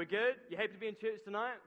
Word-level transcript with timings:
We're 0.00 0.06
good? 0.06 0.40
You 0.48 0.56
happy 0.56 0.72
to 0.72 0.80
be 0.80 0.88
in 0.88 0.96
church 0.96 1.20
tonight? 1.26 1.60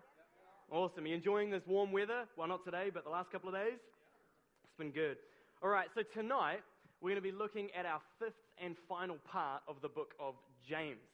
Awesome. 0.71 1.05
You 1.05 1.13
enjoying 1.13 1.51
this 1.51 1.61
warm 1.67 1.91
weather? 1.91 2.25
Well, 2.36 2.48
not 2.48 2.66
today, 2.66 2.90
but 2.92 3.04
the 3.04 3.12
last 3.12 3.29
couple 3.32 3.48
of 3.48 3.54
days? 3.54 3.78
It's 3.78 4.74
been 4.75 4.90
good. 4.90 5.17
All 5.62 5.70
right, 5.70 5.86
so 5.93 6.01
tonight 6.17 6.66
we're 6.98 7.14
going 7.14 7.22
to 7.22 7.30
be 7.30 7.32
looking 7.32 7.69
at 7.77 7.85
our 7.85 8.02
fifth 8.18 8.41
and 8.57 8.73
final 8.89 9.18
part 9.30 9.61
of 9.68 9.75
the 9.84 9.88
book 9.88 10.18
of 10.20 10.34
James. 10.68 11.05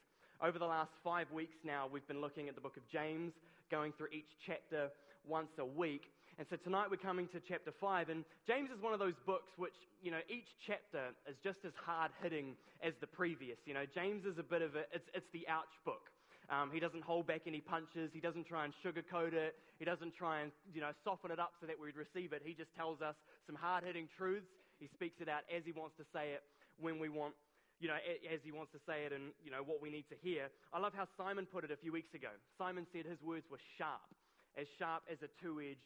Over 0.42 0.60
the 0.60 0.66
last 0.66 0.92
five 1.04 1.30
weeks 1.30 1.60
now, 1.66 1.90
we've 1.92 2.08
been 2.08 2.22
looking 2.22 2.48
at 2.48 2.56
the 2.56 2.62
book 2.62 2.78
of 2.78 2.88
James, 2.88 3.34
going 3.70 3.92
through 3.98 4.16
each 4.16 4.32
chapter 4.48 4.88
once 5.28 5.52
a 5.60 5.66
week. 5.66 6.04
And 6.38 6.48
so 6.50 6.56
tonight 6.56 6.88
we're 6.90 7.04
coming 7.04 7.28
to 7.36 7.42
chapter 7.46 7.74
five. 7.82 8.08
And 8.08 8.24
James 8.48 8.70
is 8.72 8.82
one 8.82 8.94
of 8.94 9.00
those 9.04 9.20
books 9.26 9.52
which, 9.58 9.76
you 10.02 10.10
know, 10.10 10.24
each 10.30 10.48
chapter 10.66 11.12
is 11.28 11.36
just 11.44 11.60
as 11.68 11.74
hard 11.84 12.12
hitting 12.24 12.56
as 12.82 12.94
the 13.02 13.08
previous. 13.08 13.58
You 13.66 13.74
know, 13.74 13.84
James 13.94 14.24
is 14.24 14.40
a 14.40 14.44
bit 14.44 14.62
of 14.62 14.76
a, 14.76 14.88
it's, 14.96 15.10
it's 15.14 15.28
the 15.34 15.44
ouch 15.52 15.76
book. 15.84 16.08
Um, 16.50 16.72
he 16.74 16.80
doesn't 16.80 17.04
hold 17.04 17.28
back 17.28 17.42
any 17.46 17.62
punches. 17.62 18.10
He 18.12 18.20
doesn't 18.20 18.48
try 18.48 18.66
and 18.66 18.74
sugarcoat 18.84 19.34
it. 19.34 19.56
He 19.78 19.86
doesn't 19.86 20.16
try 20.18 20.42
and, 20.42 20.52
you 20.74 20.82
know, 20.82 20.90
soften 21.04 21.30
it 21.30 21.40
up 21.40 21.54
so 21.62 21.68
that 21.68 21.78
we'd 21.78 21.96
receive 21.96 22.34
it. 22.34 22.42
He 22.44 22.54
just 22.54 22.74
tells 22.76 23.02
us 23.02 23.16
some 23.46 23.56
hard 23.56 23.84
hitting 23.84 24.10
truths. 24.18 24.50
He 24.80 24.90
speaks 24.94 25.22
it 25.22 25.30
out 25.30 25.46
as 25.54 25.62
he 25.64 25.72
wants 25.72 25.96
to 25.98 26.06
say 26.12 26.34
it 26.34 26.42
when 26.82 26.98
we 26.98 27.10
want, 27.10 27.36
you 27.80 27.88
know, 27.88 28.02
as 28.34 28.40
he 28.44 28.52
wants 28.52 28.72
to 28.74 28.80
say 28.88 29.06
it 29.06 29.14
and, 29.14 29.30
you 29.46 29.52
know, 29.52 29.62
what 29.62 29.82
we 29.82 29.92
need 29.92 30.10
to 30.10 30.18
hear. 30.24 30.50
I 30.74 30.80
love 30.80 30.94
how 30.96 31.06
Simon 31.18 31.46
put 31.46 31.64
it 31.64 31.72
a 31.72 31.78
few 31.78 31.94
weeks 31.94 32.16
ago. 32.16 32.34
Simon 32.58 32.88
said 32.92 33.06
his 33.06 33.22
words 33.22 33.46
were 33.52 33.62
sharp, 33.78 34.10
as 34.58 34.66
sharp 34.80 35.04
as 35.06 35.22
a 35.22 35.30
two 35.38 35.62
edged 35.62 35.86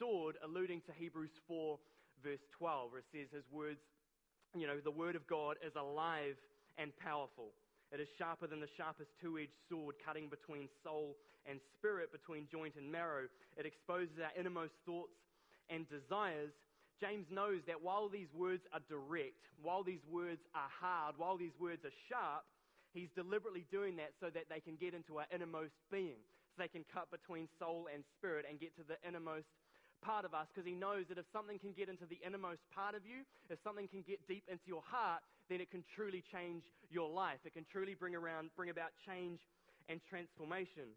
sword, 0.00 0.36
alluding 0.42 0.80
to 0.88 0.92
Hebrews 0.98 1.30
4, 1.46 1.78
verse 2.24 2.42
12, 2.58 2.90
where 2.90 2.98
it 2.98 3.08
says 3.12 3.28
his 3.30 3.46
words, 3.52 3.78
you 4.56 4.66
know, 4.66 4.80
the 4.82 4.90
word 4.90 5.14
of 5.14 5.26
God 5.28 5.56
is 5.64 5.72
alive 5.76 6.34
and 6.78 6.90
powerful. 6.98 7.52
It 7.92 7.98
is 7.98 8.08
sharper 8.18 8.46
than 8.46 8.60
the 8.60 8.70
sharpest 8.76 9.10
two 9.20 9.38
edged 9.38 9.58
sword, 9.68 9.96
cutting 10.04 10.28
between 10.30 10.68
soul 10.84 11.16
and 11.46 11.58
spirit, 11.78 12.12
between 12.12 12.46
joint 12.50 12.74
and 12.78 12.90
marrow. 12.90 13.26
It 13.56 13.66
exposes 13.66 14.14
our 14.22 14.30
innermost 14.38 14.72
thoughts 14.86 15.18
and 15.68 15.88
desires. 15.90 16.54
James 17.00 17.26
knows 17.30 17.64
that 17.66 17.80
while 17.82 18.08
these 18.08 18.30
words 18.36 18.62
are 18.72 18.84
direct, 18.86 19.42
while 19.62 19.82
these 19.82 20.04
words 20.06 20.40
are 20.54 20.70
hard, 20.70 21.16
while 21.16 21.36
these 21.36 21.56
words 21.58 21.82
are 21.84 21.96
sharp, 22.06 22.44
he's 22.92 23.10
deliberately 23.16 23.64
doing 23.72 23.96
that 23.96 24.12
so 24.20 24.30
that 24.30 24.46
they 24.46 24.60
can 24.60 24.76
get 24.76 24.94
into 24.94 25.18
our 25.18 25.26
innermost 25.34 25.74
being, 25.90 26.20
so 26.54 26.62
they 26.62 26.68
can 26.68 26.84
cut 26.92 27.10
between 27.10 27.48
soul 27.58 27.88
and 27.92 28.04
spirit 28.18 28.44
and 28.48 28.60
get 28.60 28.76
to 28.76 28.84
the 28.86 29.00
innermost 29.06 29.48
part 30.00 30.24
of 30.24 30.32
us 30.32 30.48
because 30.52 30.66
he 30.66 30.74
knows 30.74 31.04
that 31.08 31.18
if 31.18 31.28
something 31.32 31.58
can 31.58 31.72
get 31.72 31.88
into 31.88 32.04
the 32.08 32.20
innermost 32.24 32.60
part 32.72 32.94
of 32.94 33.04
you, 33.04 33.24
if 33.48 33.58
something 33.64 33.88
can 33.88 34.00
get 34.04 34.20
deep 34.28 34.44
into 34.48 34.64
your 34.66 34.84
heart, 34.84 35.20
then 35.50 35.60
it 35.60 35.70
can 35.70 35.82
truly 35.98 36.22
change 36.30 36.62
your 36.88 37.10
life. 37.10 37.42
It 37.44 37.52
can 37.52 37.66
truly 37.66 37.98
bring 37.98 38.14
around, 38.14 38.54
bring 38.54 38.70
about 38.70 38.94
change 39.02 39.42
and 39.90 40.00
transformation. 40.08 40.94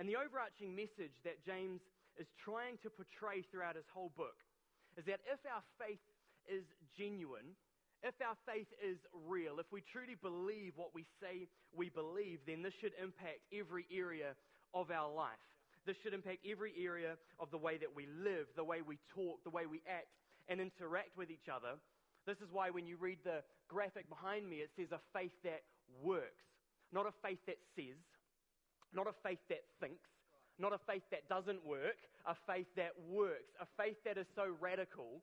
And 0.00 0.08
the 0.08 0.16
overarching 0.16 0.74
message 0.74 1.12
that 1.22 1.44
James 1.44 1.84
is 2.16 2.26
trying 2.40 2.80
to 2.82 2.88
portray 2.88 3.44
throughout 3.52 3.76
his 3.76 3.84
whole 3.92 4.10
book 4.16 4.40
is 4.96 5.04
that 5.04 5.20
if 5.28 5.38
our 5.44 5.62
faith 5.76 6.02
is 6.48 6.64
genuine, 6.96 7.52
if 8.02 8.16
our 8.24 8.36
faith 8.48 8.68
is 8.80 8.96
real, 9.28 9.60
if 9.60 9.68
we 9.70 9.84
truly 9.92 10.16
believe 10.16 10.72
what 10.76 10.96
we 10.96 11.04
say 11.20 11.46
we 11.76 11.92
believe, 11.92 12.40
then 12.48 12.64
this 12.64 12.74
should 12.80 12.96
impact 12.96 13.44
every 13.52 13.84
area 13.92 14.32
of 14.72 14.90
our 14.90 15.12
life. 15.12 15.40
This 15.86 15.96
should 16.02 16.14
impact 16.14 16.40
every 16.48 16.72
area 16.80 17.20
of 17.38 17.50
the 17.50 17.60
way 17.60 17.76
that 17.76 17.92
we 17.92 18.08
live, 18.08 18.48
the 18.56 18.64
way 18.64 18.80
we 18.80 18.98
talk, 19.14 19.44
the 19.44 19.52
way 19.52 19.66
we 19.68 19.84
act 19.84 20.08
and 20.48 20.60
interact 20.60 21.16
with 21.16 21.30
each 21.30 21.48
other. 21.52 21.76
This 22.26 22.38
is 22.38 22.48
why 22.52 22.70
when 22.70 22.86
you 22.86 22.96
read 22.96 23.18
the 23.24 23.42
graphic 23.68 24.08
behind 24.08 24.48
me, 24.48 24.56
it 24.56 24.70
says 24.76 24.88
a 24.92 25.00
faith 25.12 25.32
that 25.44 25.62
works, 26.02 26.44
not 26.92 27.06
a 27.06 27.12
faith 27.22 27.40
that 27.46 27.58
says, 27.76 28.00
not 28.94 29.06
a 29.06 29.14
faith 29.22 29.40
that 29.48 29.64
thinks, 29.80 30.08
not 30.58 30.72
a 30.72 30.78
faith 30.86 31.02
that 31.10 31.28
doesn't 31.28 31.64
work, 31.66 31.98
a 32.26 32.34
faith 32.46 32.66
that 32.76 32.92
works, 33.10 33.52
a 33.60 33.66
faith 33.76 33.96
that 34.04 34.16
is 34.16 34.26
so 34.34 34.54
radical, 34.60 35.20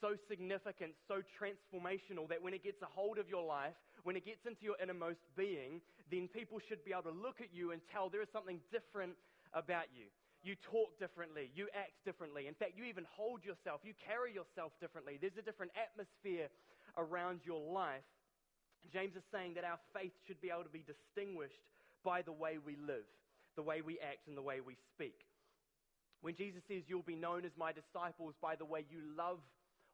so 0.00 0.14
significant, 0.28 0.92
so 1.08 1.22
transformational 1.40 2.28
that 2.28 2.42
when 2.42 2.52
it 2.52 2.62
gets 2.62 2.82
a 2.82 2.86
hold 2.86 3.18
of 3.18 3.28
your 3.28 3.44
life, 3.44 3.74
when 4.02 4.16
it 4.16 4.24
gets 4.24 4.44
into 4.46 4.62
your 4.62 4.76
innermost 4.82 5.24
being, 5.36 5.80
then 6.10 6.28
people 6.28 6.58
should 6.68 6.84
be 6.84 6.92
able 6.92 7.10
to 7.10 7.16
look 7.16 7.40
at 7.40 7.48
you 7.52 7.72
and 7.72 7.80
tell 7.90 8.10
there 8.10 8.22
is 8.22 8.28
something 8.32 8.60
different 8.70 9.14
about 9.54 9.88
you. 9.96 10.06
You 10.44 10.54
talk 10.60 10.92
differently. 11.00 11.48
You 11.56 11.72
act 11.72 11.96
differently. 12.04 12.46
In 12.46 12.54
fact, 12.54 12.76
you 12.76 12.84
even 12.84 13.08
hold 13.16 13.40
yourself. 13.42 13.80
You 13.80 13.96
carry 13.96 14.36
yourself 14.36 14.76
differently. 14.76 15.16
There's 15.16 15.40
a 15.40 15.42
different 15.42 15.72
atmosphere 15.72 16.52
around 17.00 17.40
your 17.48 17.64
life. 17.72 18.04
James 18.92 19.16
is 19.16 19.24
saying 19.32 19.56
that 19.56 19.64
our 19.64 19.80
faith 19.96 20.12
should 20.28 20.40
be 20.44 20.52
able 20.52 20.68
to 20.68 20.76
be 20.76 20.84
distinguished 20.84 21.64
by 22.04 22.20
the 22.20 22.36
way 22.36 22.60
we 22.60 22.76
live, 22.76 23.08
the 23.56 23.64
way 23.64 23.80
we 23.80 23.96
act, 24.04 24.28
and 24.28 24.36
the 24.36 24.44
way 24.44 24.60
we 24.60 24.76
speak. 24.92 25.24
When 26.20 26.36
Jesus 26.36 26.60
says, 26.68 26.84
You'll 26.86 27.08
be 27.08 27.16
known 27.16 27.48
as 27.48 27.56
my 27.56 27.72
disciples 27.72 28.36
by 28.44 28.54
the 28.56 28.68
way 28.68 28.84
you 28.92 29.00
love 29.16 29.40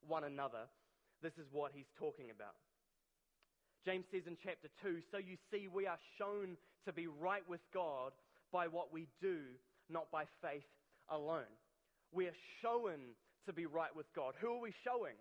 one 0.02 0.24
another, 0.24 0.66
this 1.22 1.38
is 1.38 1.46
what 1.52 1.70
he's 1.72 1.90
talking 1.94 2.34
about. 2.34 2.58
James 3.84 4.04
says 4.10 4.26
in 4.26 4.36
chapter 4.42 4.68
2 4.82 4.98
So 5.10 5.18
you 5.18 5.38
see, 5.50 5.68
we 5.70 5.86
are 5.86 5.98
shown 6.18 6.58
to 6.86 6.92
be 6.92 7.06
right 7.06 7.46
with 7.48 7.60
God 7.72 8.12
by 8.52 8.66
what 8.66 8.92
we 8.92 9.06
do, 9.20 9.38
not 9.90 10.10
by 10.10 10.24
faith 10.42 10.66
alone. 11.10 11.50
We 12.12 12.26
are 12.26 12.38
shown 12.62 13.14
to 13.46 13.52
be 13.52 13.66
right 13.66 13.94
with 13.94 14.06
God. 14.14 14.34
Who 14.40 14.54
are 14.54 14.60
we 14.60 14.74
showing? 14.84 15.18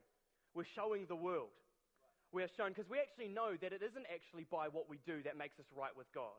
We're 0.53 0.69
showing 0.75 1.05
the 1.07 1.15
world. 1.15 1.53
We 2.31 2.43
are 2.43 2.51
shown 2.57 2.69
because 2.69 2.89
we 2.89 3.01
actually 3.01 3.29
know 3.29 3.57
that 3.57 3.73
it 3.73 3.81
isn't 3.81 4.05
actually 4.05 4.45
by 4.49 4.69
what 4.69 4.89
we 4.89 5.01
do 5.05 5.21
that 5.25 5.37
makes 5.37 5.57
us 5.57 5.65
right 5.73 5.93
with 5.97 6.05
God. 6.13 6.37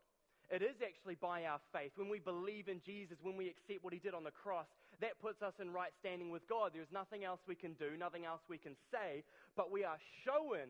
It 0.51 0.63
is 0.63 0.75
actually 0.83 1.15
by 1.15 1.47
our 1.47 1.63
faith. 1.71 1.95
When 1.95 2.11
we 2.11 2.19
believe 2.19 2.67
in 2.67 2.83
Jesus, 2.83 3.19
when 3.23 3.39
we 3.39 3.47
accept 3.47 3.87
what 3.87 3.95
he 3.95 4.03
did 4.03 4.15
on 4.15 4.27
the 4.27 4.35
cross, 4.35 4.67
that 4.99 5.19
puts 5.23 5.43
us 5.43 5.55
in 5.63 5.71
right 5.71 5.95
standing 6.03 6.31
with 6.31 6.43
God. 6.51 6.73
There's 6.75 6.91
nothing 6.91 7.23
else 7.23 7.39
we 7.47 7.55
can 7.55 7.75
do, 7.79 7.95
nothing 7.99 8.27
else 8.27 8.43
we 8.51 8.59
can 8.59 8.75
say, 8.91 9.23
but 9.57 9.71
we 9.71 9.85
are 9.85 9.99
shown 10.27 10.67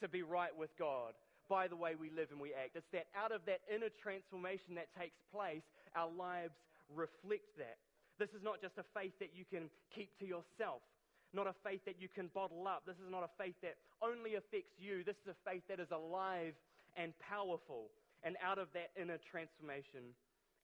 to 0.00 0.06
be 0.06 0.22
right 0.22 0.54
with 0.54 0.70
God 0.78 1.14
by 1.48 1.66
the 1.66 1.76
way 1.76 1.94
we 1.98 2.10
live 2.10 2.30
and 2.30 2.40
we 2.40 2.54
act. 2.54 2.74
It's 2.74 2.90
that 2.92 3.06
out 3.14 3.30
of 3.30 3.42
that 3.46 3.62
inner 3.66 3.90
transformation 4.02 4.74
that 4.78 4.90
takes 4.98 5.18
place, 5.34 5.62
our 5.94 6.10
lives 6.10 6.54
reflect 6.92 7.56
that. 7.58 7.78
This 8.18 8.30
is 8.32 8.42
not 8.42 8.60
just 8.60 8.78
a 8.78 8.86
faith 8.96 9.12
that 9.20 9.36
you 9.36 9.44
can 9.44 9.68
keep 9.92 10.16
to 10.20 10.26
yourself, 10.26 10.80
not 11.34 11.46
a 11.46 11.54
faith 11.64 11.84
that 11.84 12.00
you 12.00 12.08
can 12.08 12.32
bottle 12.32 12.64
up. 12.64 12.84
This 12.86 12.96
is 12.96 13.10
not 13.10 13.24
a 13.24 13.32
faith 13.36 13.56
that 13.60 13.76
only 14.00 14.36
affects 14.36 14.78
you. 14.80 15.04
This 15.04 15.20
is 15.20 15.36
a 15.36 15.38
faith 15.44 15.62
that 15.68 15.80
is 15.80 15.92
alive 15.92 16.54
and 16.96 17.12
powerful. 17.20 17.92
And 18.24 18.36
out 18.40 18.56
of 18.58 18.72
that 18.72 18.90
inner 18.96 19.20
transformation, 19.20 20.16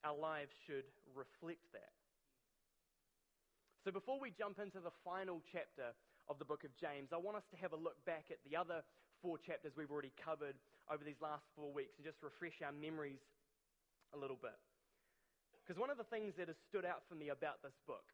our 0.04 0.16
lives 0.16 0.50
should 0.64 0.88
reflect 1.12 1.62
that. 1.76 1.92
So 3.84 3.90
before 3.90 4.16
we 4.16 4.32
jump 4.32 4.62
into 4.62 4.80
the 4.80 4.94
final 5.04 5.42
chapter 5.52 5.92
of 6.30 6.38
the 6.38 6.46
book 6.46 6.64
of 6.64 6.70
James, 6.78 7.10
I 7.12 7.18
want 7.18 7.36
us 7.36 7.46
to 7.50 7.58
have 7.60 7.74
a 7.74 7.80
look 7.80 7.98
back 8.06 8.30
at 8.30 8.38
the 8.48 8.56
other 8.56 8.80
four 9.20 9.38
chapters 9.38 9.72
we've 9.76 9.90
already 9.90 10.14
covered 10.18 10.54
over 10.90 11.04
these 11.04 11.20
last 11.20 11.42
four 11.54 11.70
weeks 11.70 11.94
and 11.98 12.06
just 12.06 12.22
refresh 12.22 12.62
our 12.64 12.72
memories 12.72 13.22
a 14.14 14.18
little 14.18 14.38
bit. 14.40 14.56
Because 15.62 15.78
one 15.78 15.94
of 15.94 15.98
the 15.98 16.10
things 16.10 16.34
that 16.36 16.50
has 16.50 16.58
stood 16.66 16.84
out 16.84 17.06
for 17.06 17.14
me 17.14 17.30
about 17.30 17.62
this 17.62 17.78
book, 17.86 18.04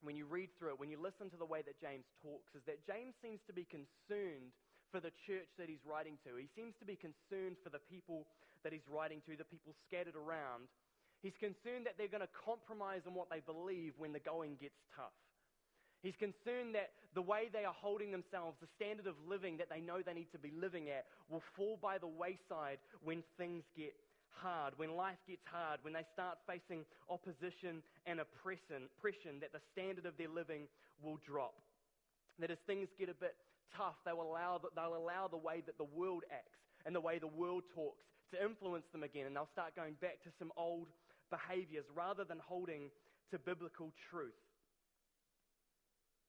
when 0.00 0.16
you 0.16 0.24
read 0.24 0.48
through 0.56 0.72
it, 0.72 0.80
when 0.80 0.88
you 0.88 0.96
listen 0.96 1.28
to 1.28 1.36
the 1.36 1.44
way 1.44 1.60
that 1.60 1.76
James 1.76 2.08
talks, 2.24 2.56
is 2.56 2.64
that 2.64 2.80
James 2.88 3.12
seems 3.20 3.44
to 3.44 3.52
be 3.52 3.68
concerned 3.68 4.56
for 4.88 4.98
the 4.98 5.12
church 5.28 5.52
that 5.60 5.68
he's 5.68 5.84
writing 5.84 6.16
to. 6.24 6.40
He 6.40 6.48
seems 6.56 6.72
to 6.80 6.88
be 6.88 6.96
concerned 6.96 7.60
for 7.62 7.68
the 7.68 7.84
people 7.92 8.24
that 8.64 8.72
he's 8.72 8.88
writing 8.88 9.20
to, 9.28 9.36
the 9.36 9.44
people 9.44 9.76
scattered 9.86 10.16
around. 10.16 10.72
He's 11.20 11.36
concerned 11.36 11.84
that 11.84 12.00
they're 12.00 12.10
going 12.10 12.24
to 12.24 12.40
compromise 12.44 13.04
on 13.04 13.12
what 13.12 13.28
they 13.28 13.44
believe 13.44 13.92
when 14.00 14.16
the 14.16 14.24
going 14.24 14.56
gets 14.56 14.80
tough. 14.96 15.14
He's 16.00 16.16
concerned 16.16 16.72
that 16.74 16.96
the 17.12 17.20
way 17.20 17.52
they 17.52 17.68
are 17.68 17.76
holding 17.76 18.10
themselves, 18.10 18.56
the 18.56 18.72
standard 18.72 19.06
of 19.06 19.20
living 19.28 19.60
that 19.60 19.68
they 19.68 19.84
know 19.84 20.00
they 20.00 20.16
need 20.16 20.32
to 20.32 20.40
be 20.40 20.52
living 20.56 20.88
at, 20.88 21.04
will 21.28 21.44
fall 21.56 21.76
by 21.76 22.00
the 22.00 22.08
wayside 22.08 22.80
when 23.04 23.22
things 23.36 23.64
get 23.76 23.92
hard, 24.34 24.74
when 24.76 24.96
life 24.96 25.18
gets 25.26 25.42
hard, 25.44 25.80
when 25.82 25.92
they 25.92 26.04
start 26.12 26.38
facing 26.46 26.84
opposition 27.08 27.82
and 28.06 28.20
oppression, 28.20 28.88
oppression 28.96 29.40
that 29.40 29.52
the 29.52 29.60
standard 29.72 30.06
of 30.06 30.16
their 30.16 30.28
living 30.28 30.68
will 31.02 31.18
drop. 31.26 31.54
That 32.38 32.50
as 32.50 32.58
things 32.66 32.88
get 32.98 33.08
a 33.08 33.14
bit 33.14 33.36
tough, 33.76 33.96
they 34.04 34.12
will 34.12 34.30
allow, 34.30 34.60
they'll 34.74 34.96
allow 34.96 35.28
the 35.28 35.40
way 35.40 35.62
that 35.66 35.78
the 35.78 35.88
world 35.92 36.24
acts 36.30 36.58
and 36.86 36.94
the 36.94 37.00
way 37.00 37.18
the 37.18 37.26
world 37.26 37.64
talks 37.74 38.02
to 38.32 38.42
influence 38.42 38.86
them 38.92 39.02
again, 39.02 39.26
and 39.26 39.34
they'll 39.34 39.50
start 39.52 39.74
going 39.74 39.94
back 40.00 40.22
to 40.22 40.30
some 40.38 40.52
old 40.56 40.88
behaviors 41.30 41.84
rather 41.94 42.24
than 42.24 42.38
holding 42.38 42.90
to 43.30 43.38
biblical 43.38 43.92
truth. 44.10 44.38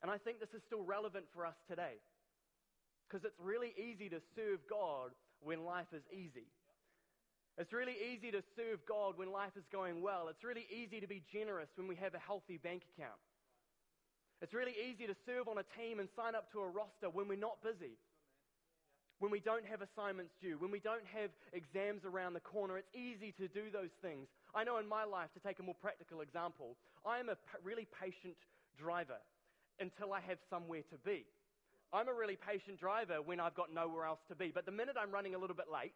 And 0.02 0.10
I 0.10 0.18
think 0.18 0.40
this 0.40 0.54
is 0.56 0.62
still 0.66 0.82
relevant 0.82 1.26
for 1.34 1.46
us 1.46 1.56
today. 1.70 2.02
Because 3.08 3.26
it's 3.26 3.40
really 3.40 3.74
easy 3.78 4.10
to 4.10 4.22
serve 4.36 4.60
God 4.70 5.12
when 5.42 5.66
life 5.66 5.92
is 5.94 6.04
easy. 6.12 6.48
It's 7.62 7.74
really 7.74 7.94
easy 7.94 8.32
to 8.32 8.42
serve 8.58 8.82
God 8.90 9.20
when 9.22 9.32
life 9.32 9.54
is 9.56 9.64
going 9.72 10.02
well. 10.02 10.30
It's 10.34 10.44
really 10.44 10.66
easy 10.74 11.00
to 11.00 11.06
be 11.06 11.22
generous 11.32 11.70
when 11.78 11.88
we 11.88 11.94
have 11.98 12.16
a 12.16 12.20
healthy 12.20 12.58
bank 12.58 12.82
account. 12.90 13.22
It's 14.42 14.56
really 14.56 14.74
easy 14.74 15.06
to 15.06 15.14
serve 15.30 15.48
on 15.48 15.60
a 15.60 15.68
team 15.78 16.00
and 16.00 16.10
sign 16.18 16.34
up 16.34 16.52
to 16.54 16.60
a 16.62 16.68
roster 16.68 17.14
when 17.14 17.28
we're 17.28 17.38
not 17.38 17.62
busy. 17.62 18.02
when 19.22 19.30
we 19.30 19.40
don't 19.40 19.66
have 19.70 19.86
assignments 19.86 20.34
due, 20.42 20.58
when 20.58 20.72
we 20.72 20.80
don't 20.82 21.06
have 21.14 21.30
exams 21.54 22.02
around 22.04 22.34
the 22.34 22.42
corner, 22.42 22.76
it's 22.82 22.90
easy 22.98 23.32
to 23.38 23.48
do 23.48 23.70
those 23.70 23.94
things. 24.02 24.26
I 24.56 24.64
know 24.64 24.82
in 24.82 24.90
my 24.90 25.06
life, 25.06 25.30
to 25.38 25.40
take 25.40 25.60
a 25.60 25.64
more 25.64 25.78
practical 25.78 26.22
example, 26.22 26.76
I 27.06 27.20
am 27.20 27.30
a 27.30 27.38
really 27.62 27.86
patient 28.02 28.34
driver 28.82 29.22
until 29.80 30.12
I 30.12 30.22
have 30.26 30.42
somewhere 30.50 30.82
to 30.90 30.98
be. 31.06 31.30
I'm 31.94 32.10
a 32.10 32.14
really 32.14 32.36
patient 32.36 32.80
driver 32.80 33.22
when 33.22 33.40
I've 33.40 33.54
got 33.54 33.72
nowhere 33.72 34.06
else 34.06 34.26
to 34.30 34.36
be. 34.36 34.50
But 34.50 34.66
the 34.66 34.74
minute 34.74 34.96
I'm 35.00 35.12
running 35.12 35.36
a 35.36 35.38
little 35.38 35.56
bit 35.56 35.70
late, 35.72 35.94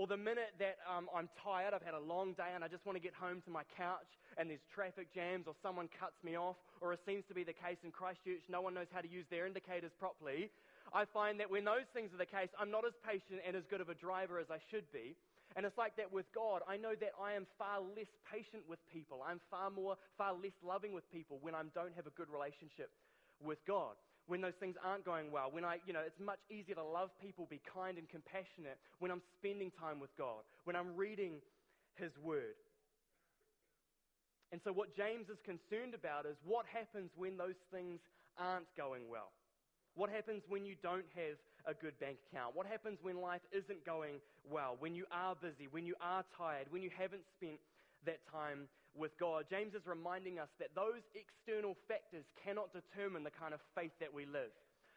or 0.00 0.08
the 0.08 0.16
minute 0.16 0.56
that 0.56 0.80
um, 0.88 1.12
I'm 1.12 1.28
tired, 1.44 1.76
I've 1.76 1.84
had 1.84 1.92
a 1.92 2.00
long 2.00 2.32
day 2.32 2.56
and 2.56 2.64
I 2.64 2.72
just 2.72 2.88
want 2.88 2.96
to 2.96 3.04
get 3.04 3.12
home 3.12 3.44
to 3.44 3.52
my 3.52 3.68
couch 3.76 4.08
and 4.40 4.48
there's 4.48 4.64
traffic 4.72 5.12
jams 5.12 5.44
or 5.44 5.52
someone 5.60 5.92
cuts 5.92 6.16
me 6.24 6.40
off, 6.40 6.56
or 6.80 6.96
it 6.96 7.04
seems 7.04 7.20
to 7.28 7.36
be 7.36 7.44
the 7.44 7.52
case 7.52 7.76
in 7.84 7.92
Christchurch, 7.92 8.48
no 8.48 8.64
one 8.64 8.72
knows 8.72 8.88
how 8.96 9.04
to 9.04 9.10
use 9.12 9.28
their 9.28 9.44
indicators 9.44 9.92
properly, 10.00 10.48
I 10.96 11.04
find 11.04 11.36
that 11.36 11.52
when 11.52 11.68
those 11.68 11.84
things 11.92 12.16
are 12.16 12.16
the 12.16 12.24
case, 12.24 12.48
I'm 12.56 12.72
not 12.72 12.88
as 12.88 12.96
patient 13.04 13.44
and 13.44 13.52
as 13.52 13.68
good 13.68 13.84
of 13.84 13.92
a 13.92 13.94
driver 13.94 14.40
as 14.40 14.48
I 14.48 14.56
should 14.72 14.88
be. 14.88 15.20
And 15.52 15.68
it's 15.68 15.76
like 15.76 16.00
that 16.00 16.08
with 16.08 16.24
God. 16.32 16.64
I 16.64 16.80
know 16.80 16.96
that 16.96 17.12
I 17.20 17.36
am 17.36 17.44
far 17.60 17.84
less 17.84 18.08
patient 18.24 18.64
with 18.64 18.80
people. 18.88 19.20
I'm 19.20 19.44
far 19.52 19.68
more, 19.68 20.00
far 20.16 20.32
less 20.32 20.56
loving 20.64 20.96
with 20.96 21.04
people 21.12 21.36
when 21.44 21.52
I 21.52 21.60
don't 21.76 21.92
have 21.92 22.08
a 22.08 22.14
good 22.16 22.32
relationship 22.32 22.88
with 23.44 23.60
God 23.68 24.00
when 24.30 24.40
those 24.40 24.54
things 24.60 24.76
aren't 24.78 25.04
going 25.04 25.32
well, 25.32 25.50
when 25.50 25.64
I, 25.64 25.82
you 25.86 25.92
know, 25.92 26.06
it's 26.06 26.20
much 26.22 26.38
easier 26.48 26.76
to 26.76 26.84
love 26.84 27.10
people, 27.20 27.50
be 27.50 27.60
kind 27.66 27.98
and 27.98 28.08
compassionate 28.08 28.78
when 29.00 29.10
I'm 29.10 29.22
spending 29.34 29.72
time 29.74 29.98
with 29.98 30.14
God, 30.16 30.46
when 30.62 30.76
I'm 30.76 30.94
reading 30.94 31.42
His 31.98 32.14
Word. 32.22 32.54
And 34.52 34.60
so, 34.62 34.70
what 34.70 34.94
James 34.94 35.26
is 35.26 35.38
concerned 35.42 35.98
about 35.98 36.26
is 36.26 36.38
what 36.46 36.64
happens 36.70 37.10
when 37.16 37.36
those 37.36 37.58
things 37.74 37.98
aren't 38.38 38.70
going 38.78 39.10
well. 39.10 39.34
What 39.94 40.10
happens 40.10 40.42
when 40.48 40.64
you 40.64 40.76
don't 40.80 41.10
have 41.18 41.34
a 41.66 41.74
good 41.74 41.98
bank 41.98 42.18
account? 42.30 42.54
What 42.54 42.66
happens 42.66 42.98
when 43.02 43.20
life 43.20 43.42
isn't 43.50 43.84
going 43.84 44.22
well? 44.46 44.76
When 44.78 44.94
you 44.94 45.06
are 45.10 45.34
busy, 45.34 45.66
when 45.70 45.84
you 45.84 45.94
are 46.00 46.24
tired, 46.38 46.66
when 46.70 46.82
you 46.82 46.90
haven't 46.96 47.26
spent 47.34 47.58
that 48.06 48.20
time 48.30 48.70
with 48.96 49.16
God. 49.18 49.46
James 49.48 49.74
is 49.74 49.86
reminding 49.86 50.38
us 50.38 50.48
that 50.58 50.74
those 50.74 51.02
external 51.14 51.76
factors 51.86 52.24
cannot 52.44 52.72
determine 52.72 53.22
the 53.22 53.34
kind 53.34 53.54
of 53.54 53.60
faith 53.74 53.92
that 54.00 54.12
we 54.12 54.26
live. 54.26 54.50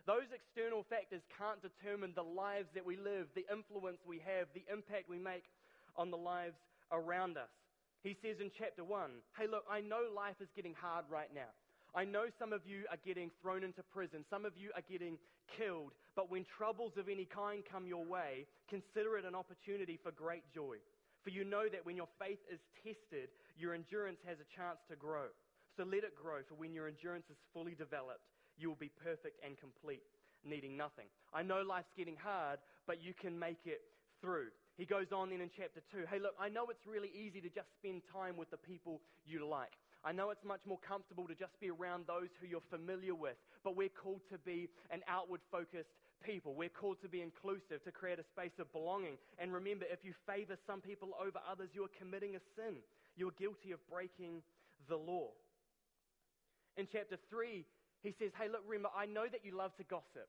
Those 0.06 0.28
external 0.36 0.84
factors 0.84 1.24
can't 1.38 1.63
determine 1.63 2.12
the 2.12 2.28
lives 2.28 2.68
that 2.75 2.86
we 2.86 2.98
live, 2.98 3.31
the 3.36 3.48
influence 3.48 4.04
we 4.04 4.19
have, 4.28 4.51
the 4.51 4.66
impact 4.68 5.07
we 5.07 5.18
make 5.18 5.48
on 5.95 6.12
the 6.12 6.19
lives 6.19 6.60
around 6.92 7.38
us. 7.38 7.51
He 8.04 8.18
says 8.19 8.36
in 8.44 8.51
chapter 8.51 8.84
1, 8.84 9.24
Hey, 9.40 9.48
look, 9.48 9.63
I 9.72 9.80
know 9.80 10.12
life 10.12 10.36
is 10.44 10.51
getting 10.56 10.75
hard 10.75 11.06
right 11.10 11.31
now. 11.34 11.48
I 11.95 12.04
know 12.04 12.25
some 12.40 12.51
of 12.51 12.66
you 12.66 12.84
are 12.92 13.00
getting 13.06 13.30
thrown 13.42 13.63
into 13.63 13.84
prison. 13.94 14.25
Some 14.30 14.44
of 14.44 14.57
you 14.57 14.72
are 14.75 14.84
getting 14.90 15.18
killed. 15.56 15.94
But 16.16 16.30
when 16.30 16.44
troubles 16.57 16.94
of 16.98 17.07
any 17.07 17.24
kind 17.24 17.63
come 17.63 17.86
your 17.86 18.04
way, 18.04 18.45
consider 18.68 19.16
it 19.18 19.25
an 19.25 19.36
opportunity 19.36 20.00
for 20.01 20.12
great 20.12 20.44
joy. 20.54 20.81
For 21.24 21.30
you 21.30 21.45
know 21.45 21.69
that 21.72 21.86
when 21.86 21.95
your 21.95 22.10
faith 22.19 22.42
is 22.51 22.60
tested, 22.84 23.30
your 23.55 23.73
endurance 23.73 24.19
has 24.25 24.38
a 24.39 24.47
chance 24.55 24.79
to 24.89 24.95
grow. 24.95 25.29
So 25.77 25.83
let 25.83 26.03
it 26.03 26.15
grow, 26.15 26.45
for 26.47 26.55
when 26.55 26.73
your 26.73 26.88
endurance 26.88 27.25
is 27.29 27.38
fully 27.53 27.73
developed, 27.73 28.25
you 28.57 28.69
will 28.69 28.79
be 28.79 28.91
perfect 29.01 29.41
and 29.44 29.57
complete, 29.57 30.03
needing 30.45 30.77
nothing. 30.77 31.09
I 31.33 31.41
know 31.41 31.61
life's 31.61 31.94
getting 31.97 32.17
hard, 32.17 32.59
but 32.85 33.01
you 33.01 33.13
can 33.13 33.38
make 33.38 33.65
it 33.65 33.81
through. 34.21 34.53
He 34.77 34.85
goes 34.85 35.07
on 35.13 35.29
then 35.29 35.41
in 35.41 35.50
chapter 35.55 35.81
2 35.91 36.05
Hey, 36.09 36.19
look, 36.19 36.33
I 36.39 36.50
know 36.50 36.65
it's 36.69 36.85
really 36.85 37.09
easy 37.13 37.41
to 37.41 37.50
just 37.50 37.69
spend 37.77 38.01
time 38.11 38.38
with 38.38 38.50
the 38.50 38.57
people 38.57 39.01
you 39.25 39.45
like. 39.45 39.73
I 40.03 40.11
know 40.11 40.31
it's 40.31 40.44
much 40.44 40.61
more 40.67 40.79
comfortable 40.85 41.27
to 41.27 41.35
just 41.35 41.57
be 41.61 41.69
around 41.69 42.06
those 42.07 42.27
who 42.41 42.47
you're 42.47 42.65
familiar 42.69 43.15
with, 43.15 43.38
but 43.63 43.75
we're 43.75 43.94
called 43.94 44.19
to 44.31 44.38
be 44.38 44.67
an 44.91 44.99
outward 45.07 45.39
focused 45.49 45.95
people. 46.25 46.56
We're 46.56 46.73
called 46.73 46.97
to 47.03 47.09
be 47.09 47.21
inclusive, 47.21 47.83
to 47.83 47.91
create 47.91 48.19
a 48.19 48.27
space 48.35 48.56
of 48.59 48.71
belonging. 48.71 49.15
And 49.39 49.53
remember, 49.53 49.85
if 49.88 50.03
you 50.03 50.13
favor 50.27 50.57
some 50.67 50.81
people 50.81 51.15
over 51.19 51.39
others, 51.49 51.69
you 51.73 51.83
are 51.83 51.95
committing 51.99 52.35
a 52.35 52.44
sin. 52.56 52.83
You 53.15 53.27
are 53.27 53.38
guilty 53.39 53.71
of 53.71 53.80
breaking 53.89 54.42
the 54.89 54.98
law. 54.98 55.30
In 56.77 56.88
chapter 56.92 57.18
3, 57.30 57.65
he 58.01 58.15
says, 58.19 58.31
Hey, 58.38 58.48
look, 58.50 58.62
remember, 58.68 58.89
I 58.95 59.06
know 59.06 59.25
that 59.31 59.45
you 59.45 59.56
love 59.56 59.75
to 59.77 59.83
gossip. 59.83 60.27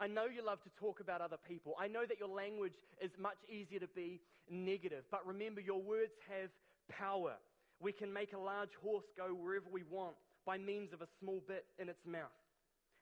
I 0.00 0.06
know 0.06 0.26
you 0.26 0.44
love 0.44 0.62
to 0.64 0.70
talk 0.80 1.00
about 1.00 1.20
other 1.20 1.36
people. 1.46 1.74
I 1.78 1.86
know 1.86 2.06
that 2.08 2.18
your 2.18 2.28
language 2.28 2.74
is 3.00 3.10
much 3.18 3.38
easier 3.48 3.78
to 3.80 3.88
be 3.94 4.20
negative. 4.50 5.04
But 5.10 5.26
remember, 5.26 5.60
your 5.60 5.82
words 5.82 6.12
have 6.28 6.50
power. 6.88 7.34
We 7.80 7.92
can 7.92 8.12
make 8.12 8.32
a 8.32 8.38
large 8.38 8.74
horse 8.82 9.04
go 9.16 9.34
wherever 9.34 9.66
we 9.70 9.82
want 9.90 10.14
by 10.46 10.58
means 10.58 10.92
of 10.92 11.02
a 11.02 11.08
small 11.20 11.42
bit 11.46 11.66
in 11.78 11.88
its 11.88 12.04
mouth. 12.06 12.34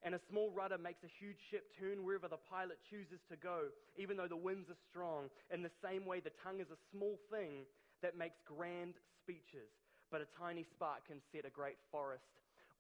And 0.02 0.14
a 0.14 0.20
small 0.30 0.50
rudder 0.50 0.78
makes 0.78 1.04
a 1.04 1.12
huge 1.20 1.36
ship 1.50 1.68
turn 1.78 2.04
wherever 2.04 2.28
the 2.28 2.40
pilot 2.48 2.78
chooses 2.88 3.20
to 3.28 3.36
go, 3.36 3.68
even 3.98 4.16
though 4.16 4.28
the 4.28 4.36
winds 4.36 4.70
are 4.70 4.80
strong. 4.88 5.28
In 5.52 5.62
the 5.62 5.70
same 5.84 6.06
way, 6.06 6.20
the 6.20 6.32
tongue 6.42 6.60
is 6.60 6.72
a 6.72 6.80
small 6.90 7.20
thing 7.30 7.68
that 8.02 8.16
makes 8.16 8.36
grand 8.44 8.94
speeches, 9.22 9.70
but 10.10 10.20
a 10.20 10.28
tiny 10.38 10.64
spark 10.74 11.06
can 11.06 11.20
set 11.32 11.44
a 11.44 11.50
great 11.50 11.76
forest 11.90 12.24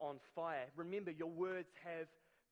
on 0.00 0.16
fire. 0.34 0.66
Remember, 0.76 1.10
your 1.10 1.30
words 1.30 1.68
have 1.84 2.06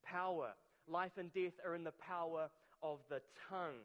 power. 0.05 0.53
Life 0.89 1.17
and 1.17 1.33
death 1.33 1.57
are 1.67 1.75
in 1.75 1.85
the 1.85 1.97
power 2.01 2.49
of 2.83 2.99
the 3.09 3.21
tongue. 3.49 3.83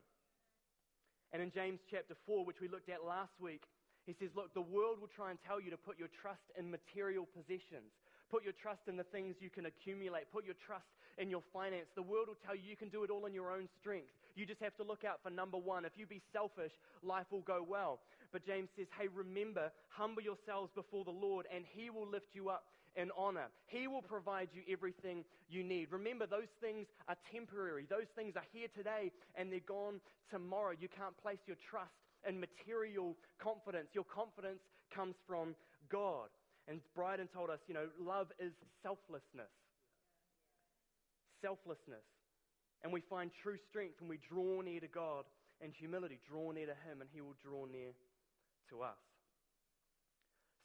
And 1.32 1.42
in 1.42 1.52
James 1.52 1.80
chapter 1.90 2.14
4, 2.26 2.46
which 2.46 2.62
we 2.62 2.68
looked 2.68 2.90
at 2.90 3.04
last 3.04 3.34
week, 3.42 3.64
he 4.06 4.14
says, 4.20 4.30
Look, 4.36 4.54
the 4.54 4.62
world 4.62 5.00
will 5.00 5.10
try 5.10 5.32
and 5.32 5.40
tell 5.48 5.60
you 5.60 5.72
to 5.72 5.78
put 5.78 5.98
your 5.98 6.12
trust 6.22 6.44
in 6.60 6.70
material 6.70 7.26
possessions. 7.26 7.90
Put 8.30 8.44
your 8.44 8.54
trust 8.54 8.86
in 8.88 8.98
the 8.98 9.08
things 9.08 9.36
you 9.40 9.50
can 9.50 9.66
accumulate. 9.66 10.30
Put 10.32 10.46
your 10.46 10.58
trust 10.66 10.86
in 11.18 11.30
your 11.30 11.42
finance. 11.54 11.88
The 11.96 12.04
world 12.04 12.28
will 12.28 12.42
tell 12.46 12.56
you 12.56 12.62
you 12.66 12.76
can 12.78 12.90
do 12.90 13.04
it 13.04 13.10
all 13.10 13.26
in 13.26 13.34
your 13.34 13.52
own 13.52 13.70
strength. 13.80 14.12
You 14.36 14.46
just 14.46 14.62
have 14.62 14.76
to 14.78 14.84
look 14.84 15.04
out 15.04 15.20
for 15.22 15.30
number 15.30 15.58
one. 15.58 15.86
If 15.86 15.94
you 15.96 16.06
be 16.06 16.22
selfish, 16.32 16.72
life 17.04 17.28
will 17.32 17.42
go 17.42 17.66
well. 17.68 18.00
But 18.32 18.46
James 18.46 18.70
says, 18.76 18.88
hey, 19.00 19.08
remember, 19.14 19.72
humble 19.90 20.24
yourselves 20.24 20.72
before 20.74 21.04
the 21.04 21.12
Lord, 21.12 21.46
and 21.54 21.64
he 21.76 21.90
will 21.90 22.08
lift 22.08 22.34
you 22.34 22.50
up 22.50 22.66
in 22.96 23.10
honor. 23.18 23.48
He 23.68 23.88
will 23.88 24.02
provide 24.02 24.50
you 24.54 24.62
everything 24.72 25.24
you 25.50 25.64
need. 25.64 25.92
Remember, 25.92 26.26
those 26.26 26.50
things 26.62 26.88
are 27.08 27.18
temporary. 27.32 27.86
Those 27.90 28.10
things 28.16 28.34
are 28.36 28.46
here 28.52 28.68
today, 28.76 29.12
and 29.36 29.52
they're 29.52 29.68
gone 29.68 30.02
tomorrow. 30.32 30.74
You 30.80 30.90
can't 30.90 31.18
place 31.22 31.40
your 31.46 31.58
trust 31.70 31.94
in 32.28 32.40
material 32.40 33.16
confidence. 33.40 33.90
Your 33.94 34.06
confidence 34.06 34.62
comes 34.94 35.16
from 35.28 35.56
God. 35.90 36.30
And 36.68 36.80
Bryden 36.96 37.28
told 37.34 37.50
us, 37.50 37.60
you 37.68 37.74
know, 37.74 37.88
love 38.00 38.28
is 38.40 38.54
selflessness. 38.82 39.52
Selflessness. 41.42 42.06
And 42.84 42.92
we 42.92 43.02
find 43.02 43.32
true 43.32 43.58
strength 43.70 44.00
when 44.00 44.10
we 44.10 44.20
draw 44.20 44.62
near 44.62 44.80
to 44.80 44.92
God 44.92 45.26
and 45.64 45.72
humility, 45.72 46.20
draw 46.28 46.52
near 46.52 46.68
to 46.68 46.78
Him, 46.84 47.00
and 47.00 47.10
He 47.12 47.22
will 47.22 47.40
draw 47.40 47.66
near 47.66 47.96
to 48.70 48.82
us. 48.84 49.00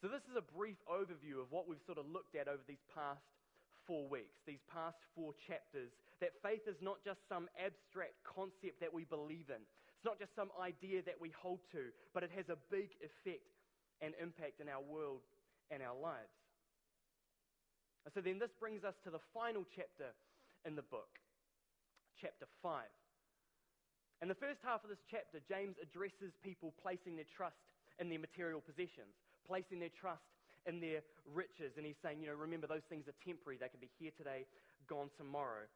So, 0.03 0.07
this 0.07 0.23
is 0.31 0.39
a 0.39 0.43
brief 0.55 0.79
overview 0.87 1.43
of 1.43 1.51
what 1.51 1.67
we've 1.67 1.83
sort 1.87 1.99
of 1.99 2.07
looked 2.07 2.35
at 2.35 2.47
over 2.47 2.63
these 2.67 2.83
past 2.95 3.23
four 3.87 4.07
weeks, 4.07 4.39
these 4.47 4.63
past 4.71 4.99
four 5.15 5.35
chapters. 5.47 5.91
That 6.21 6.35
faith 6.43 6.67
is 6.67 6.79
not 6.83 6.99
just 7.07 7.23
some 7.31 7.47
abstract 7.59 8.19
concept 8.27 8.83
that 8.83 8.95
we 8.95 9.07
believe 9.07 9.51
in, 9.51 9.63
it's 9.99 10.07
not 10.07 10.23
just 10.23 10.31
some 10.39 10.55
idea 10.55 11.03
that 11.03 11.19
we 11.19 11.35
hold 11.35 11.59
to, 11.75 11.91
but 12.15 12.23
it 12.23 12.31
has 12.31 12.47
a 12.47 12.59
big 12.71 12.95
effect 13.03 13.51
and 13.99 14.15
impact 14.23 14.63
in 14.63 14.71
our 14.71 14.83
world 14.83 15.27
and 15.75 15.83
our 15.83 15.99
lives. 15.99 16.31
So 18.15 18.23
then 18.23 18.39
this 18.39 18.55
brings 18.63 18.85
us 18.87 18.95
to 19.03 19.11
the 19.11 19.19
final 19.35 19.67
chapter 19.75 20.15
in 20.65 20.79
the 20.79 20.87
book, 20.87 21.19
chapter 22.21 22.47
5. 22.63 22.85
In 24.21 24.27
the 24.27 24.39
first 24.39 24.59
half 24.67 24.83
of 24.83 24.91
this 24.91 25.03
chapter, 25.07 25.39
James 25.47 25.79
addresses 25.79 26.35
people 26.43 26.75
placing 26.83 27.15
their 27.15 27.29
trust 27.31 27.63
in 28.03 28.11
their 28.11 28.19
material 28.19 28.59
possessions, 28.59 29.15
placing 29.47 29.79
their 29.79 29.95
trust 29.95 30.27
in 30.67 30.83
their 30.83 31.07
riches. 31.31 31.79
And 31.79 31.87
he's 31.87 31.99
saying, 32.03 32.19
you 32.21 32.27
know, 32.27 32.35
remember, 32.35 32.67
those 32.67 32.87
things 32.91 33.07
are 33.07 33.15
temporary. 33.23 33.63
They 33.63 33.71
can 33.71 33.79
be 33.79 33.91
here 33.99 34.11
today, 34.19 34.45
gone 34.91 35.11
tomorrow. 35.15 35.71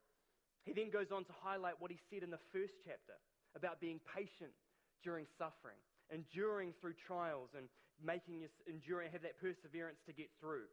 He 0.66 0.74
then 0.74 0.90
goes 0.90 1.10
on 1.14 1.22
to 1.26 1.34
highlight 1.42 1.78
what 1.78 1.90
he 1.90 1.98
said 2.10 2.22
in 2.22 2.30
the 2.30 2.42
first 2.50 2.74
chapter 2.82 3.14
about 3.54 3.78
being 3.78 3.98
patient 4.10 4.54
during 5.02 5.26
suffering, 5.38 5.78
enduring 6.10 6.74
through 6.78 6.94
trials, 7.06 7.50
and 7.54 7.66
making 8.02 8.42
us 8.42 8.54
endure 8.66 9.02
and 9.02 9.10
have 9.10 9.22
that 9.22 9.38
perseverance 9.38 9.98
to 10.06 10.12
get 10.14 10.30
through. 10.42 10.66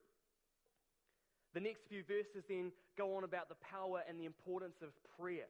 The 1.53 1.59
next 1.59 1.81
few 1.89 2.03
verses 2.05 2.45
then 2.47 2.71
go 2.97 3.17
on 3.17 3.23
about 3.23 3.49
the 3.49 3.57
power 3.57 4.03
and 4.07 4.19
the 4.19 4.25
importance 4.25 4.77
of 4.81 4.89
prayer. 5.17 5.49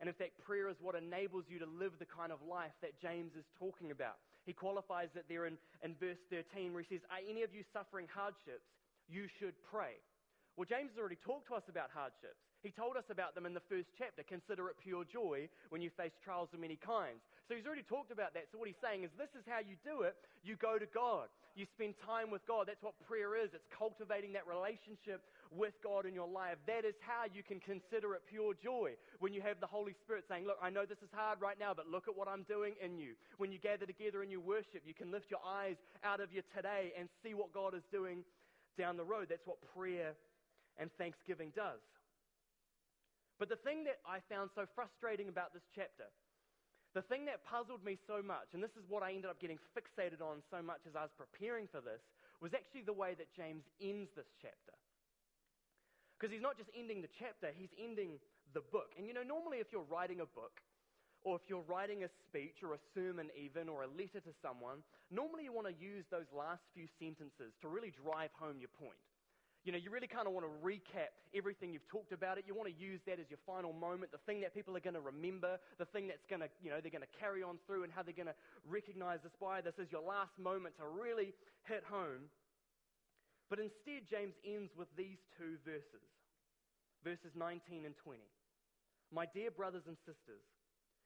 And 0.00 0.06
in 0.06 0.14
fact, 0.14 0.38
prayer 0.46 0.68
is 0.68 0.78
what 0.80 0.94
enables 0.94 1.44
you 1.50 1.58
to 1.58 1.66
live 1.66 1.98
the 1.98 2.06
kind 2.06 2.30
of 2.30 2.38
life 2.42 2.74
that 2.82 2.98
James 3.02 3.34
is 3.38 3.44
talking 3.58 3.90
about. 3.90 4.18
He 4.46 4.52
qualifies 4.52 5.10
it 5.14 5.26
there 5.28 5.46
in, 5.46 5.58
in 5.82 5.94
verse 5.98 6.18
13 6.30 6.72
where 6.72 6.82
he 6.82 6.88
says, 6.88 7.04
Are 7.10 7.22
any 7.22 7.42
of 7.42 7.54
you 7.54 7.62
suffering 7.72 8.06
hardships? 8.10 8.66
You 9.10 9.26
should 9.38 9.54
pray. 9.70 9.98
Well, 10.56 10.66
James 10.66 10.90
has 10.94 10.98
already 10.98 11.18
talked 11.22 11.46
to 11.48 11.54
us 11.54 11.66
about 11.70 11.90
hardships. 11.94 12.38
He 12.62 12.74
told 12.74 12.98
us 12.98 13.06
about 13.10 13.34
them 13.34 13.46
in 13.46 13.54
the 13.54 13.62
first 13.70 13.94
chapter. 13.94 14.26
Consider 14.26 14.66
it 14.70 14.76
pure 14.82 15.06
joy 15.06 15.46
when 15.70 15.82
you 15.82 15.90
face 15.94 16.10
trials 16.22 16.50
of 16.52 16.58
many 16.58 16.74
kinds. 16.74 17.22
So 17.48 17.56
he's 17.56 17.64
already 17.64 17.88
talked 17.88 18.12
about 18.12 18.36
that. 18.36 18.52
So 18.52 18.60
what 18.60 18.68
he's 18.68 18.78
saying 18.84 19.08
is 19.08 19.10
this 19.16 19.32
is 19.32 19.40
how 19.48 19.64
you 19.64 19.80
do 19.80 20.04
it. 20.04 20.12
You 20.44 20.60
go 20.60 20.76
to 20.76 20.84
God. 20.84 21.32
You 21.56 21.64
spend 21.72 21.96
time 22.04 22.28
with 22.28 22.44
God. 22.44 22.68
That's 22.68 22.84
what 22.84 22.92
prayer 23.08 23.40
is. 23.40 23.56
It's 23.56 23.64
cultivating 23.72 24.36
that 24.36 24.44
relationship 24.44 25.24
with 25.48 25.72
God 25.80 26.04
in 26.04 26.12
your 26.12 26.28
life. 26.28 26.60
That 26.68 26.84
is 26.84 26.92
how 27.00 27.24
you 27.24 27.40
can 27.40 27.56
consider 27.56 28.12
it 28.12 28.28
pure 28.28 28.52
joy. 28.52 29.00
When 29.18 29.32
you 29.32 29.40
have 29.40 29.64
the 29.64 29.66
Holy 29.66 29.96
Spirit 30.04 30.28
saying, 30.28 30.44
Look, 30.44 30.60
I 30.60 30.68
know 30.68 30.84
this 30.84 31.00
is 31.00 31.08
hard 31.10 31.40
right 31.40 31.56
now, 31.56 31.72
but 31.72 31.88
look 31.88 32.04
at 32.04 32.12
what 32.12 32.28
I'm 32.28 32.44
doing 32.44 32.76
in 32.84 33.00
you. 33.00 33.16
When 33.40 33.50
you 33.50 33.58
gather 33.58 33.88
together 33.88 34.20
and 34.20 34.30
you 34.30 34.44
worship, 34.44 34.84
you 34.84 34.92
can 34.92 35.10
lift 35.10 35.32
your 35.32 35.40
eyes 35.40 35.80
out 36.04 36.20
of 36.20 36.28
your 36.30 36.44
today 36.54 36.92
and 37.00 37.08
see 37.24 37.32
what 37.32 37.56
God 37.56 37.72
is 37.72 37.82
doing 37.90 38.28
down 38.76 39.00
the 39.00 39.08
road. 39.08 39.32
That's 39.32 39.48
what 39.48 39.56
prayer 39.74 40.12
and 40.76 40.92
thanksgiving 41.00 41.50
does. 41.56 41.80
But 43.38 43.48
the 43.48 43.56
thing 43.56 43.84
that 43.84 44.02
I 44.04 44.18
found 44.28 44.50
so 44.54 44.66
frustrating 44.74 45.28
about 45.28 45.54
this 45.54 45.62
chapter, 45.74 46.10
the 46.94 47.02
thing 47.02 47.26
that 47.26 47.44
puzzled 47.44 47.84
me 47.84 47.98
so 48.06 48.22
much, 48.24 48.56
and 48.56 48.62
this 48.62 48.72
is 48.76 48.84
what 48.88 49.02
I 49.02 49.12
ended 49.12 49.30
up 49.30 49.40
getting 49.40 49.60
fixated 49.76 50.24
on 50.24 50.40
so 50.50 50.62
much 50.62 50.88
as 50.88 50.96
I 50.96 51.02
was 51.04 51.12
preparing 51.16 51.68
for 51.68 51.80
this, 51.80 52.00
was 52.40 52.54
actually 52.54 52.82
the 52.82 52.96
way 52.96 53.14
that 53.18 53.28
James 53.34 53.64
ends 53.82 54.08
this 54.16 54.30
chapter. 54.40 54.76
Because 56.16 56.32
he's 56.32 56.42
not 56.42 56.56
just 56.56 56.70
ending 56.74 57.02
the 57.02 57.12
chapter, 57.18 57.52
he's 57.54 57.70
ending 57.78 58.18
the 58.54 58.64
book. 58.72 58.96
And 58.96 59.06
you 59.06 59.14
know, 59.14 59.22
normally 59.22 59.58
if 59.58 59.70
you're 59.70 59.86
writing 59.86 60.20
a 60.20 60.26
book, 60.26 60.62
or 61.22 61.36
if 61.36 61.42
you're 61.50 61.66
writing 61.66 62.04
a 62.04 62.10
speech 62.26 62.62
or 62.62 62.74
a 62.74 62.82
sermon, 62.94 63.28
even, 63.34 63.68
or 63.68 63.82
a 63.82 63.90
letter 63.90 64.22
to 64.22 64.32
someone, 64.40 64.86
normally 65.10 65.44
you 65.44 65.52
want 65.52 65.66
to 65.66 65.74
use 65.74 66.06
those 66.10 66.30
last 66.30 66.62
few 66.74 66.86
sentences 66.98 67.52
to 67.60 67.68
really 67.68 67.90
drive 67.90 68.30
home 68.38 68.62
your 68.62 68.72
point. 68.78 69.02
You 69.68 69.76
know, 69.76 69.84
you 69.84 69.92
really 69.92 70.08
kind 70.08 70.24
of 70.24 70.32
want 70.32 70.48
to 70.48 70.54
recap 70.64 71.12
everything 71.36 71.76
you've 71.76 71.84
talked 71.92 72.16
about 72.16 72.40
it. 72.40 72.48
You 72.48 72.56
want 72.56 72.72
to 72.72 72.78
use 72.80 73.04
that 73.04 73.20
as 73.20 73.28
your 73.28 73.36
final 73.44 73.76
moment, 73.76 74.08
the 74.08 74.24
thing 74.24 74.40
that 74.40 74.56
people 74.56 74.72
are 74.72 74.80
going 74.80 74.96
to 74.96 75.04
remember, 75.04 75.60
the 75.76 75.84
thing 75.84 76.08
that's 76.08 76.24
going 76.24 76.40
to, 76.40 76.48
you 76.64 76.72
know, 76.72 76.80
they're 76.80 76.88
going 76.88 77.04
to 77.04 77.16
carry 77.20 77.44
on 77.44 77.60
through 77.68 77.84
and 77.84 77.92
how 77.92 78.00
they're 78.00 78.16
going 78.16 78.32
to 78.32 78.40
recognize 78.64 79.20
this 79.20 79.36
by. 79.36 79.60
This 79.60 79.76
is 79.76 79.92
your 79.92 80.00
last 80.00 80.32
moment 80.40 80.72
to 80.80 80.88
really 80.88 81.36
hit 81.68 81.84
home. 81.84 82.32
But 83.52 83.60
instead, 83.60 84.08
James 84.08 84.32
ends 84.40 84.72
with 84.72 84.88
these 84.96 85.20
two 85.36 85.60
verses 85.68 86.08
verses 87.04 87.36
19 87.36 87.84
and 87.84 87.92
20. 88.00 88.24
My 89.12 89.28
dear 89.36 89.52
brothers 89.52 89.84
and 89.84 90.00
sisters, 90.08 90.48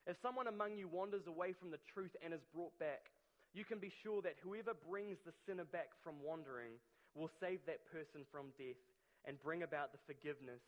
if 0.07 0.14
someone 0.23 0.47
among 0.47 0.78
you 0.78 0.87
wanders 0.87 1.26
away 1.26 1.50
from 1.50 1.75
the 1.75 1.83
truth 1.90 2.14
and 2.23 2.31
is 2.31 2.47
brought 2.54 2.78
back, 2.78 3.11
you 3.59 3.66
can 3.66 3.83
be 3.83 3.90
sure 4.07 4.23
that 4.23 4.38
whoever 4.38 4.71
brings 4.87 5.19
the 5.26 5.35
sinner 5.50 5.66
back 5.66 5.90
from 6.07 6.23
wandering 6.23 6.78
will 7.14 7.31
save 7.40 7.61
that 7.66 7.85
person 7.90 8.25
from 8.31 8.52
death 8.57 8.81
and 9.25 9.40
bring 9.42 9.62
about 9.62 9.92
the 9.92 10.02
forgiveness 10.07 10.62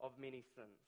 of 0.00 0.12
many 0.20 0.44
sins. 0.54 0.80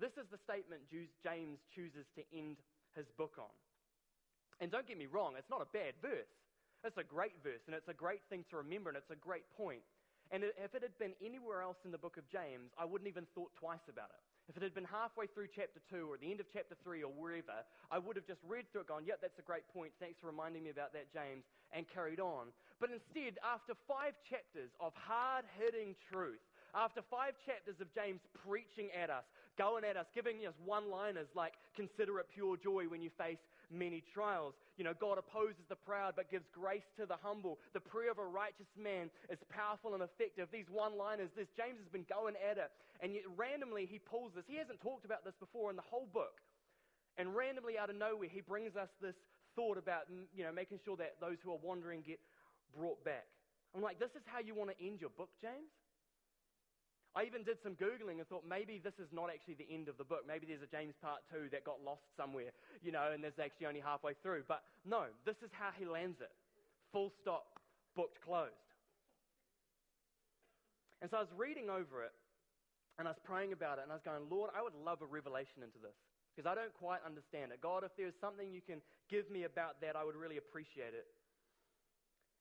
This 0.00 0.16
is 0.16 0.24
the 0.32 0.40
statement 0.40 0.88
James 0.88 1.60
chooses 1.74 2.08
to 2.16 2.22
end 2.32 2.56
his 2.96 3.06
book 3.18 3.36
on. 3.36 3.52
And 4.60 4.70
don't 4.70 4.88
get 4.88 4.96
me 4.96 5.06
wrong, 5.06 5.34
it's 5.36 5.50
not 5.50 5.60
a 5.60 5.68
bad 5.72 5.94
verse. 6.00 6.32
It's 6.84 6.96
a 6.96 7.04
great 7.04 7.36
verse, 7.44 7.60
and 7.66 7.76
it's 7.76 7.88
a 7.88 7.94
great 7.94 8.24
thing 8.30 8.44
to 8.48 8.56
remember, 8.56 8.88
and 8.88 8.96
it's 8.96 9.12
a 9.12 9.20
great 9.20 9.44
point. 9.56 9.84
And 10.30 10.44
if 10.44 10.74
it 10.74 10.80
had 10.80 10.96
been 10.98 11.12
anywhere 11.20 11.60
else 11.60 11.76
in 11.84 11.90
the 11.90 11.98
book 11.98 12.16
of 12.16 12.24
James, 12.30 12.72
I 12.78 12.86
wouldn't 12.86 13.08
even 13.08 13.26
thought 13.34 13.50
twice 13.58 13.84
about 13.88 14.08
it. 14.08 14.24
If 14.50 14.58
it 14.58 14.66
had 14.66 14.74
been 14.74 14.90
halfway 14.90 15.30
through 15.30 15.46
chapter 15.54 15.78
2 15.94 16.10
or 16.10 16.18
at 16.18 16.26
the 16.26 16.30
end 16.34 16.42
of 16.42 16.50
chapter 16.50 16.74
3 16.82 17.06
or 17.06 17.14
wherever, 17.14 17.62
I 17.86 18.02
would 18.02 18.18
have 18.18 18.26
just 18.26 18.42
read 18.42 18.66
through 18.74 18.82
it, 18.82 18.90
gone, 18.90 19.06
yep, 19.06 19.22
that's 19.22 19.38
a 19.38 19.46
great 19.46 19.62
point. 19.70 19.94
Thanks 20.02 20.18
for 20.18 20.26
reminding 20.26 20.66
me 20.66 20.74
about 20.74 20.90
that, 20.98 21.06
James, 21.14 21.46
and 21.70 21.86
carried 21.86 22.18
on. 22.18 22.50
But 22.82 22.90
instead, 22.90 23.38
after 23.46 23.78
five 23.86 24.18
chapters 24.26 24.74
of 24.82 24.90
hard 24.98 25.46
hitting 25.54 25.94
truth, 26.10 26.42
after 26.74 26.98
five 27.06 27.38
chapters 27.46 27.78
of 27.78 27.94
James 27.94 28.18
preaching 28.42 28.90
at 28.90 29.06
us, 29.06 29.22
going 29.54 29.86
at 29.86 29.94
us, 29.94 30.10
giving 30.18 30.42
us 30.42 30.58
one 30.66 30.90
liners 30.90 31.30
like, 31.38 31.54
consider 31.78 32.18
it 32.18 32.26
pure 32.34 32.58
joy 32.58 32.90
when 32.90 33.06
you 33.06 33.14
face 33.14 33.38
many 33.70 34.02
trials. 34.12 34.54
You 34.76 34.84
know, 34.84 34.94
God 34.98 35.18
opposes 35.18 35.64
the 35.68 35.78
proud 35.78 36.14
but 36.16 36.30
gives 36.30 36.44
grace 36.52 36.86
to 36.98 37.06
the 37.06 37.16
humble. 37.22 37.58
The 37.72 37.80
prayer 37.80 38.10
of 38.10 38.18
a 38.18 38.26
righteous 38.26 38.68
man 38.76 39.10
is 39.30 39.38
powerful 39.48 39.94
and 39.94 40.02
effective. 40.02 40.48
These 40.52 40.68
one 40.70 40.98
liners, 40.98 41.30
this 41.36 41.48
James 41.56 41.78
has 41.78 41.88
been 41.88 42.06
going 42.10 42.34
at 42.38 42.58
it, 42.58 42.70
and 43.00 43.14
yet 43.14 43.24
randomly 43.36 43.86
he 43.86 43.98
pulls 43.98 44.32
this. 44.34 44.44
He 44.46 44.58
hasn't 44.58 44.80
talked 44.80 45.04
about 45.04 45.24
this 45.24 45.34
before 45.38 45.70
in 45.70 45.76
the 45.76 45.86
whole 45.86 46.08
book. 46.12 46.42
And 47.18 47.34
randomly 47.34 47.78
out 47.78 47.90
of 47.90 47.96
nowhere, 47.96 48.28
he 48.30 48.40
brings 48.40 48.76
us 48.76 48.88
this 49.00 49.16
thought 49.56 49.78
about, 49.78 50.06
you 50.34 50.44
know, 50.44 50.52
making 50.52 50.78
sure 50.84 50.96
that 50.96 51.16
those 51.20 51.36
who 51.42 51.52
are 51.52 51.62
wandering 51.62 52.02
get 52.06 52.20
brought 52.76 53.02
back. 53.04 53.26
I'm 53.74 53.82
like, 53.82 53.98
this 53.98 54.10
is 54.16 54.22
how 54.26 54.40
you 54.40 54.54
want 54.54 54.70
to 54.70 54.78
end 54.84 55.00
your 55.00 55.10
book, 55.10 55.30
James? 55.40 55.70
I 57.16 57.26
even 57.26 57.42
did 57.42 57.58
some 57.62 57.74
Googling 57.74 58.22
and 58.22 58.26
thought 58.30 58.46
maybe 58.46 58.78
this 58.78 58.94
is 59.02 59.10
not 59.10 59.34
actually 59.34 59.58
the 59.58 59.66
end 59.66 59.90
of 59.90 59.98
the 59.98 60.06
book. 60.06 60.22
Maybe 60.26 60.46
there's 60.46 60.62
a 60.62 60.70
James 60.70 60.94
part 61.02 61.26
two 61.26 61.50
that 61.50 61.66
got 61.66 61.82
lost 61.82 62.06
somewhere, 62.16 62.54
you 62.82 62.94
know, 62.94 63.10
and 63.10 63.18
there's 63.18 63.42
actually 63.42 63.66
only 63.66 63.82
halfway 63.82 64.14
through. 64.22 64.46
But 64.46 64.62
no, 64.86 65.10
this 65.26 65.34
is 65.42 65.50
how 65.50 65.74
he 65.74 65.84
lands 65.84 66.22
it. 66.22 66.30
Full 66.94 67.10
stop, 67.20 67.58
booked, 67.98 68.22
closed. 68.22 68.54
And 71.02 71.10
so 71.10 71.18
I 71.18 71.26
was 71.26 71.34
reading 71.34 71.66
over 71.66 72.06
it 72.06 72.14
and 73.00 73.08
I 73.08 73.10
was 73.10 73.22
praying 73.26 73.50
about 73.50 73.82
it 73.82 73.88
and 73.88 73.90
I 73.90 73.98
was 73.98 74.06
going, 74.06 74.30
Lord, 74.30 74.54
I 74.54 74.62
would 74.62 74.76
love 74.78 75.02
a 75.02 75.08
revelation 75.08 75.66
into 75.66 75.82
this 75.82 75.96
because 76.30 76.46
I 76.46 76.54
don't 76.54 76.74
quite 76.78 77.02
understand 77.02 77.50
it. 77.50 77.58
God, 77.58 77.82
if 77.82 77.90
there's 77.98 78.14
something 78.22 78.54
you 78.54 78.62
can 78.62 78.78
give 79.10 79.26
me 79.34 79.50
about 79.50 79.82
that, 79.82 79.98
I 79.98 80.06
would 80.06 80.14
really 80.14 80.38
appreciate 80.38 80.94
it. 80.94 81.10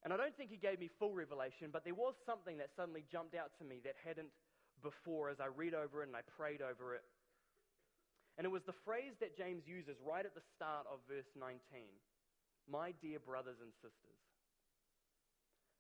And 0.04 0.14
I 0.14 0.18
don't 0.18 0.36
think 0.38 0.54
he 0.54 0.62
gave 0.62 0.80
me 0.80 0.94
full 1.00 1.12
revelation, 1.12 1.74
but 1.74 1.84
there 1.84 1.98
was 1.98 2.14
something 2.24 2.56
that 2.62 2.70
suddenly 2.78 3.04
jumped 3.12 3.36
out 3.36 3.52
to 3.60 3.68
me 3.68 3.82
that 3.84 4.00
hadn't 4.06 4.30
before 4.82 5.30
as 5.30 5.40
I 5.40 5.48
read 5.48 5.74
over 5.74 6.02
it 6.04 6.08
and 6.08 6.16
I 6.16 6.24
prayed 6.26 6.62
over 6.62 6.96
it. 6.96 7.04
And 8.40 8.48
it 8.48 8.54
was 8.54 8.64
the 8.64 8.78
phrase 8.88 9.20
that 9.20 9.36
James 9.36 9.68
uses 9.68 10.00
right 10.00 10.24
at 10.24 10.32
the 10.32 10.46
start 10.56 10.88
of 10.88 11.04
verse 11.12 11.28
19 11.36 11.60
My 12.72 12.96
dear 13.04 13.20
brothers 13.20 13.60
and 13.60 13.76
sisters. 13.84 14.20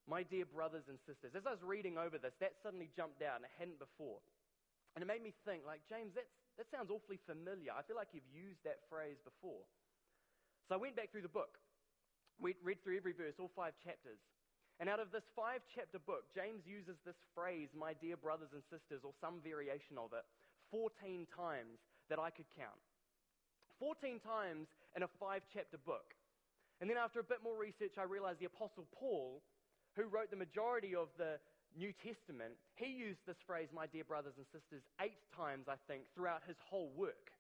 My 0.03 0.27
dear 0.27 0.43
brothers 0.43 0.89
and 0.89 0.99
sisters. 1.05 1.37
As 1.37 1.45
I 1.45 1.53
was 1.53 1.63
reading 1.63 1.95
over 1.95 2.17
this, 2.17 2.33
that 2.43 2.57
suddenly 2.59 2.89
jumped 2.97 3.21
out 3.21 3.39
and 3.39 3.45
it 3.45 3.53
hadn't 3.55 3.79
before. 3.79 4.19
And 4.97 5.05
it 5.05 5.07
made 5.07 5.21
me 5.21 5.37
think, 5.45 5.63
like, 5.69 5.85
James, 5.85 6.17
that's, 6.17 6.33
that 6.57 6.65
sounds 6.73 6.89
awfully 6.89 7.21
familiar. 7.29 7.69
I 7.69 7.85
feel 7.85 7.93
like 7.93 8.09
you've 8.11 8.27
used 8.33 8.59
that 8.65 8.81
phrase 8.89 9.21
before. 9.21 9.61
So 10.65 10.73
I 10.75 10.81
went 10.81 10.97
back 10.97 11.13
through 11.13 11.23
the 11.23 11.31
book, 11.31 11.61
we 12.41 12.55
read 12.63 12.81
through 12.83 12.97
every 12.97 13.13
verse, 13.13 13.35
all 13.37 13.51
five 13.55 13.77
chapters. 13.83 14.19
And 14.79 14.87
out 14.87 15.03
of 15.03 15.11
this 15.11 15.27
five 15.35 15.59
chapter 15.75 15.99
book, 15.99 16.31
James 16.31 16.63
uses 16.63 16.95
this 17.03 17.19
phrase, 17.35 17.67
my 17.75 17.91
dear 17.99 18.15
brothers 18.15 18.55
and 18.55 18.63
sisters, 18.71 19.03
or 19.03 19.11
some 19.19 19.43
variation 19.43 19.99
of 19.99 20.15
it, 20.15 20.23
14 20.71 21.27
times 21.35 21.83
that 22.07 22.15
I 22.15 22.31
could 22.31 22.47
count. 22.55 22.79
14 23.79 24.23
times 24.23 24.71
in 24.95 25.03
a 25.03 25.11
five 25.19 25.43
chapter 25.51 25.75
book. 25.77 26.15
And 26.79 26.89
then 26.89 26.95
after 26.95 27.19
a 27.19 27.27
bit 27.27 27.43
more 27.43 27.59
research, 27.59 27.99
I 27.99 28.07
realized 28.07 28.39
the 28.39 28.47
Apostle 28.47 28.87
Paul, 28.95 29.43
who 29.99 30.07
wrote 30.07 30.31
the 30.31 30.39
majority 30.39 30.95
of 30.95 31.11
the 31.19 31.43
New 31.75 31.91
Testament, 31.99 32.55
he 32.79 32.87
used 32.87 33.19
this 33.27 33.39
phrase, 33.45 33.67
my 33.75 33.85
dear 33.85 34.07
brothers 34.07 34.39
and 34.39 34.47
sisters, 34.47 34.81
eight 35.03 35.19
times, 35.35 35.67
I 35.67 35.75
think, 35.91 36.07
throughout 36.15 36.41
his 36.47 36.55
whole 36.63 36.91
work. 36.95 37.35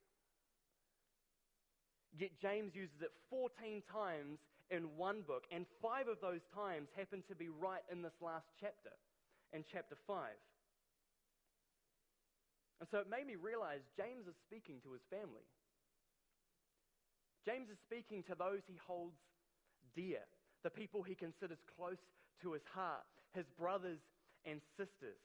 Yet 2.19 2.35
James 2.41 2.75
uses 2.75 2.99
it 2.99 3.15
14 3.29 3.81
times 3.87 4.39
in 4.71 4.85
one 4.97 5.21
book, 5.25 5.45
and 5.51 5.65
five 5.81 6.07
of 6.07 6.21
those 6.21 6.45
times 6.53 6.89
happen 6.95 7.23
to 7.27 7.35
be 7.35 7.49
right 7.49 7.83
in 7.91 8.01
this 8.01 8.15
last 8.21 8.45
chapter, 8.61 8.93
in 9.53 9.65
chapter 9.65 9.97
5. 10.05 10.29
And 12.79 12.87
so 12.87 12.99
it 12.99 13.09
made 13.09 13.27
me 13.27 13.35
realize 13.35 13.81
James 13.97 14.29
is 14.29 14.37
speaking 14.47 14.79
to 14.85 14.93
his 14.93 15.03
family. 15.09 15.43
James 17.43 17.67
is 17.67 17.81
speaking 17.83 18.23
to 18.29 18.35
those 18.37 18.61
he 18.67 18.79
holds 18.85 19.17
dear, 19.95 20.23
the 20.63 20.69
people 20.69 21.03
he 21.03 21.15
considers 21.15 21.59
close 21.75 21.99
to 22.41 22.53
his 22.53 22.63
heart, 22.71 23.03
his 23.33 23.45
brothers 23.57 23.99
and 24.45 24.61
sisters. 24.77 25.19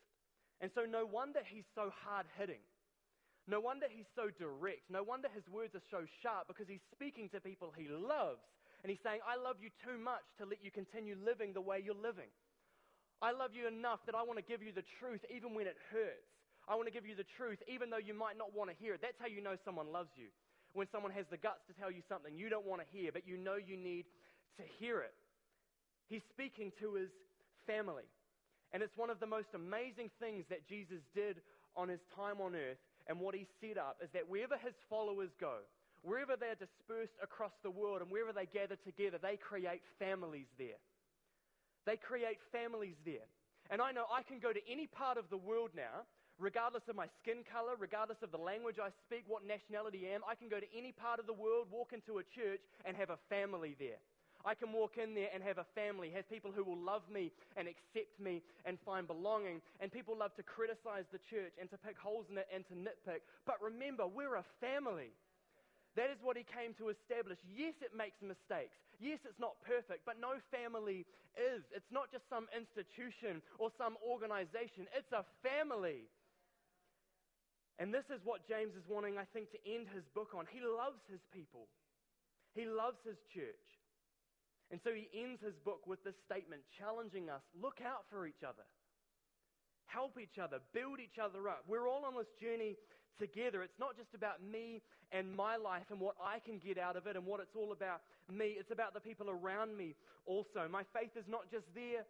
And 0.61 0.71
so 0.75 0.83
no 0.89 1.05
wonder 1.05 1.41
he's 1.45 1.69
so 1.75 1.93
hard 1.93 2.27
hitting. 2.39 2.63
No 3.47 3.61
wonder 3.61 3.87
he's 3.91 4.09
so 4.17 4.33
direct. 4.33 4.89
No 4.89 5.03
wonder 5.03 5.29
his 5.35 5.45
words 5.53 5.75
are 5.77 5.85
so 5.91 6.09
sharp 6.23 6.49
because 6.49 6.67
he's 6.67 6.83
speaking 6.91 7.29
to 7.31 7.41
people 7.41 7.75
he 7.77 7.93
loves 7.93 8.41
and 8.85 8.93
he's 8.93 9.01
saying, 9.01 9.25
I 9.25 9.41
love 9.41 9.65
you 9.65 9.73
too 9.81 9.97
much 9.97 10.29
to 10.37 10.45
let 10.45 10.61
you 10.61 10.69
continue 10.69 11.17
living 11.17 11.57
the 11.57 11.65
way 11.65 11.81
you're 11.81 11.97
living. 11.97 12.29
I 13.25 13.33
love 13.33 13.57
you 13.57 13.65
enough 13.65 14.05
that 14.05 14.13
I 14.13 14.21
want 14.21 14.37
to 14.37 14.45
give 14.45 14.61
you 14.61 14.77
the 14.77 14.85
truth 15.01 15.25
even 15.33 15.57
when 15.57 15.65
it 15.65 15.81
hurts. 15.89 16.29
I 16.69 16.77
want 16.77 16.85
to 16.85 16.93
give 16.93 17.09
you 17.09 17.17
the 17.17 17.25
truth 17.41 17.65
even 17.65 17.89
though 17.89 18.03
you 18.03 18.13
might 18.13 18.37
not 18.37 18.53
want 18.53 18.69
to 18.69 18.77
hear 18.77 18.93
it. 18.93 19.01
That's 19.01 19.17
how 19.17 19.25
you 19.25 19.41
know 19.41 19.57
someone 19.65 19.89
loves 19.89 20.13
you. 20.21 20.29
When 20.77 20.85
someone 20.93 21.17
has 21.17 21.25
the 21.33 21.41
guts 21.41 21.65
to 21.65 21.73
tell 21.73 21.89
you 21.89 22.05
something 22.13 22.37
you 22.37 22.53
don't 22.53 22.69
want 22.69 22.85
to 22.85 22.89
hear, 22.93 23.09
but 23.09 23.25
you 23.25 23.41
know 23.41 23.57
you 23.57 23.81
need 23.81 24.05
to 24.61 24.65
hear 24.77 25.01
it. 25.01 25.17
He's 26.13 26.27
speaking 26.29 26.69
to 26.85 27.01
his 27.01 27.09
family. 27.65 28.05
And 28.77 28.85
it's 28.85 29.01
one 29.01 29.09
of 29.09 29.17
the 29.17 29.27
most 29.27 29.49
amazing 29.57 30.13
things 30.21 30.45
that 30.53 30.69
Jesus 30.69 31.01
did 31.17 31.41
on 31.73 31.89
his 31.89 32.05
time 32.13 32.37
on 32.37 32.53
earth 32.53 32.77
and 33.09 33.17
what 33.21 33.35
he 33.35 33.47
set 33.61 33.79
up 33.79 33.97
is 34.05 34.13
that 34.13 34.29
wherever 34.29 34.61
his 34.61 34.77
followers 34.93 35.31
go, 35.41 35.65
wherever 36.05 36.37
they're 36.37 36.55
dispersed 36.61 37.17
across 37.23 37.53
the 37.63 37.71
world 37.71 38.01
and 38.01 38.11
wherever 38.11 38.33
they 38.33 38.47
gather 38.47 38.77
together, 38.85 39.19
they 39.19 39.37
create 39.37 39.83
families 39.99 40.47
there. 40.59 40.79
They 41.87 41.97
create 41.97 42.39
families 42.53 42.97
there. 43.05 43.27
And 43.71 43.81
I 43.81 43.93
know 43.93 44.05
I 44.13 44.23
can 44.23 44.39
go 44.39 44.53
to 44.53 44.61
any 44.71 44.87
part 44.87 45.17
of 45.17 45.25
the 45.31 45.41
world 45.41 45.71
now 45.75 46.05
regardless 46.39 46.83
of 46.89 46.97
my 46.97 47.07
skin 47.23 47.47
color, 47.47 47.79
regardless 47.79 48.19
of 48.23 48.33
the 48.33 48.39
language 48.39 48.77
I 48.83 48.91
speak, 49.07 49.25
what 49.27 49.47
nationality 49.47 50.07
I 50.11 50.15
am, 50.15 50.23
I 50.27 50.35
can 50.35 50.49
go 50.49 50.59
to 50.59 50.67
any 50.77 50.93
part 50.93 51.21
of 51.21 51.27
the 51.27 51.33
world, 51.33 51.69
walk 51.71 51.93
into 51.93 52.19
a 52.19 52.27
church, 52.35 52.61
and 52.85 52.97
have 52.97 53.11
a 53.11 53.19
family 53.29 53.77
there. 53.79 54.03
I 54.45 54.53
can 54.55 54.73
walk 54.73 55.01
in 55.01 55.15
there 55.15 55.33
and 55.33 55.43
have 55.43 55.57
a 55.57 55.65
family, 55.75 56.13
have 56.13 56.29
people 56.29 56.53
who 56.53 56.65
will 56.65 56.77
love 56.77 57.01
me 57.09 57.33
and 57.57 57.67
accept 57.67 58.21
me 58.21 58.43
and 58.67 58.77
find 58.85 59.07
belonging. 59.07 59.63
And 59.81 59.91
people 59.91 60.19
love 60.19 60.37
to 60.37 60.43
criticize 60.43 61.09
the 61.13 61.23
church 61.33 61.57
and 61.59 61.71
to 61.71 61.79
pick 61.79 61.97
holes 61.97 62.27
in 62.31 62.37
it 62.37 62.47
and 62.53 62.61
to 62.69 62.75
nitpick. 62.75 63.25
But 63.47 63.57
remember, 63.65 64.05
we're 64.07 64.37
a 64.37 64.45
family. 64.61 65.17
That 65.95 66.11
is 66.11 66.19
what 66.23 66.35
he 66.37 66.43
came 66.43 66.75
to 66.83 66.91
establish. 66.91 67.39
Yes, 67.47 67.79
it 67.79 67.95
makes 67.95 68.19
mistakes. 68.19 68.75
Yes, 68.99 69.23
it's 69.23 69.39
not 69.39 69.63
perfect, 69.63 70.03
but 70.03 70.19
no 70.19 70.43
family 70.51 71.07
is. 71.39 71.63
It's 71.71 71.91
not 71.95 72.11
just 72.11 72.27
some 72.27 72.51
institution 72.51 73.43
or 73.63 73.71
some 73.79 73.95
organization, 74.03 74.91
it's 74.91 75.15
a 75.15 75.23
family. 75.43 76.11
And 77.79 77.91
this 77.91 78.07
is 78.07 78.23
what 78.23 78.47
James 78.47 78.75
is 78.79 78.87
wanting, 78.87 79.19
I 79.19 79.27
think, 79.35 79.51
to 79.51 79.59
end 79.67 79.91
his 79.91 80.07
book 80.15 80.31
on. 80.35 80.47
He 80.51 80.63
loves 80.63 81.03
his 81.11 81.23
people, 81.31 81.71
he 82.55 82.67
loves 82.67 82.99
his 83.07 83.19
church. 83.31 83.67
And 84.73 84.81
so 84.83 84.91
he 84.91 85.07
ends 85.15 85.39
his 85.45 85.55
book 85.63 85.87
with 85.87 86.03
this 86.03 86.17
statement 86.25 86.63
challenging 86.81 87.29
us 87.29 87.45
look 87.55 87.79
out 87.85 88.09
for 88.11 88.27
each 88.27 88.43
other, 88.43 88.67
help 89.87 90.19
each 90.19 90.41
other, 90.43 90.59
build 90.73 90.99
each 90.99 91.23
other 91.23 91.47
up. 91.47 91.63
We're 91.69 91.87
all 91.87 92.03
on 92.03 92.17
this 92.17 92.33
journey 92.41 92.75
together. 93.19 93.63
It's 93.63 93.79
not 93.79 93.97
just 93.97 94.15
about 94.15 94.43
me 94.43 94.83
and 95.13 95.31
my 95.31 95.57
life 95.57 95.91
and 95.91 96.01
what 96.01 96.17
I 96.23 96.39
can 96.39 96.59
get 96.59 96.79
out 96.79 96.97
of 96.97 97.07
it 97.07 97.17
and 97.17 97.27
what 97.27 97.41
it's 97.41 97.57
all 97.57 97.73
about 97.73 98.03
me. 98.31 98.57
It's 98.59 98.71
about 98.71 98.95
the 98.95 99.01
people 99.01 99.31
around 99.31 99.77
me 99.77 99.95
also. 100.27 100.67
My 100.71 100.83
faith 100.93 101.17
is 101.17 101.25
not 101.29 101.51
just 101.51 101.67
there 101.75 102.05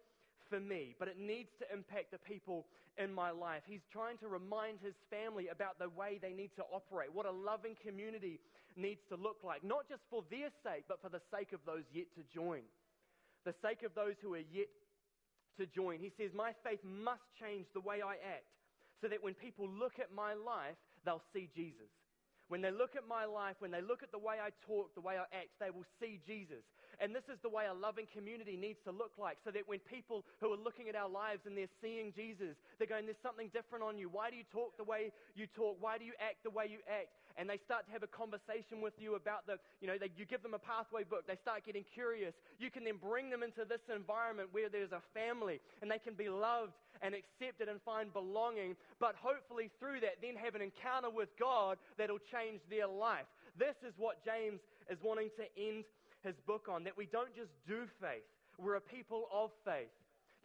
for 0.49 0.59
me, 0.59 0.95
but 0.99 1.07
it 1.07 1.17
needs 1.19 1.49
to 1.59 1.65
impact 1.73 2.11
the 2.11 2.21
people 2.21 2.65
in 2.97 3.13
my 3.13 3.31
life. 3.31 3.63
He's 3.65 3.85
trying 3.91 4.17
to 4.19 4.27
remind 4.27 4.79
his 4.79 4.93
family 5.09 5.49
about 5.49 5.79
the 5.79 5.89
way 5.89 6.19
they 6.21 6.33
need 6.33 6.51
to 6.55 6.63
operate, 6.71 7.13
what 7.13 7.25
a 7.25 7.31
loving 7.31 7.75
community 7.81 8.39
needs 8.77 9.01
to 9.09 9.15
look 9.15 9.37
like, 9.43 9.63
not 9.63 9.87
just 9.89 10.01
for 10.09 10.23
their 10.29 10.49
sake, 10.63 10.85
but 10.87 11.01
for 11.01 11.09
the 11.09 11.21
sake 11.31 11.53
of 11.53 11.59
those 11.65 11.83
yet 11.93 12.07
to 12.15 12.23
join. 12.33 12.61
The 13.45 13.55
sake 13.61 13.83
of 13.83 13.93
those 13.95 14.15
who 14.21 14.33
are 14.33 14.47
yet 14.51 14.71
to 15.57 15.65
join. 15.65 15.99
He 15.99 16.11
says, 16.17 16.31
My 16.33 16.51
faith 16.63 16.79
must 16.83 17.23
change 17.39 17.65
the 17.73 17.79
way 17.79 18.01
I 18.01 18.15
act 18.19 18.49
so 19.01 19.07
that 19.07 19.23
when 19.23 19.33
people 19.33 19.67
look 19.67 19.99
at 19.99 20.13
my 20.13 20.33
life, 20.33 20.79
they'll 21.05 21.23
see 21.33 21.49
Jesus. 21.55 21.89
When 22.47 22.61
they 22.61 22.69
look 22.69 22.93
at 22.93 23.09
my 23.09 23.25
life, 23.25 23.57
when 23.57 23.71
they 23.71 23.81
look 23.81 24.03
at 24.03 24.11
the 24.13 24.21
way 24.21 24.37
I 24.37 24.53
talk, 24.69 24.93
the 24.93 25.01
way 25.01 25.17
I 25.17 25.25
act, 25.33 25.57
they 25.57 25.73
will 25.73 25.87
see 25.97 26.21
Jesus. 26.27 26.61
And 27.01 27.09
this 27.09 27.25
is 27.25 27.41
the 27.41 27.49
way 27.49 27.65
a 27.65 27.73
loving 27.73 28.05
community 28.13 28.55
needs 28.55 28.77
to 28.85 28.93
look 28.93 29.17
like 29.17 29.41
so 29.43 29.49
that 29.49 29.65
when 29.65 29.79
people 29.79 30.23
who 30.39 30.53
are 30.53 30.61
looking 30.61 30.87
at 30.87 30.95
our 30.95 31.09
lives 31.09 31.41
and 31.49 31.57
they're 31.57 31.73
seeing 31.81 32.13
Jesus, 32.13 32.53
they're 32.77 32.87
going, 32.87 33.09
There's 33.09 33.25
something 33.25 33.49
different 33.49 33.83
on 33.83 33.97
you. 33.97 34.09
Why 34.13 34.29
do 34.29 34.37
you 34.37 34.45
talk 34.53 34.77
the 34.77 34.85
way 34.85 35.09
you 35.33 35.47
talk? 35.57 35.77
Why 35.81 35.97
do 35.97 36.05
you 36.05 36.13
act 36.21 36.45
the 36.45 36.53
way 36.53 36.69
you 36.69 36.85
act? 36.85 37.09
And 37.37 37.49
they 37.49 37.59
start 37.63 37.85
to 37.87 37.91
have 37.91 38.03
a 38.03 38.07
conversation 38.07 38.79
with 38.79 38.93
you 38.97 39.15
about 39.15 39.45
the, 39.45 39.59
you 39.81 39.87
know, 39.87 39.97
they, 39.99 40.09
you 40.15 40.25
give 40.25 40.41
them 40.41 40.53
a 40.53 40.59
pathway 40.59 41.03
book. 41.03 41.27
They 41.27 41.35
start 41.41 41.65
getting 41.65 41.83
curious. 41.93 42.33
You 42.59 42.71
can 42.71 42.83
then 42.83 42.95
bring 42.95 43.29
them 43.29 43.43
into 43.43 43.65
this 43.67 43.83
environment 43.93 44.49
where 44.51 44.69
there's 44.69 44.91
a 44.91 45.03
family 45.13 45.59
and 45.81 45.91
they 45.91 45.99
can 45.99 46.13
be 46.13 46.29
loved 46.29 46.73
and 47.01 47.13
accepted 47.13 47.67
and 47.67 47.81
find 47.83 48.13
belonging. 48.13 48.75
But 48.99 49.15
hopefully 49.19 49.69
through 49.79 49.99
that, 50.01 50.23
then 50.23 50.35
have 50.39 50.55
an 50.55 50.61
encounter 50.61 51.09
with 51.09 51.29
God 51.37 51.77
that'll 51.97 52.23
change 52.31 52.61
their 52.69 52.87
life. 52.87 53.27
This 53.59 53.75
is 53.87 53.93
what 53.97 54.23
James 54.23 54.59
is 54.89 54.97
wanting 55.03 55.29
to 55.35 55.45
end 55.59 55.83
his 56.23 56.35
book 56.47 56.67
on 56.69 56.83
that 56.83 56.97
we 56.97 57.05
don't 57.05 57.33
just 57.35 57.51
do 57.67 57.85
faith, 58.01 58.25
we're 58.57 58.75
a 58.75 58.81
people 58.81 59.27
of 59.31 59.51
faith. 59.63 59.91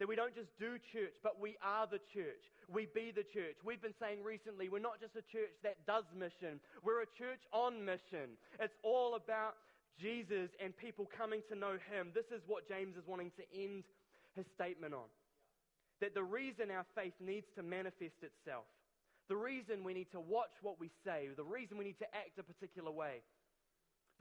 That 0.01 0.09
we 0.09 0.17
don't 0.17 0.33
just 0.33 0.49
do 0.57 0.81
church, 0.89 1.13
but 1.21 1.37
we 1.37 1.61
are 1.61 1.85
the 1.85 2.01
church. 2.09 2.41
We 2.65 2.89
be 2.89 3.13
the 3.13 3.21
church. 3.21 3.61
We've 3.61 3.77
been 3.85 3.93
saying 4.01 4.25
recently, 4.25 4.65
we're 4.65 4.81
not 4.81 4.97
just 4.97 5.13
a 5.13 5.21
church 5.29 5.53
that 5.61 5.77
does 5.85 6.09
mission, 6.17 6.57
we're 6.81 7.05
a 7.05 7.11
church 7.21 7.45
on 7.53 7.85
mission. 7.85 8.33
It's 8.57 8.73
all 8.81 9.13
about 9.13 9.61
Jesus 10.01 10.49
and 10.57 10.73
people 10.73 11.05
coming 11.05 11.45
to 11.53 11.55
know 11.55 11.77
him. 11.93 12.09
This 12.17 12.25
is 12.33 12.41
what 12.49 12.65
James 12.65 12.97
is 12.97 13.05
wanting 13.05 13.29
to 13.37 13.45
end 13.53 13.85
his 14.33 14.49
statement 14.57 14.97
on. 14.97 15.05
That 16.01 16.17
the 16.17 16.25
reason 16.25 16.73
our 16.73 16.89
faith 16.97 17.13
needs 17.21 17.45
to 17.53 17.61
manifest 17.61 18.25
itself, 18.25 18.65
the 19.29 19.37
reason 19.37 19.85
we 19.85 19.93
need 19.93 20.09
to 20.17 20.19
watch 20.19 20.57
what 20.65 20.81
we 20.81 20.89
say, 21.05 21.29
the 21.37 21.45
reason 21.45 21.77
we 21.77 21.85
need 21.85 22.01
to 22.01 22.09
act 22.09 22.41
a 22.41 22.43
particular 22.43 22.89
way, 22.89 23.21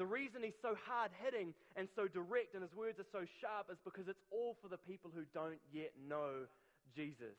the 0.01 0.09
reason 0.09 0.41
he's 0.41 0.57
so 0.65 0.73
hard 0.89 1.13
hitting 1.21 1.53
and 1.77 1.85
so 1.93 2.09
direct 2.09 2.57
and 2.57 2.65
his 2.65 2.73
words 2.73 2.97
are 2.97 3.11
so 3.13 3.29
sharp 3.45 3.69
is 3.69 3.77
because 3.85 4.09
it's 4.09 4.25
all 4.33 4.57
for 4.65 4.69
the 4.73 4.81
people 4.81 5.13
who 5.13 5.29
don't 5.37 5.61
yet 5.77 5.93
know 6.09 6.49
Jesus. 6.97 7.37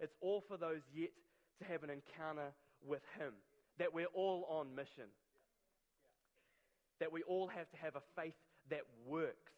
It's 0.00 0.16
all 0.24 0.42
for 0.48 0.56
those 0.56 0.80
yet 0.96 1.12
to 1.60 1.68
have 1.68 1.84
an 1.84 1.92
encounter 1.92 2.48
with 2.80 3.04
him. 3.20 3.36
That 3.78 3.92
we're 3.92 4.08
all 4.16 4.48
on 4.48 4.74
mission. 4.74 5.12
That 6.98 7.12
we 7.12 7.22
all 7.28 7.46
have 7.46 7.68
to 7.72 7.76
have 7.76 7.94
a 7.94 8.04
faith 8.16 8.40
that 8.70 8.88
works. 9.06 9.52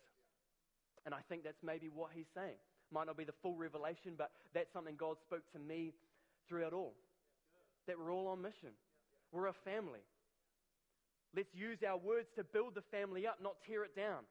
And 1.06 1.14
I 1.14 1.22
think 1.28 1.44
that's 1.44 1.62
maybe 1.62 1.86
what 1.86 2.10
he's 2.12 2.26
saying. 2.34 2.58
Might 2.90 3.06
not 3.06 3.16
be 3.16 3.22
the 3.22 3.38
full 3.42 3.54
revelation, 3.54 4.18
but 4.18 4.32
that's 4.52 4.72
something 4.72 4.96
God 4.98 5.18
spoke 5.22 5.46
to 5.52 5.60
me 5.60 5.94
throughout 6.48 6.72
all. 6.72 6.94
That 7.86 7.96
we're 7.96 8.12
all 8.12 8.26
on 8.26 8.42
mission. 8.42 8.74
We're 9.30 9.46
a 9.46 9.54
family. 9.64 10.02
Let's 11.34 11.50
use 11.52 11.82
our 11.82 11.98
words 11.98 12.30
to 12.38 12.44
build 12.44 12.78
the 12.78 12.86
family 12.94 13.26
up, 13.26 13.42
not 13.42 13.58
tear 13.66 13.82
it 13.82 13.96
down. 13.98 14.22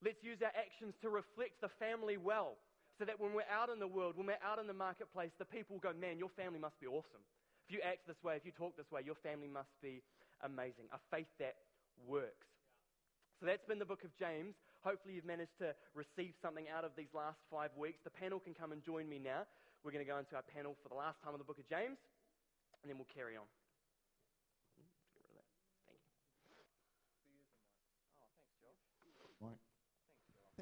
Let's 0.00 0.24
use 0.24 0.40
our 0.40 0.52
actions 0.56 0.96
to 1.04 1.08
reflect 1.08 1.60
the 1.60 1.72
family 1.80 2.16
well, 2.16 2.56
so 2.98 3.04
that 3.04 3.20
when 3.20 3.32
we're 3.32 3.48
out 3.52 3.68
in 3.68 3.78
the 3.78 3.88
world, 3.88 4.16
when 4.16 4.26
we're 4.26 4.44
out 4.44 4.58
in 4.58 4.66
the 4.66 4.76
marketplace, 4.76 5.32
the 5.38 5.44
people 5.44 5.76
go, 5.80 5.92
Man, 5.92 6.18
your 6.18 6.32
family 6.32 6.58
must 6.58 6.80
be 6.80 6.86
awesome. 6.86 7.24
If 7.68 7.72
you 7.72 7.80
act 7.80 8.08
this 8.08 8.20
way, 8.24 8.36
if 8.36 8.44
you 8.44 8.52
talk 8.52 8.76
this 8.76 8.88
way, 8.92 9.00
your 9.04 9.16
family 9.24 9.48
must 9.48 9.72
be 9.80 10.04
amazing. 10.44 10.88
A 10.92 11.00
faith 11.08 11.28
that 11.40 11.56
works. 12.04 12.48
So 13.40 13.46
that's 13.46 13.64
been 13.64 13.80
the 13.80 13.88
book 13.88 14.04
of 14.04 14.12
James. 14.16 14.54
Hopefully, 14.84 15.16
you've 15.16 15.24
managed 15.28 15.56
to 15.60 15.72
receive 15.96 16.36
something 16.44 16.68
out 16.68 16.84
of 16.84 16.92
these 16.96 17.12
last 17.16 17.40
five 17.50 17.72
weeks. 17.76 18.00
The 18.04 18.12
panel 18.12 18.38
can 18.38 18.52
come 18.52 18.72
and 18.72 18.84
join 18.84 19.08
me 19.08 19.18
now. 19.18 19.48
We're 19.82 19.92
going 19.92 20.04
to 20.04 20.08
go 20.08 20.20
into 20.20 20.36
our 20.36 20.44
panel 20.44 20.76
for 20.82 20.88
the 20.88 20.96
last 20.96 21.20
time 21.24 21.32
of 21.32 21.40
the 21.40 21.48
book 21.48 21.58
of 21.58 21.68
James, 21.68 21.96
and 22.80 22.88
then 22.88 22.96
we'll 22.96 23.08
carry 23.12 23.36
on. 23.36 23.48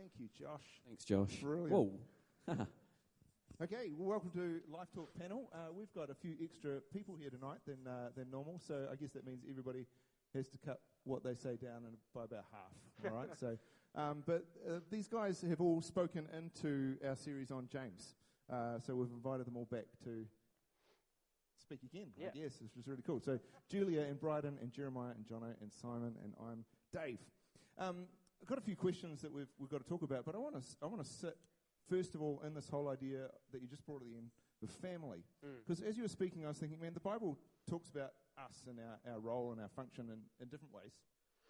Thank 0.03 0.15
you, 0.19 0.29
Josh. 0.37 0.83
Thanks, 0.85 1.05
Josh. 1.05 1.37
Brilliant. 1.41 1.71
Whoa. 1.71 1.93
okay, 3.63 3.93
well, 3.97 4.09
welcome 4.09 4.31
to 4.31 4.59
Life 4.69 4.89
Talk 4.93 5.17
panel. 5.17 5.49
Uh, 5.55 5.73
we've 5.73 5.93
got 5.95 6.11
a 6.11 6.15
few 6.15 6.35
extra 6.43 6.81
people 6.93 7.15
here 7.15 7.31
tonight 7.31 7.59
than, 7.69 7.87
uh, 7.87 8.09
than 8.17 8.29
normal, 8.29 8.59
so 8.59 8.89
I 8.91 8.97
guess 8.97 9.13
that 9.13 9.25
means 9.25 9.45
everybody 9.49 9.87
has 10.35 10.49
to 10.49 10.59
cut 10.59 10.81
what 11.05 11.23
they 11.23 11.37
say 11.37 11.55
down 11.55 11.85
in, 11.87 11.95
by 12.13 12.25
about 12.25 12.47
half. 12.51 13.13
All 13.13 13.17
right, 13.17 13.29
so 13.39 13.57
um, 13.95 14.25
but 14.27 14.45
uh, 14.69 14.81
these 14.91 15.07
guys 15.07 15.41
have 15.49 15.61
all 15.61 15.81
spoken 15.81 16.27
into 16.37 16.97
our 17.07 17.15
series 17.15 17.53
on 17.53 17.69
James, 17.71 18.17
uh, 18.53 18.81
so 18.85 18.97
we've 18.97 19.13
invited 19.13 19.47
them 19.47 19.57
all 19.57 19.69
back 19.71 19.87
to 20.03 20.27
speak 21.61 21.85
again. 21.85 22.09
Yeah. 22.17 22.31
I 22.35 22.39
guess 22.39 22.61
which 22.61 22.75
was 22.77 22.89
really 22.89 23.05
cool. 23.07 23.21
So 23.21 23.39
Julia 23.71 24.01
and 24.01 24.19
Bryden 24.19 24.59
and 24.61 24.73
Jeremiah 24.73 25.13
and 25.15 25.25
Jono 25.25 25.55
and 25.61 25.73
Simon 25.73 26.17
and 26.25 26.35
I'm 26.41 26.65
Dave. 26.93 27.21
Um, 27.79 28.07
I've 28.43 28.49
got 28.49 28.59
a 28.59 28.63
few 28.63 28.75
questions 28.75 29.23
that 29.23 29.33
we've, 29.33 29.47
we've 29.57 29.71
got 29.71 29.83
to 29.83 29.89
talk 29.89 30.03
about, 30.03 30.25
but 30.25 30.35
I 30.35 30.39
want 30.39 30.61
to 30.61 30.63
I 30.83 30.87
want 30.87 31.03
to 31.03 31.09
sit 31.09 31.37
first 31.89 32.17
of 32.17 32.23
all 32.23 32.43
in 32.45 32.55
this 32.55 32.69
whole 32.69 32.89
idea 32.89 33.29
that 33.53 33.63
you 33.63 33.69
just 33.69 33.87
brought 33.87 34.03
at 34.03 34.09
the 34.09 34.17
end, 34.17 34.31
the 34.61 34.67
family. 34.67 35.23
Mm. 35.47 35.63
Because 35.67 35.81
as 35.81 35.97
you 35.97 36.03
were 36.03 36.09
speaking, 36.09 36.45
I 36.45 36.49
was 36.49 36.59
thinking, 36.59 36.81
man, 36.81 36.93
the 36.93 37.01
Bible 37.01 37.39
talks 37.71 37.89
about 37.89 38.11
us 38.37 38.65
and 38.69 38.79
our, 38.81 39.13
our 39.13 39.21
role 39.21 39.53
and 39.53 39.61
our 39.61 39.69
function 39.69 40.07
in, 40.09 40.19
in 40.41 40.49
different 40.49 40.75
ways. 40.75 40.93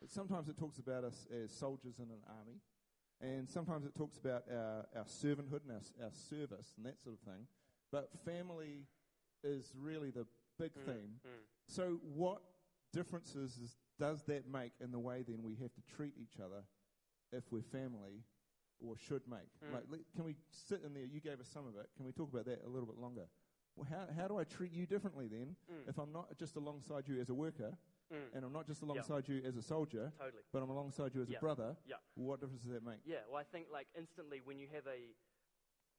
But 0.01 0.11
sometimes 0.11 0.49
it 0.49 0.59
talks 0.59 0.79
about 0.79 1.05
us 1.05 1.27
as 1.33 1.51
soldiers 1.51 1.99
in 1.99 2.11
an 2.11 2.21
army, 2.39 2.61
and 3.21 3.49
sometimes 3.49 3.87
it 3.87 3.95
talks 3.95 4.19
about 4.19 4.45
our, 4.53 4.85
our 4.95 5.05
servanthood 5.05 5.63
and 5.63 5.73
our, 5.73 6.05
our 6.05 6.13
service 6.13 6.75
and 6.77 6.85
that 6.85 7.01
sort 7.01 7.15
of 7.15 7.21
thing. 7.21 7.47
But 7.91 8.11
family 8.25 8.85
is 9.45 9.73
really 9.81 10.11
the 10.11 10.27
big 10.59 10.73
mm, 10.75 10.85
theme. 10.85 11.13
Mm. 11.25 11.41
So, 11.69 12.01
what 12.03 12.43
differences 12.93 13.57
is, 13.57 13.77
does 13.99 14.25
that 14.25 14.51
make 14.51 14.73
in 14.81 14.91
the 14.91 14.99
way 14.99 15.25
then 15.27 15.43
we 15.43 15.55
have 15.63 15.73
to 15.73 15.83
treat 15.97 16.15
each 16.21 16.39
other 16.39 16.65
if 17.33 17.45
we're 17.51 17.63
family 17.63 18.25
or 18.81 18.97
should 18.97 19.23
make? 19.29 19.51
Hmm. 19.65 19.75
Like, 19.75 19.85
can 20.15 20.25
we 20.25 20.37
sit 20.51 20.83
in 20.85 20.95
there? 20.95 21.05
You 21.05 21.21
gave 21.21 21.41
us 21.41 21.49
some 21.53 21.67
of 21.67 21.77
it. 21.77 21.89
Can 21.97 22.05
we 22.05 22.13
talk 22.13 22.33
about 22.33 22.47
that 22.47 22.63
a 22.65 22.69
little 22.69 22.87
bit 22.87 22.99
longer? 22.99 23.27
Well, 23.77 23.87
how, 23.89 24.05
how 24.21 24.29
do 24.29 24.39
I 24.39 24.45
treat 24.45 24.73
you 24.73 24.85
differently 24.85 25.29
then 25.29 25.57
hmm. 25.71 25.89
if 25.89 25.99
I'm 25.99 26.13
not 26.13 26.37
just 26.39 26.57
alongside 26.57 27.09
you 27.09 27.21
as 27.21 27.31
a 27.31 27.35
worker 27.35 27.73
hmm. 28.13 28.37
and 28.37 28.45
I'm 28.45 28.53
not 28.53 28.67
just 28.67 28.83
alongside 28.83 29.29
you 29.29 29.41
as 29.47 29.57
a 29.57 29.63
soldier, 29.63 30.13
Totally. 30.19 30.43
but 30.53 30.63
I'm 30.63 30.69
alongside 30.69 31.15
you 31.15 31.23
as 31.23 31.31
Yeah. 31.31 31.39
a 31.39 31.41
brother? 31.41 31.77
Yeah. 31.87 31.97
What 32.15 32.41
difference 32.41 32.63
does 32.63 32.73
that 32.73 32.85
make? 32.85 33.01
Yeah, 33.07 33.25
well, 33.31 33.41
I 33.41 33.45
think 33.45 33.69
like 33.73 33.89
instantly 33.97 34.41
when 34.45 34.59
you 34.59 34.69
have 34.73 34.87
a 34.87 35.15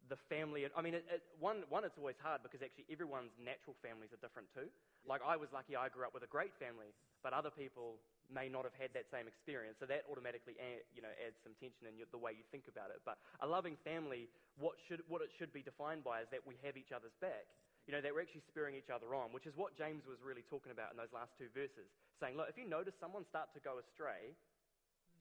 the 0.10 0.18
family, 0.28 0.68
I 0.76 0.82
mean, 0.82 0.94
it, 0.94 1.06
it, 1.08 1.24
one 1.40 1.64
one 1.70 1.86
it's 1.86 1.98
always 1.98 2.20
hard 2.20 2.44
because 2.44 2.62
actually 2.62 2.86
everyone's 2.92 3.32
natural 3.40 3.76
families 3.82 4.12
are 4.12 4.20
different 4.20 4.52
too. 4.54 4.68
Like 5.08 5.22
I 5.26 5.38
was 5.38 5.50
lucky, 5.54 5.76
I 5.76 5.88
grew 5.88 6.06
up 6.06 6.14
with 6.14 6.24
a 6.24 6.28
great 6.28 6.54
family, 6.60 6.92
but 7.24 7.32
other 7.32 7.50
people 7.50 8.04
may 8.32 8.48
not 8.48 8.64
have 8.64 8.76
had 8.78 8.92
that 8.94 9.10
same 9.12 9.28
experience, 9.28 9.80
so 9.80 9.88
that 9.88 10.08
automatically 10.08 10.56
a- 10.60 10.84
you 10.96 11.02
know 11.02 11.12
adds 11.24 11.40
some 11.44 11.56
tension 11.60 11.88
in 11.88 11.98
your, 11.98 12.08
the 12.12 12.22
way 12.22 12.32
you 12.32 12.46
think 12.52 12.68
about 12.68 12.92
it. 12.94 13.02
But 13.04 13.20
a 13.42 13.48
loving 13.48 13.76
family, 13.82 14.30
what 14.60 14.80
should 14.88 15.04
what 15.08 15.24
it 15.24 15.32
should 15.36 15.52
be 15.52 15.64
defined 15.64 16.04
by 16.04 16.22
is 16.24 16.30
that 16.32 16.44
we 16.46 16.56
have 16.64 16.78
each 16.78 16.92
other's 16.96 17.16
back. 17.20 17.48
You 17.84 17.92
know, 17.92 18.00
that 18.00 18.16
we're 18.16 18.24
actually 18.24 18.48
spurring 18.48 18.80
each 18.80 18.88
other 18.88 19.12
on, 19.12 19.36
which 19.36 19.44
is 19.44 19.52
what 19.60 19.76
James 19.76 20.08
was 20.08 20.16
really 20.24 20.48
talking 20.48 20.72
about 20.72 20.96
in 20.96 20.98
those 20.98 21.12
last 21.12 21.36
two 21.36 21.52
verses. 21.52 21.92
Saying, 22.24 22.40
look, 22.40 22.48
if 22.48 22.56
you 22.56 22.64
notice 22.64 22.96
someone 22.96 23.28
start 23.28 23.52
to 23.52 23.60
go 23.60 23.76
astray, 23.76 24.32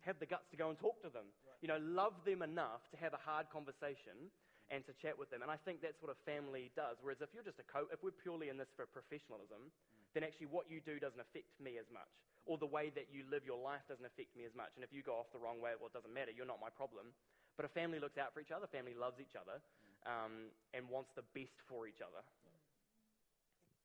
have 0.06 0.14
the 0.22 0.30
guts 0.30 0.46
to 0.54 0.58
go 0.58 0.70
and 0.70 0.78
talk 0.78 1.02
to 1.02 1.10
them. 1.10 1.26
You 1.58 1.66
know, 1.66 1.82
love 1.82 2.14
them 2.22 2.38
enough 2.42 2.86
to 2.94 2.96
have 3.02 3.14
a 3.14 3.22
hard 3.22 3.50
conversation 3.50 4.30
and 4.70 4.86
to 4.86 4.92
chat 4.98 5.18
with 5.18 5.30
them. 5.30 5.42
And 5.42 5.50
I 5.50 5.58
think 5.62 5.82
that's 5.82 5.98
what 5.98 6.10
a 6.10 6.18
family 6.24 6.70
does. 6.74 6.98
Whereas 7.02 7.20
if 7.20 7.30
you're 7.34 7.46
just 7.46 7.58
a 7.58 7.66
co, 7.66 7.90
if 7.90 8.02
we're 8.02 8.14
purely 8.14 8.48
in 8.48 8.56
this 8.56 8.70
for 8.74 8.86
professionalism, 8.86 9.68
mm. 9.68 10.02
then 10.14 10.22
actually 10.22 10.48
what 10.48 10.70
you 10.70 10.80
do 10.82 10.96
doesn't 10.96 11.20
affect 11.20 11.50
me 11.58 11.76
as 11.76 11.86
much, 11.92 12.10
or 12.44 12.58
the 12.58 12.66
way 12.66 12.90
that 12.94 13.08
you 13.14 13.22
live 13.30 13.46
your 13.46 13.60
life 13.60 13.86
doesn't 13.86 14.04
affect 14.04 14.34
me 14.34 14.42
as 14.42 14.54
much. 14.54 14.74
And 14.74 14.82
if 14.82 14.90
you 14.90 15.02
go 15.02 15.14
off 15.14 15.30
the 15.30 15.38
wrong 15.38 15.62
way, 15.62 15.78
well, 15.78 15.86
it 15.86 15.94
doesn't 15.94 16.12
matter. 16.12 16.34
You're 16.34 16.48
not 16.48 16.58
my 16.58 16.70
problem. 16.70 17.14
But 17.54 17.68
a 17.68 17.72
family 17.72 18.00
looks 18.00 18.18
out 18.18 18.34
for 18.34 18.40
each 18.40 18.50
other. 18.50 18.66
Family 18.66 18.96
loves 18.96 19.20
each 19.20 19.36
other, 19.36 19.60
um, 20.08 20.50
and 20.72 20.88
wants 20.88 21.12
the 21.14 21.22
best 21.36 21.60
for 21.68 21.86
each 21.86 22.00
other. 22.00 22.24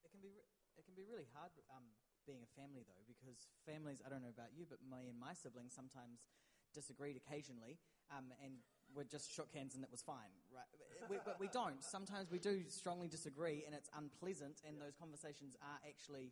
It 0.01 0.09
can 0.09 0.23
be 0.23 0.31
re- 0.31 0.49
it 0.79 0.83
can 0.87 0.95
be 0.95 1.03
really 1.03 1.27
hard 1.35 1.51
um, 1.75 1.83
being 2.23 2.41
a 2.41 2.51
family 2.55 2.87
though, 2.87 3.03
because 3.05 3.51
families 3.67 3.99
I 4.01 4.09
don't 4.09 4.23
know 4.23 4.33
about 4.33 4.55
you, 4.55 4.63
but 4.63 4.79
me 4.83 5.11
and 5.11 5.19
my 5.19 5.35
siblings 5.35 5.75
sometimes 5.75 6.23
disagreed 6.71 7.19
occasionally, 7.19 7.77
um, 8.11 8.31
and 8.39 8.63
we 8.95 9.03
just 9.03 9.27
shook 9.33 9.51
hands 9.51 9.75
and 9.75 9.83
it 9.83 9.91
was 9.91 10.01
fine, 10.01 10.31
right? 10.47 10.67
We, 11.09 11.17
but 11.23 11.39
we 11.39 11.47
don't. 11.47 11.83
Sometimes 11.83 12.31
we 12.31 12.39
do 12.39 12.63
strongly 12.67 13.07
disagree, 13.07 13.63
and 13.65 13.75
it's 13.75 13.89
unpleasant, 13.95 14.63
and 14.67 14.79
those 14.79 14.95
conversations 14.95 15.55
are 15.61 15.79
actually 15.87 16.31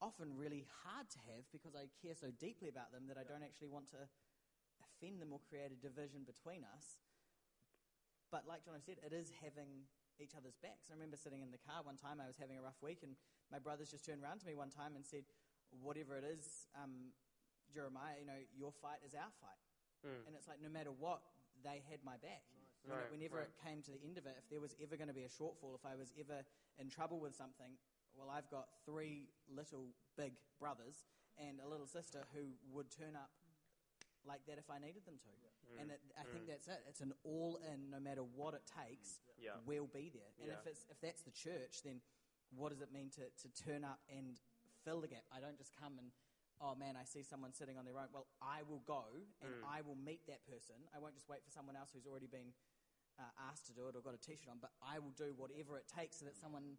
often 0.00 0.32
really 0.36 0.66
hard 0.84 1.08
to 1.10 1.20
have 1.32 1.44
because 1.52 1.74
I 1.74 1.88
care 2.00 2.14
so 2.14 2.28
deeply 2.36 2.68
about 2.68 2.92
them 2.92 3.08
that 3.08 3.16
I 3.16 3.24
don't 3.24 3.42
actually 3.44 3.72
want 3.72 3.88
to 3.96 4.00
offend 4.84 5.20
them 5.20 5.32
or 5.32 5.40
create 5.48 5.72
a 5.72 5.78
division 5.80 6.24
between 6.24 6.64
us. 6.76 7.00
But 8.30 8.44
like 8.44 8.64
John 8.66 8.82
said, 8.82 9.00
it 9.00 9.14
is 9.14 9.32
having 9.40 9.86
each 10.18 10.34
other's 10.36 10.56
backs. 10.58 10.88
I 10.90 10.96
remember 10.96 11.16
sitting 11.16 11.40
in 11.44 11.52
the 11.52 11.60
car 11.60 11.84
one 11.84 11.96
time, 11.96 12.20
I 12.20 12.26
was 12.26 12.36
having 12.40 12.56
a 12.56 12.64
rough 12.64 12.80
week, 12.80 13.04
and 13.04 13.14
my 13.52 13.60
brothers 13.60 13.92
just 13.92 14.04
turned 14.04 14.24
around 14.24 14.40
to 14.42 14.46
me 14.48 14.56
one 14.56 14.72
time 14.72 14.96
and 14.96 15.04
said, 15.04 15.24
Whatever 15.82 16.14
it 16.14 16.22
is, 16.22 16.70
um, 16.78 17.10
Jeremiah, 17.74 18.22
you 18.22 18.26
know, 18.26 18.38
your 18.54 18.70
fight 18.70 19.02
is 19.02 19.18
our 19.18 19.34
fight. 19.42 19.60
Mm. 20.06 20.22
And 20.30 20.32
it's 20.38 20.46
like, 20.46 20.62
no 20.62 20.70
matter 20.70 20.94
what, 20.94 21.26
they 21.66 21.82
had 21.90 22.00
my 22.06 22.14
back. 22.22 22.46
You 22.86 22.94
know, 22.94 23.02
Right, 23.02 23.10
whenever 23.10 23.42
right. 23.42 23.50
it 23.50 23.58
came 23.58 23.82
to 23.82 23.90
the 23.90 23.98
end 24.06 24.14
of 24.14 24.30
it, 24.30 24.38
if 24.38 24.46
there 24.46 24.62
was 24.62 24.78
ever 24.78 24.94
going 24.94 25.10
to 25.10 25.16
be 25.16 25.26
a 25.26 25.32
shortfall, 25.32 25.74
if 25.74 25.82
I 25.82 25.98
was 25.98 26.14
ever 26.14 26.46
in 26.78 26.86
trouble 26.86 27.18
with 27.18 27.34
something, 27.34 27.74
well, 28.16 28.30
I've 28.32 28.48
got 28.50 28.66
three 28.84 29.28
little 29.48 29.92
big 30.16 30.32
brothers 30.58 31.04
and 31.38 31.60
a 31.60 31.68
little 31.68 31.86
sister 31.86 32.24
who 32.34 32.56
would 32.72 32.90
turn 32.90 33.14
up 33.14 33.30
like 34.24 34.40
that 34.48 34.58
if 34.58 34.68
I 34.70 34.78
needed 34.80 35.04
them 35.06 35.20
to. 35.22 35.32
And 35.78 35.90
it, 35.90 36.00
I 36.16 36.24
think 36.32 36.46
that's 36.48 36.68
it. 36.68 36.80
It's 36.88 37.02
an 37.02 37.12
all 37.22 37.58
in, 37.60 37.90
no 37.90 37.98
matter 38.00 38.22
what 38.22 38.54
it 38.54 38.62
takes, 38.64 39.20
Yeah. 39.36 39.58
we'll 39.66 39.90
be 39.90 40.08
there. 40.14 40.32
And 40.40 40.48
Yeah. 40.48 40.58
if, 40.62 40.66
it's, 40.66 40.86
if 40.90 40.98
that's 41.02 41.22
the 41.22 41.30
church, 41.34 41.82
then 41.84 42.00
what 42.54 42.70
does 42.70 42.80
it 42.80 42.90
mean 42.94 43.10
to, 43.18 43.26
to 43.28 43.46
turn 43.52 43.84
up 43.84 44.00
and 44.08 44.38
fill 44.86 45.00
the 45.02 45.08
gap? 45.10 45.26
I 45.34 45.40
don't 45.40 45.58
just 45.58 45.74
come 45.76 45.98
and, 45.98 46.10
oh 46.62 46.74
man, 46.74 46.96
I 46.96 47.04
see 47.04 47.22
someone 47.22 47.52
sitting 47.52 47.76
on 47.76 47.84
their 47.84 47.98
own. 47.98 48.08
Well, 48.14 48.26
I 48.40 48.62
will 48.62 48.80
go 48.86 49.04
and 49.42 49.52
Mm. 49.52 49.66
I 49.68 49.82
will 49.82 49.98
meet 49.98 50.24
that 50.30 50.46
person. 50.46 50.76
I 50.94 50.98
won't 50.98 51.14
just 51.14 51.28
wait 51.28 51.44
for 51.44 51.50
someone 51.50 51.76
else 51.76 51.90
who's 51.92 52.06
already 52.06 52.30
been 52.30 52.54
uh, 53.18 53.28
asked 53.50 53.66
to 53.66 53.74
do 53.74 53.88
it 53.88 53.96
or 53.96 54.00
got 54.00 54.14
a 54.14 54.18
t 54.22 54.36
shirt 54.36 54.48
on, 54.50 54.58
but 54.60 54.70
I 54.80 54.98
will 54.98 55.12
do 55.16 55.34
whatever 55.36 55.76
it 55.78 55.88
takes 55.88 56.18
so 56.20 56.24
that 56.26 56.36
someone 56.36 56.78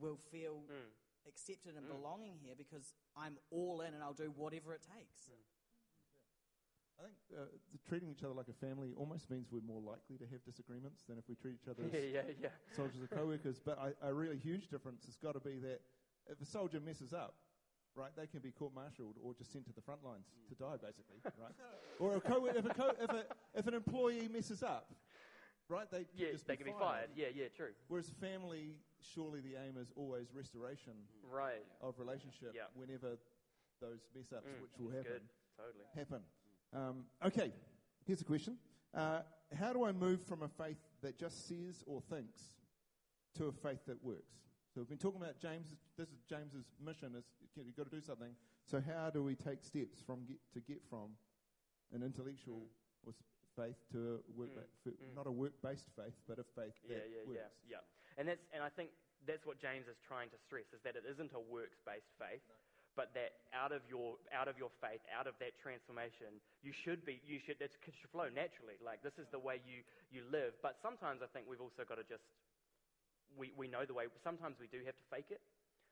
will 0.00 0.18
feel 0.30 0.62
Mm. 0.70 0.90
accepted 1.26 1.76
and 1.76 1.88
belonging 1.88 2.38
here 2.38 2.54
because 2.56 2.94
I'm 3.16 3.38
all 3.50 3.80
in 3.80 3.94
and 3.94 4.02
I'll 4.02 4.12
do 4.14 4.30
whatever 4.30 4.74
it 4.74 4.82
takes. 4.82 5.30
I 6.98 7.02
think 7.02 7.14
uh, 7.36 7.46
the 7.72 7.78
treating 7.88 8.08
each 8.10 8.22
other 8.22 8.34
like 8.34 8.46
a 8.48 8.52
family 8.52 8.92
almost 8.96 9.28
means 9.30 9.48
we're 9.50 9.60
more 9.66 9.80
likely 9.80 10.16
to 10.18 10.26
have 10.30 10.44
disagreements 10.44 11.02
than 11.08 11.18
if 11.18 11.28
we 11.28 11.34
treat 11.34 11.56
each 11.60 11.68
other 11.68 11.82
as 11.86 11.92
Yeah, 11.92 12.22
yeah, 12.22 12.22
yeah. 12.40 12.48
soldiers 12.76 13.02
or 13.02 13.08
co-workers. 13.08 13.60
But 13.64 13.78
I, 13.78 13.92
a 14.08 14.14
really 14.14 14.38
huge 14.38 14.68
difference 14.68 15.04
has 15.06 15.16
got 15.16 15.32
to 15.32 15.40
be 15.40 15.58
that 15.58 15.80
if 16.30 16.40
a 16.40 16.44
soldier 16.44 16.80
messes 16.80 17.12
up, 17.12 17.34
right, 17.96 18.10
they 18.16 18.26
can 18.26 18.40
be 18.40 18.52
court-martialed 18.52 19.16
or 19.22 19.34
just 19.34 19.52
sent 19.52 19.66
to 19.66 19.72
the 19.72 19.80
front 19.82 20.04
lines 20.04 20.26
to 20.48 20.54
die, 20.54 20.76
basically, 20.80 21.18
right? 21.40 21.52
Or 21.98 22.14
a 22.16 22.20
co- 22.20 22.46
if, 22.46 22.64
a 22.64 22.70
co- 22.70 22.94
if, 23.00 23.10
a, 23.10 23.24
if 23.54 23.66
an 23.66 23.74
employee 23.74 24.28
messes 24.28 24.62
up, 24.62 24.92
right, 25.68 25.90
they 25.90 26.04
can 26.04 26.14
Yeah, 26.16 26.32
just 26.32 26.46
they 26.46 26.56
can 26.56 26.64
be 26.66 26.72
fired. 26.72 27.10
Yeah, 27.16 27.28
yeah, 27.34 27.48
true. 27.48 27.72
Whereas 27.88 28.08
family, 28.20 28.76
surely 29.12 29.40
the 29.40 29.56
aim 29.56 29.76
is 29.76 29.90
always 29.96 30.32
restoration 30.32 30.94
Right. 31.22 31.64
of 31.80 31.98
relationship 31.98 32.54
Yeah. 32.54 32.66
whenever 32.74 33.18
those 33.80 34.00
mess-ups, 34.14 34.46
Mm, 34.48 34.60
which 34.62 34.78
will 34.78 34.90
happen, 34.90 35.28
Totally. 35.56 35.84
happen. 35.94 36.24
Um, 36.72 37.06
okay, 37.24 37.52
here's 38.06 38.20
a 38.20 38.24
question. 38.24 38.58
Uh, 38.92 39.22
how 39.52 39.72
do 39.72 39.84
I 39.84 39.92
move 39.92 40.22
from 40.22 40.42
a 40.42 40.48
faith 40.48 40.78
that 41.00 41.18
just 41.18 41.46
says 41.46 41.82
or 41.86 42.00
thinks 42.00 42.56
to 43.34 43.46
a 43.46 43.52
faith 43.52 43.84
that 43.86 44.02
works? 44.02 44.40
So 44.72 44.80
we've 44.80 44.88
been 44.88 44.98
talking 44.98 45.20
about 45.22 45.38
James. 45.38 45.76
This 45.96 46.08
is 46.10 46.22
James's 46.24 46.64
mission: 46.80 47.14
is 47.14 47.24
you've 47.56 47.76
got 47.76 47.84
to 47.90 47.94
do 47.94 48.00
something. 48.00 48.34
So 48.64 48.80
how 48.80 49.10
do 49.10 49.22
we 49.22 49.36
take 49.36 49.62
steps 49.62 50.00
from 50.00 50.24
get, 50.24 50.38
to 50.52 50.60
get 50.60 50.82
from 50.88 51.16
an 51.92 52.02
intellectual 52.02 52.66
or 53.06 53.12
faith 53.54 53.76
to 53.92 54.20
a 54.28 54.32
work 54.32 54.50
Mm, 54.86 54.92
mm. 54.92 55.14
not 55.14 55.26
a 55.26 55.30
work-based 55.32 55.88
faith, 55.94 56.14
but 56.26 56.38
a 56.40 56.44
faith 56.44 56.74
Yeah, 56.82 56.98
that 56.98 57.10
yeah, 57.10 57.24
works? 57.24 57.38
yeah, 57.68 57.78
yeah. 57.78 57.80
And 58.16 58.28
that's 58.28 58.44
and 58.54 58.62
I 58.62 58.70
think 58.70 58.90
that's 59.26 59.44
what 59.48 59.58
James 59.58 59.88
is 59.88 59.98
trying 60.04 60.30
to 60.30 60.38
stress 60.46 60.68
is 60.70 60.80
that 60.84 60.94
it 60.94 61.04
isn't 61.08 61.32
a 61.32 61.40
works-based 61.40 62.12
faith, 62.20 62.44
but 62.94 63.10
that 63.16 63.42
out 63.50 63.72
of 63.72 63.82
your 63.90 64.20
out 64.30 64.46
of 64.46 64.54
your 64.60 64.70
faith, 64.78 65.02
out 65.10 65.26
of 65.26 65.34
that 65.42 65.58
transformation, 65.58 66.38
you 66.62 66.70
should 66.70 67.02
be 67.02 67.18
you 67.26 67.42
should 67.42 67.58
it 67.58 67.74
should 67.74 68.12
flow 68.14 68.30
naturally. 68.30 68.78
Like 68.78 69.02
this 69.02 69.16
is 69.18 69.26
the 69.34 69.40
way 69.40 69.58
you 69.66 69.82
you 70.14 70.22
live. 70.30 70.54
But 70.62 70.78
sometimes 70.78 71.24
I 71.24 71.28
think 71.34 71.50
we've 71.50 71.62
also 71.64 71.82
got 71.82 71.98
to 71.98 72.06
just 72.06 72.24
we 73.34 73.50
we 73.58 73.66
know 73.66 73.82
the 73.82 73.96
way. 73.96 74.06
Sometimes 74.22 74.56
we 74.62 74.70
do 74.70 74.84
have 74.86 74.94
to 74.94 75.06
fake 75.10 75.34
it, 75.34 75.42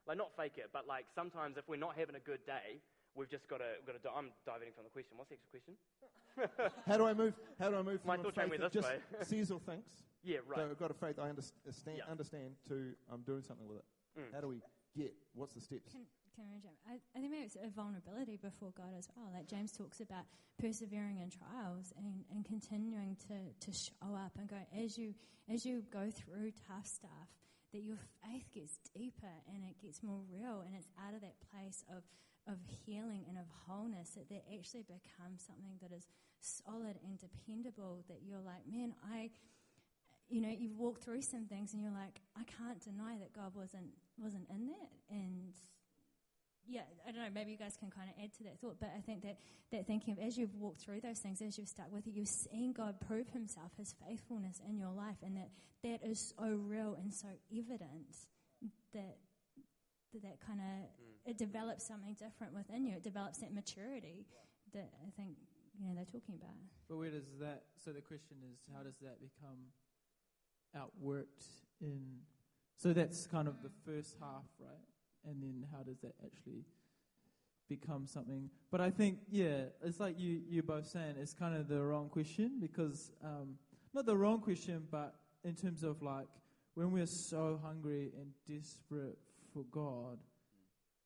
like 0.07 0.19
not 0.19 0.31
fake 0.39 0.63
it, 0.63 0.71
but 0.71 0.87
like 0.87 1.11
sometimes 1.15 1.59
if 1.59 1.67
we're 1.67 1.81
not 1.81 1.99
having 1.99 2.15
a 2.15 2.23
good 2.23 2.45
day. 2.47 2.79
We've 3.15 3.29
just 3.29 3.47
got 3.49 3.59
to, 3.59 3.69
we've 3.79 3.87
got 3.87 4.01
to. 4.03 4.11
I'm 4.17 4.33
diverting 4.47 4.73
from 4.75 4.85
the 4.85 4.91
question. 4.95 5.17
What's 5.21 5.29
the 5.31 5.37
extra 5.37 5.51
question? 5.61 5.77
How 6.89 6.97
do 6.97 7.05
I 7.07 7.13
move? 7.13 7.35
How 7.61 7.69
do 7.69 7.77
I 7.77 7.83
move 7.83 8.01
My 8.05 8.17
from 8.17 8.21
a 8.21 8.25
thoughts 8.25 8.37
ran 8.39 8.49
faith 8.49 8.59
me 8.61 8.65
that 8.65 8.73
this 8.73 8.83
just 8.83 8.89
way. 8.89 8.99
says 9.29 9.51
or 9.51 9.61
thinks? 9.61 9.93
Yeah, 10.25 10.39
So 10.49 10.63
right. 10.63 10.71
I've 10.71 10.79
got 10.79 10.91
a 10.91 10.95
faith 10.95 11.19
I 11.19 11.29
understand, 11.29 11.99
Yeah. 11.99 12.11
understand 12.11 12.57
to 12.69 12.95
I'm 13.13 13.21
doing 13.23 13.43
something 13.43 13.67
with 13.69 13.79
it. 13.79 13.87
Mm. 14.19 14.33
How 14.35 14.41
do 14.41 14.49
we 14.49 14.61
get? 14.97 15.13
What's 15.35 15.53
the 15.55 15.61
steps? 15.61 15.93
Can, 15.93 16.07
can 16.35 16.45
I, 16.49 16.57
jump? 16.63 16.77
I, 16.89 16.95
I 17.17 17.21
think 17.21 17.33
maybe 17.33 17.45
it's 17.45 17.57
a 17.61 17.69
vulnerability 17.69 18.39
before 18.41 18.73
God 18.73 18.97
as 18.97 19.09
well. 19.17 19.29
Like 19.35 19.47
James 19.47 19.73
talks 19.73 20.01
about 20.01 20.25
persevering 20.61 21.19
in 21.19 21.29
trials 21.29 21.93
and, 21.99 22.25
and 22.33 22.45
continuing 22.47 23.17
to, 23.29 23.37
to 23.61 23.71
show 23.77 24.15
up 24.17 24.33
and 24.39 24.49
go 24.49 24.57
as 24.73 24.97
you 24.97 25.13
as 25.53 25.67
you 25.67 25.83
go 25.93 26.09
through 26.09 26.53
tough 26.69 26.87
stuff, 26.87 27.29
that 27.73 27.83
your 27.83 27.99
faith 28.25 28.47
gets 28.55 28.79
deeper 28.97 29.35
and 29.53 29.65
it 29.69 29.75
gets 29.85 30.03
more 30.03 30.21
real 30.33 30.63
and 30.65 30.75
it's 30.77 30.87
out 31.05 31.13
of 31.15 31.21
that 31.21 31.35
place 31.51 31.85
of 31.91 32.05
of 32.49 32.59
healing 32.85 33.25
and 33.29 33.39
of 33.39 33.45
wholeness 33.67 34.11
that 34.11 34.29
they 34.29 34.43
actually 34.57 34.83
become 34.83 35.39
something 35.39 35.79
that 35.81 35.93
is 35.95 36.07
solid 36.41 36.99
and 37.05 37.19
dependable. 37.19 38.05
That 38.09 38.21
you're 38.25 38.41
like, 38.41 38.67
man, 38.71 38.95
I 39.13 39.31
you 40.29 40.41
know, 40.41 40.49
you've 40.49 40.79
walked 40.79 41.05
through 41.05 41.21
some 41.21 41.45
things 41.45 41.75
and 41.75 41.83
you're 41.83 41.93
like, 41.93 42.23
I 42.35 42.45
can't 42.45 42.81
deny 42.83 43.19
that 43.19 43.35
God 43.35 43.53
wasn't 43.55 43.93
wasn't 44.19 44.49
in 44.49 44.67
that. 44.67 44.91
And 45.11 45.53
yeah, 46.67 46.83
I 47.07 47.13
don't 47.13 47.21
know, 47.21 47.29
maybe 47.35 47.51
you 47.51 47.59
guys 47.59 47.77
can 47.77 47.91
kind 47.91 48.09
of 48.09 48.23
add 48.23 48.33
to 48.35 48.45
that 48.45 48.61
thought, 48.61 48.77
but 48.81 48.91
I 48.97 49.01
think 49.01 49.23
that, 49.23 49.39
that 49.73 49.87
thinking 49.87 50.13
of 50.13 50.21
as 50.21 50.39
you've 50.39 50.55
walked 50.55 50.81
through 50.81 51.01
those 51.01 51.19
things, 51.19 51.43
as 51.43 51.59
you've 51.59 51.69
stuck 51.69 51.93
with 51.93 52.07
it, 52.07 52.15
you've 52.15 52.29
seen 52.29 52.73
God 52.73 53.01
prove 53.01 53.29
himself, 53.31 53.73
his 53.77 53.95
faithfulness 54.07 54.61
in 54.69 54.79
your 54.79 54.93
life, 54.93 55.17
and 55.23 55.37
that 55.37 55.49
that 55.83 56.09
is 56.09 56.35
so 56.39 56.47
real 56.47 56.97
and 57.01 57.13
so 57.13 57.27
evident 57.53 58.17
that 58.95 59.17
that, 60.13 60.23
that 60.23 60.39
kind 60.45 60.61
of 60.61 60.89
it 61.25 61.39
develops 61.39 61.87
something 61.87 62.15
different 62.15 62.53
within 62.55 62.85
you. 62.85 62.97
It 62.97 63.03
develops 63.03 63.39
that 63.39 63.55
maturity 63.55 64.27
that 64.75 64.91
I 65.07 65.11
think 65.17 65.37
you 65.79 65.87
know 65.87 65.95
they're 65.95 66.05
talking 66.05 66.35
about. 66.35 66.57
But 66.89 66.97
where 66.99 67.11
does 67.11 67.29
that? 67.41 67.65
So 67.77 67.93
the 67.93 68.01
question 68.01 68.37
is, 68.53 68.61
how 68.75 68.83
does 68.83 68.97
that 69.03 69.19
become 69.21 69.71
outworked 70.77 71.47
in? 71.81 72.03
So 72.77 72.93
that's 72.93 73.27
kind 73.27 73.47
of 73.47 73.63
the 73.63 73.71
first 73.87 74.17
half, 74.21 74.45
right? 74.59 74.71
And 75.25 75.43
then 75.43 75.67
how 75.71 75.85
does 75.85 76.01
that 76.01 76.15
actually 76.25 76.65
become 77.69 78.07
something? 78.07 78.51
But 78.71 78.81
I 78.81 78.91
think, 78.91 79.19
yeah, 79.31 79.67
it's 79.85 80.01
like 80.01 80.19
you 80.19 80.41
you 80.49 80.63
both 80.63 80.87
saying 80.87 81.15
it's 81.21 81.35
kind 81.35 81.57
of 81.57 81.69
the 81.69 81.83
wrong 81.83 82.09
question 82.09 82.59
because 82.61 83.13
um, 83.25 83.55
not 83.95 84.07
the 84.07 84.17
wrong 84.17 84.41
question, 84.41 84.83
but 84.91 85.15
in 85.45 85.55
terms 85.55 85.83
of 85.83 86.03
like 86.03 86.27
when 86.75 86.91
we're 86.91 87.07
so 87.07 87.61
hungry 87.63 88.11
and 88.19 88.33
desperate 88.49 89.19
for 89.53 89.65
God, 89.71 90.19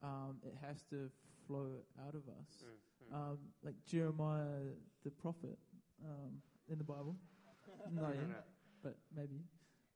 um, 0.02 0.36
it 0.44 0.54
has 0.66 0.82
to 0.90 1.10
flow 1.46 1.68
out 2.06 2.14
of 2.14 2.22
us 2.28 2.64
Mm, 2.64 3.14
mm. 3.14 3.14
um, 3.14 3.38
like 3.64 3.74
Jeremiah 3.86 4.74
the 5.04 5.10
prophet 5.10 5.58
um, 6.04 6.32
in 6.68 6.78
the 6.78 6.84
Bible. 6.84 7.16
Not 7.92 8.14
yet, 8.14 8.46
but 8.82 8.96
maybe. 9.14 9.40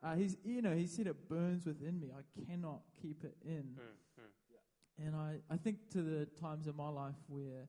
Uh, 0.02 0.14
he's, 0.14 0.36
you 0.44 0.62
know, 0.62 0.74
he 0.74 0.86
said 0.86 1.06
it 1.06 1.28
burns 1.28 1.66
within 1.66 2.00
me. 2.00 2.08
I 2.16 2.22
cannot 2.46 2.80
keep 3.00 3.22
it 3.24 3.36
in. 3.44 3.76
Mm, 3.76 4.20
mm. 4.20 5.06
And 5.06 5.16
I, 5.16 5.36
I 5.50 5.56
think 5.56 5.90
to 5.92 6.02
the 6.02 6.26
times 6.40 6.66
in 6.66 6.76
my 6.76 6.88
life 6.88 7.14
where 7.28 7.68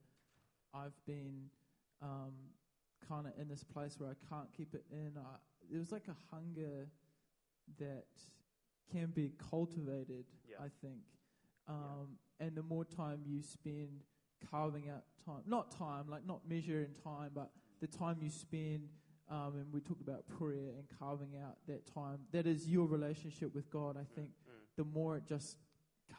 I've 0.73 0.95
been 1.05 1.49
um, 2.01 2.33
kind 3.07 3.25
of 3.27 3.33
in 3.39 3.47
this 3.47 3.63
place 3.63 3.95
where 3.99 4.09
I 4.09 4.33
can't 4.33 4.47
keep 4.55 4.73
it 4.73 4.85
in, 4.91 5.13
I, 5.17 5.37
there 5.69 5.79
was 5.79 5.91
like 5.91 6.07
a 6.07 6.35
hunger 6.35 6.87
that 7.79 8.05
can 8.91 9.07
be 9.11 9.31
cultivated. 9.49 10.25
Yeah. 10.49 10.57
I 10.59 10.69
think, 10.81 11.01
um, 11.67 12.17
and 12.39 12.55
the 12.55 12.63
more 12.63 12.83
time 12.85 13.21
you 13.25 13.41
spend 13.41 14.03
carving 14.49 14.89
out 14.89 15.03
time, 15.25 15.43
not 15.45 15.71
time, 15.71 16.09
like 16.09 16.25
not 16.25 16.41
measure 16.47 16.81
in 16.81 16.93
time, 17.03 17.31
but 17.33 17.51
the 17.79 17.87
time 17.87 18.17
you 18.21 18.29
spend. 18.29 18.89
Um, 19.29 19.55
and 19.55 19.71
we 19.71 19.79
talked 19.79 20.01
about 20.03 20.27
prayer 20.27 20.75
and 20.75 20.83
carving 20.99 21.39
out 21.39 21.55
that 21.71 21.87
time. 21.87 22.19
That 22.35 22.43
is 22.45 22.67
your 22.67 22.83
relationship 22.85 23.55
with 23.55 23.69
God. 23.71 23.95
I 23.95 24.03
think 24.03 24.31
Mm. 24.43 24.59
the 24.75 24.83
more 24.83 25.15
it 25.15 25.23
just 25.23 25.55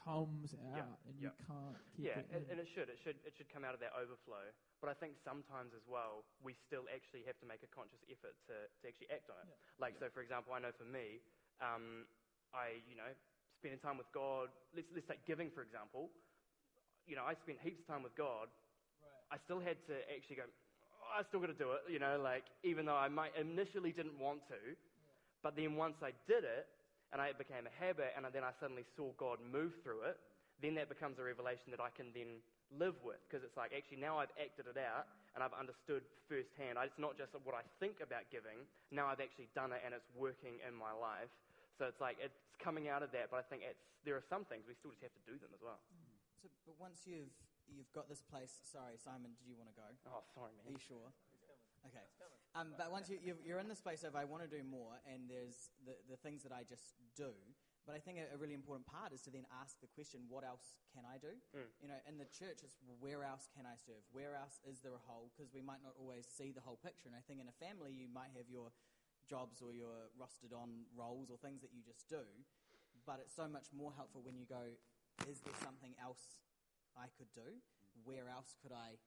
comes 0.04 0.54
out 0.72 0.76
Yeah, 0.88 1.08
and 1.10 1.20
you 1.20 1.30
can't 1.46 1.76
keep 1.94 2.06
Yeah, 2.06 2.20
it. 2.24 2.26
and, 2.32 2.48
and 2.48 2.58
it 2.58 2.66
should. 2.72 2.88
It 2.88 2.96
should. 3.04 3.16
It 3.26 3.36
should 3.36 3.52
come 3.52 3.64
out 3.68 3.74
of 3.74 3.80
that 3.80 3.92
overflow. 3.92 4.48
But 4.80 4.88
I 4.88 4.94
think 4.94 5.18
sometimes 5.20 5.74
as 5.76 5.84
well, 5.86 6.24
we 6.42 6.54
still 6.54 6.88
actually 6.88 7.22
have 7.28 7.36
to 7.40 7.46
make 7.46 7.60
a 7.62 7.68
conscious 7.68 8.00
effort 8.08 8.32
to, 8.48 8.54
to 8.80 8.82
actually 8.88 9.10
act 9.12 9.28
on 9.28 9.36
it. 9.44 9.52
Yeah. 9.52 9.60
Like, 9.78 9.98
so 10.00 10.08
for 10.08 10.22
example, 10.24 10.54
I 10.56 10.60
know 10.64 10.72
for 10.72 10.88
me, 10.88 11.20
um, 11.60 12.06
I, 12.54 12.80
you 12.88 12.96
know, 12.96 13.08
spending 13.58 13.80
time 13.80 13.96
with 13.96 14.08
God. 14.12 14.48
Let's 14.76 14.88
let's 14.94 15.08
take 15.08 15.24
giving 15.26 15.50
for 15.50 15.60
example. 15.64 16.08
You 17.08 17.18
know, 17.18 17.26
I 17.26 17.34
spent 17.42 17.58
heaps 17.60 17.82
of 17.82 17.86
time 17.88 18.02
with 18.06 18.14
God. 18.14 18.46
I 19.32 19.36
still 19.44 19.58
had 19.58 19.80
to 19.90 19.96
actually 20.12 20.38
go. 20.38 20.46
Oh, 21.02 21.18
I 21.18 21.26
still 21.26 21.40
got 21.42 21.50
to 21.50 21.58
do 21.58 21.74
it. 21.74 21.88
You 21.90 21.98
know, 21.98 22.20
like 22.22 22.46
even 22.62 22.86
though 22.86 22.98
I 22.98 23.08
might 23.08 23.34
initially 23.34 23.90
didn't 23.90 24.20
want 24.20 24.46
to, 24.48 24.60
but 25.42 25.56
then 25.58 25.74
once 25.74 25.98
I 26.04 26.14
did 26.30 26.44
it, 26.46 26.70
and 27.12 27.20
I, 27.20 27.28
it 27.34 27.38
became 27.38 27.68
a 27.68 27.74
habit, 27.76 28.16
and 28.16 28.24
then 28.32 28.40
I 28.40 28.56
suddenly 28.56 28.88
saw 28.96 29.12
God 29.20 29.36
move 29.44 29.76
through 29.84 30.08
it, 30.08 30.16
then 30.64 30.72
that 30.80 30.88
becomes 30.88 31.20
a 31.20 31.24
revelation 31.26 31.68
that 31.74 31.82
I 31.82 31.92
can 31.92 32.08
then 32.16 32.40
live 32.72 32.96
with. 33.04 33.20
Because 33.28 33.44
it's 33.44 33.56
like, 33.58 33.76
actually, 33.76 34.00
now 34.00 34.16
I've 34.16 34.32
acted 34.40 34.64
it 34.64 34.80
out, 34.80 35.10
and 35.36 35.44
I've 35.44 35.52
understood 35.52 36.08
firsthand. 36.24 36.80
It's 36.80 36.96
not 36.96 37.20
just 37.20 37.36
what 37.44 37.52
I 37.52 37.64
think 37.84 38.00
about 38.00 38.24
giving, 38.32 38.64
now 38.88 39.12
I've 39.12 39.20
actually 39.20 39.52
done 39.52 39.76
it, 39.76 39.84
and 39.84 39.92
it's 39.92 40.08
working 40.16 40.56
in 40.64 40.72
my 40.72 40.96
life. 40.96 41.28
So 41.78 41.88
it's 41.88 42.00
like, 42.00 42.20
it's 42.20 42.44
coming 42.60 42.88
out 42.88 43.02
of 43.02 43.10
that, 43.12 43.32
but 43.32 43.40
I 43.40 43.46
think 43.46 43.62
it's, 43.64 43.82
there 44.04 44.14
are 44.14 44.24
some 44.24 44.44
things 44.44 44.68
we 44.68 44.74
still 44.76 44.92
just 44.92 45.02
have 45.02 45.14
to 45.16 45.24
do 45.24 45.40
them 45.40 45.50
as 45.56 45.62
well. 45.64 45.80
So, 46.42 46.50
but 46.66 46.76
once 46.78 47.06
you've 47.06 47.32
you've 47.70 47.90
got 47.94 48.08
this 48.10 48.20
place, 48.20 48.52
sorry, 48.68 48.98
Simon, 49.00 49.32
did 49.38 49.46
you 49.48 49.56
want 49.56 49.72
to 49.72 49.76
go? 49.76 49.88
Oh, 50.10 50.26
sorry, 50.34 50.52
Are 50.60 50.70
you 50.70 50.82
sure? 50.82 51.08
Okay. 51.88 52.06
Um, 52.54 52.76
but 52.76 52.92
once 52.92 53.08
you, 53.08 53.18
you've, 53.18 53.40
you're 53.42 53.58
in 53.58 53.66
this 53.66 53.80
place 53.80 54.04
of 54.04 54.14
I 54.14 54.28
want 54.28 54.44
to 54.44 54.50
do 54.50 54.62
more, 54.62 55.00
and 55.08 55.26
there's 55.26 55.72
the, 55.82 55.96
the 56.06 56.18
things 56.20 56.44
that 56.44 56.52
I 56.52 56.62
just 56.62 56.94
do. 57.16 57.32
But 57.82 57.98
I 57.98 58.00
think 58.02 58.22
a, 58.22 58.30
a 58.30 58.38
really 58.38 58.54
important 58.54 58.86
part 58.86 59.10
is 59.10 59.24
to 59.26 59.34
then 59.34 59.42
ask 59.50 59.80
the 59.82 59.90
question, 59.90 60.22
what 60.30 60.46
else 60.46 60.78
can 60.94 61.02
I 61.02 61.18
do? 61.18 61.34
Mm. 61.50 61.66
You 61.82 61.88
know, 61.90 61.98
in 62.06 62.14
the 62.20 62.30
church, 62.30 62.62
it's 62.62 62.78
where 63.02 63.26
else 63.26 63.50
can 63.50 63.66
I 63.66 63.74
serve? 63.74 64.06
Where 64.14 64.38
else 64.38 64.62
is 64.62 64.78
there 64.84 64.94
a 64.94 65.02
hole? 65.02 65.34
Because 65.34 65.50
we 65.50 65.64
might 65.64 65.82
not 65.82 65.98
always 65.98 66.28
see 66.30 66.54
the 66.54 66.62
whole 66.62 66.78
picture. 66.78 67.10
And 67.10 67.18
I 67.18 67.24
think 67.26 67.42
in 67.42 67.50
a 67.50 67.58
family, 67.58 67.90
you 67.90 68.06
might 68.06 68.30
have 68.38 68.46
your 68.46 68.70
jobs 69.28 69.62
or 69.62 69.72
your 69.72 70.10
rusted 70.18 70.52
on 70.52 70.86
roles 70.96 71.30
or 71.30 71.36
things 71.38 71.62
that 71.62 71.70
you 71.72 71.82
just 71.82 72.08
do. 72.08 72.22
But 73.06 73.18
it's 73.22 73.34
so 73.34 73.48
much 73.48 73.66
more 73.74 73.92
helpful 73.96 74.22
when 74.22 74.36
you 74.38 74.46
go, 74.46 74.62
is 75.28 75.40
there 75.42 75.54
something 75.62 75.94
else 76.00 76.38
I 76.96 77.06
could 77.18 77.30
do? 77.34 77.58
Where 78.04 78.28
else 78.30 78.54
could 78.62 78.72
I 78.72 78.98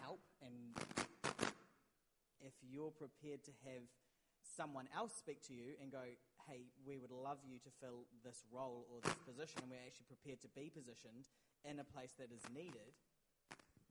help? 0.00 0.20
And 0.40 0.72
if 2.40 2.54
you're 2.64 2.90
prepared 2.92 3.44
to 3.44 3.52
have 3.68 3.84
someone 4.56 4.88
else 4.96 5.12
speak 5.16 5.40
to 5.48 5.54
you 5.54 5.76
and 5.80 5.92
go, 5.92 6.02
hey, 6.48 6.66
we 6.84 6.98
would 6.98 7.12
love 7.12 7.38
you 7.46 7.58
to 7.60 7.70
fill 7.80 8.04
this 8.24 8.42
role 8.50 8.86
or 8.90 9.00
this 9.04 9.14
position, 9.24 9.60
and 9.62 9.70
we're 9.70 9.84
actually 9.86 10.08
prepared 10.10 10.40
to 10.42 10.48
be 10.56 10.68
positioned 10.72 11.28
in 11.64 11.78
a 11.78 11.84
place 11.86 12.12
that 12.18 12.28
is 12.34 12.42
needed, 12.52 12.92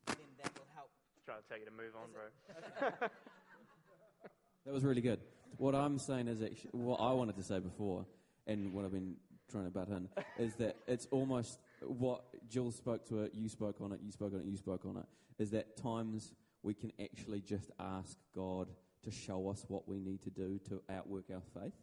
then 0.06 0.30
that 0.42 0.52
will 0.58 0.68
help. 0.76 0.92
Trying 1.26 1.42
to 1.42 1.48
tell 1.48 1.58
you 1.60 1.66
to 1.66 1.72
move 1.72 1.94
on, 1.96 2.10
Is 2.10 2.16
bro. 2.18 2.26
it- 2.28 3.12
That 4.66 4.74
was 4.74 4.84
really 4.84 5.02
good. 5.02 5.20
What 5.62 5.76
I'm 5.76 6.00
saying 6.00 6.28
is 6.28 6.42
actually 6.42 6.72
what 6.72 6.96
I 6.96 7.14
wanted 7.14 7.36
to 7.36 7.44
say 7.44 7.60
before, 7.60 8.04
and 8.48 8.74
what 8.74 8.84
I've 8.84 8.94
been 8.94 9.18
trying 9.52 9.66
to 9.66 9.70
butt 9.70 9.90
in, 9.90 10.10
is 10.40 10.56
that 10.56 10.78
it's 10.88 11.08
almost 11.12 11.60
what 11.82 12.24
Jill 12.50 12.72
spoke 12.72 13.08
to 13.10 13.20
it, 13.20 13.36
you 13.36 13.48
spoke 13.48 13.80
on 13.80 13.92
it, 13.92 14.00
you 14.04 14.12
spoke 14.12 14.34
on 14.34 14.40
it, 14.40 14.48
you 14.48 14.58
spoke 14.58 14.86
on 14.86 14.98
it, 14.98 15.06
is 15.38 15.52
that 15.52 15.78
times 15.78 16.34
we 16.64 16.74
can 16.74 16.92
actually 17.00 17.42
just 17.42 17.70
ask 17.80 18.18
God 18.36 18.70
to 19.04 19.12
show 19.12 19.50
us 19.50 19.64
what 19.68 19.88
we 19.88 20.00
need 20.00 20.24
to 20.24 20.32
do 20.32 20.60
to 20.68 20.82
outwork 20.92 21.26
our 21.32 21.44
faith. 21.54 21.74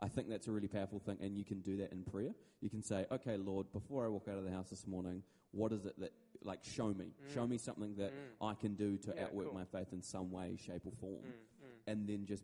I 0.00 0.08
think 0.08 0.28
that's 0.28 0.48
a 0.48 0.50
really 0.50 0.66
powerful 0.66 0.98
thing, 0.98 1.18
and 1.20 1.38
you 1.38 1.44
can 1.44 1.60
do 1.60 1.76
that 1.76 1.92
in 1.92 2.02
prayer. 2.02 2.34
You 2.60 2.70
can 2.70 2.82
say, 2.82 3.06
"Okay, 3.08 3.36
Lord, 3.36 3.70
before 3.72 4.04
I 4.04 4.08
walk 4.08 4.26
out 4.28 4.38
of 4.38 4.44
the 4.46 4.50
house 4.50 4.70
this 4.70 4.84
morning, 4.84 5.22
what 5.52 5.70
is 5.70 5.86
it 5.86 5.96
that, 6.00 6.12
like, 6.42 6.64
show 6.64 6.88
me, 6.88 7.14
mm. 7.14 7.34
show 7.34 7.46
me 7.46 7.56
something 7.56 7.94
that 7.98 8.10
mm. 8.12 8.48
I 8.48 8.54
can 8.54 8.74
do 8.74 8.96
to 8.98 9.14
Yeah, 9.14 9.26
outwork 9.26 9.50
cool. 9.50 9.54
my 9.54 9.64
faith 9.64 9.92
in 9.92 10.02
some 10.02 10.32
way, 10.32 10.56
shape, 10.56 10.86
or 10.86 10.92
form." 11.00 11.22
Mm, 11.22 11.66
mm. 11.66 11.68
and 11.86 12.08
then 12.08 12.26
just 12.26 12.42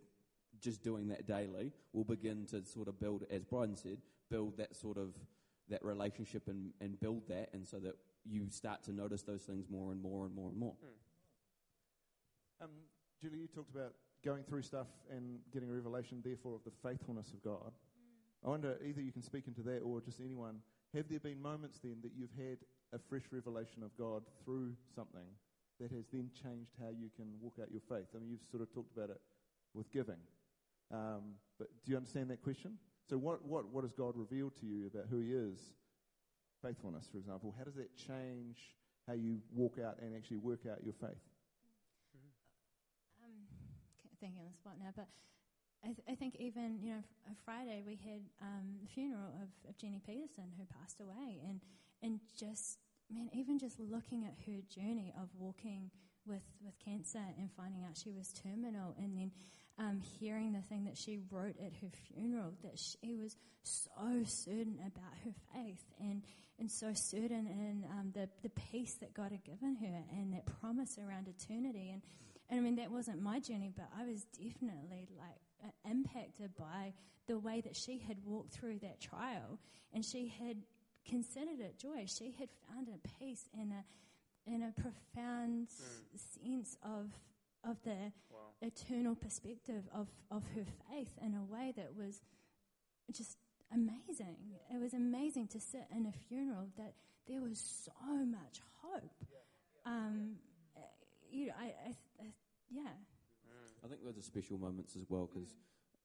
just 0.65 0.83
doing 0.83 1.09
that 1.09 1.27
daily 1.27 1.73
will 1.93 2.05
begin 2.05 2.47
to 2.47 2.65
sort 2.65 2.89
of 2.89 2.99
build, 2.99 3.25
as 3.31 3.45
Brian 3.45 3.77
said, 3.77 3.99
build 4.31 4.57
that 4.57 4.75
sort 4.75 4.97
of 4.97 5.15
that 5.69 5.85
relationship 5.85 6.49
and, 6.49 6.73
and 6.81 6.99
build 7.01 7.29
that, 7.29 7.51
and 7.53 7.67
so 7.67 7.79
that 7.79 7.97
you 8.25 8.49
start 8.51 8.83
to 8.85 8.93
notice 8.93 9.23
those 9.23 9.43
things 9.43 9.67
more 9.71 9.93
and 9.93 10.03
more 10.03 10.25
and 10.25 10.35
more 10.35 10.49
and 10.49 10.59
more. 10.59 10.75
Um, 12.63 12.71
Julie, 13.21 13.39
you 13.41 13.49
talked 13.49 13.75
about 13.75 13.93
going 14.25 14.43
through 14.43 14.63
stuff 14.63 14.87
and 15.11 15.39
getting 15.53 15.69
a 15.69 15.73
revelation, 15.73 16.21
therefore, 16.25 16.55
of 16.55 16.65
the 16.65 16.73
faithfulness 16.83 17.33
of 17.33 17.43
God. 17.43 17.73
I 18.45 18.49
wonder 18.49 18.79
either 18.85 19.01
you 19.01 19.13
can 19.13 19.23
speak 19.23 19.47
into 19.47 19.63
that 19.63 19.81
or 19.81 20.01
just 20.01 20.21
anyone. 20.21 20.61
Have 20.95 21.09
there 21.09 21.21
been 21.21 21.41
moments 21.41 21.81
then 21.83 21.97
that 22.03 22.13
you've 22.17 22.35
had 22.37 22.59
a 22.93 22.99
fresh 22.99 23.25
revelation 23.31 23.83
of 23.83 23.97
God 23.99 24.23
through 24.45 24.75
something 24.95 25.27
that 25.81 25.91
has 25.91 26.05
then 26.13 26.31
changed 26.43 26.73
how 26.81 26.89
you 26.89 27.11
can 27.17 27.27
walk 27.41 27.55
out 27.61 27.71
your 27.73 27.83
faith? 27.89 28.07
I 28.15 28.19
mean, 28.19 28.31
you've 28.31 28.47
sort 28.51 28.63
of 28.63 28.73
talked 28.73 28.97
about 28.97 29.11
it 29.11 29.21
with 29.75 29.91
giving. 29.93 30.21
Um, 30.93 31.35
but 31.59 31.69
do 31.85 31.91
you 31.93 31.97
understand 31.97 32.31
that 32.31 32.43
question? 32.43 32.79
So, 33.09 33.17
what, 33.17 33.45
what, 33.45 33.69
what 33.69 33.85
has 33.85 33.93
God 33.93 34.15
revealed 34.17 34.57
to 34.61 34.67
you 34.67 34.87
about 34.87 35.07
who 35.11 35.21
He 35.21 35.33
is? 35.33 35.59
Faithfulness, 36.63 37.07
for 37.11 37.19
example. 37.19 37.55
How 37.57 37.65
does 37.65 37.75
that 37.75 37.95
change 37.97 38.59
how 39.07 39.13
you 39.13 39.41
walk 39.53 39.79
out 39.85 39.99
and 40.01 40.17
actually 40.17 40.39
work 40.39 40.61
out 40.71 40.83
your 40.83 40.95
faith? 40.95 41.21
um, 43.21 43.47
ca- 44.01 44.17
thinking 44.21 44.41
on 44.41 44.47
the 44.49 44.57
spot 44.57 44.75
now, 44.79 44.93
but 44.97 45.09
I, 45.83 45.89
th- 45.89 46.07
I 46.09 46.15
think 46.15 46.37
even 46.37 46.79
you 46.81 46.91
know 46.93 47.03
uh, 47.29 47.35
Friday 47.45 47.83
we 47.85 47.97
had 47.97 48.23
um, 48.41 48.81
the 48.81 48.89
funeral 48.89 49.29
of, 49.43 49.49
of 49.69 49.77
Jenny 49.79 50.01
Peterson 50.05 50.53
who 50.57 50.65
passed 50.81 51.01
away, 51.01 51.41
and 51.47 51.61
and 52.03 52.21
just 52.39 52.79
man, 53.11 53.29
even 53.33 53.59
just 53.59 53.79
looking 53.79 54.25
at 54.25 54.35
her 54.47 54.61
journey 54.73 55.13
of 55.21 55.29
walking 55.37 55.91
with 56.27 56.45
with 56.65 56.79
cancer 56.81 57.21
and 57.39 57.51
finding 57.53 57.85
out 57.85 57.97
she 57.97 58.13
was 58.13 58.33
terminal, 58.33 58.95
and 58.99 59.17
then 59.17 59.31
um, 59.79 60.01
hearing 60.21 60.53
the 60.53 60.61
thing 60.63 60.85
that 60.85 60.97
she 60.97 61.19
wrote 61.31 61.57
at 61.59 61.73
her 61.81 61.89
funeral 62.09 62.53
that 62.63 62.79
she 62.79 63.15
was 63.17 63.37
so 63.63 64.23
certain 64.25 64.79
about 64.87 65.13
her 65.25 65.33
faith 65.55 65.85
and 66.01 66.23
and 66.61 66.71
so 66.71 66.93
certain 66.95 67.47
in 67.49 67.85
um, 67.91 68.13
the 68.15 68.29
the 68.43 68.51
peace 68.71 68.95
that 69.01 69.13
God 69.15 69.33
had 69.33 69.43
given 69.45 69.75
her 69.77 70.05
and 70.17 70.33
that 70.35 70.47
promise 70.61 70.99
around 70.99 71.27
eternity. 71.29 71.91
And 71.93 72.03
and 72.51 72.61
I 72.61 72.63
mean, 72.63 72.77
that 72.77 72.91
wasn't 72.93 73.21
my 73.23 73.41
journey, 73.41 73.73
but 73.75 73.89
I 73.99 74.05
was 74.05 74.25
definitely 74.25 75.09
like 75.19 75.41
uh, 75.65 75.91
impacted 75.91 76.55
by 76.57 76.93
the 77.27 77.39
way 77.39 77.63
that 77.63 77.75
she 77.75 77.99
had 77.99 78.19
walked 78.25 78.53
through 78.53 78.79
that 78.81 79.01
trial, 79.01 79.59
and 79.95 80.05
she 80.05 80.29
had 80.29 80.59
considered 81.09 81.59
it 81.61 81.79
joy. 81.79 82.05
She 82.07 82.35
had 82.39 82.49
found 82.69 82.89
a 82.89 83.09
peace 83.19 83.49
and 83.59 83.73
a 83.73 83.85
in 84.47 84.63
a 84.63 84.73
profound 84.81 85.69
s- 85.71 86.39
sense 86.43 86.77
of 86.83 87.11
of 87.65 87.83
the 87.83 88.13
Wow. 88.31 88.39
eternal 88.61 89.15
perspective 89.15 89.85
of 89.93 90.09
of 90.31 90.43
her 90.55 90.65
faith 90.91 91.17
in 91.23 91.35
a 91.35 91.43
way 91.45 91.73
that 91.77 91.95
was 91.97 92.23
just 93.13 93.39
amazing. 93.73 94.37
It 94.73 94.81
was 94.81 94.95
amazing 94.95 95.49
to 95.49 95.61
sit 95.61 95.87
in 95.95 96.07
a 96.07 96.13
funeral 96.13 96.69
that 96.77 96.95
there 97.27 97.41
was 97.41 97.59
so 97.59 98.25
much 98.27 98.61
hope. 98.83 99.25
Um, 99.87 100.37
uh, 100.77 100.81
you 101.31 101.47
know, 101.47 101.55
I, 101.59 101.65
I, 101.65 101.97
I 102.21 102.33
yeah. 102.71 102.93
I 103.85 103.89
think 103.89 104.03
those 104.05 104.17
are 104.17 104.23
special 104.23 104.57
moments 104.59 104.97
as 104.97 105.05
well 105.09 105.29
because 105.33 105.55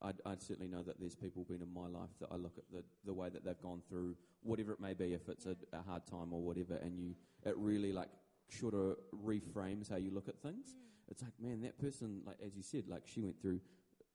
I 0.01 0.09
I 0.25 0.35
certainly 0.37 0.67
know 0.67 0.83
that 0.83 0.99
there's 0.99 1.15
people 1.15 1.43
been 1.45 1.61
in 1.61 1.73
my 1.73 1.87
life 1.87 2.09
that 2.19 2.29
I 2.31 2.35
look 2.35 2.57
at 2.57 2.65
the, 2.71 2.83
the 3.05 3.13
way 3.13 3.29
that 3.29 3.43
they've 3.45 3.61
gone 3.61 3.81
through 3.87 4.15
whatever 4.43 4.73
it 4.73 4.79
may 4.79 4.93
be, 4.93 5.13
if 5.13 5.29
it's 5.29 5.45
a, 5.45 5.55
a 5.73 5.81
hard 5.81 6.05
time 6.05 6.33
or 6.33 6.41
whatever, 6.41 6.75
and 6.75 6.97
you 6.97 7.15
it 7.45 7.55
really 7.57 7.91
like 7.93 8.09
sort 8.49 8.73
of 8.73 8.97
reframes 9.25 9.89
how 9.89 9.95
you 9.97 10.11
look 10.11 10.27
at 10.27 10.37
things. 10.41 10.75
It's 11.09 11.21
like, 11.21 11.33
man, 11.39 11.61
that 11.61 11.77
person, 11.79 12.21
like 12.25 12.37
as 12.45 12.55
you 12.55 12.63
said, 12.63 12.87
like 12.87 13.03
she 13.05 13.19
went 13.21 13.41
through, 13.41 13.59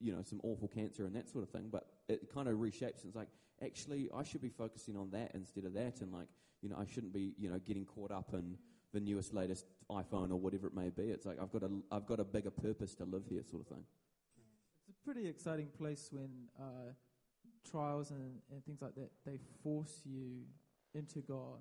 you 0.01 0.13
know, 0.13 0.23
some 0.23 0.41
awful 0.43 0.69
cancer 0.69 1.05
and 1.07 1.15
that 1.17 1.29
sort 1.29 1.45
of 1.45 1.51
thing, 1.51 1.69
but 1.71 1.87
it 2.09 2.33
kind 2.33 2.49
of 2.49 2.57
reshapes. 2.59 3.03
And 3.03 3.07
it's 3.07 3.17
like, 3.17 3.29
actually, 3.63 4.09
I 4.15 4.23
should 4.23 4.43
be 4.43 4.49
focusing 4.49 4.97
on 4.97 5.11
that 5.11 5.33
instead 5.35 5.65
of 5.65 5.75
that, 5.75 6.01
and 6.01 6.13
like, 6.13 6.29
you 6.63 6.69
know, 6.69 6.77
I 6.79 6.87
shouldn't 6.93 7.13
be, 7.13 7.35
you 7.39 7.51
know, 7.51 7.59
getting 7.59 7.85
caught 7.85 8.11
up 8.11 8.33
in 8.33 8.57
the 8.93 9.01
newest, 9.01 9.35
latest 9.35 9.67
iPhone 9.91 10.31
or 10.31 10.37
whatever 10.37 10.69
it 10.69 10.75
may 10.75 10.89
be. 10.89 11.05
It's 11.05 11.27
like 11.27 11.39
I've 11.41 11.53
got 11.53 11.63
a, 11.65 11.71
I've 11.91 12.07
got 12.07 12.21
a 12.21 12.25
bigger 12.25 12.51
purpose 12.51 12.95
to 12.97 13.05
live 13.05 13.25
here, 13.29 13.43
sort 13.43 13.63
of 13.63 13.69
thing. 13.69 13.85
It's 14.89 14.89
a 14.89 15.05
pretty 15.05 15.27
exciting 15.29 15.69
place 15.77 16.09
when 16.13 16.31
uh, 16.59 16.93
trials 17.71 18.11
and, 18.11 18.39
and 18.53 18.65
things 18.65 18.81
like 18.83 18.95
that 18.95 19.11
they 19.27 19.39
force 19.63 20.01
you 20.05 20.43
into 20.95 21.21
God. 21.21 21.59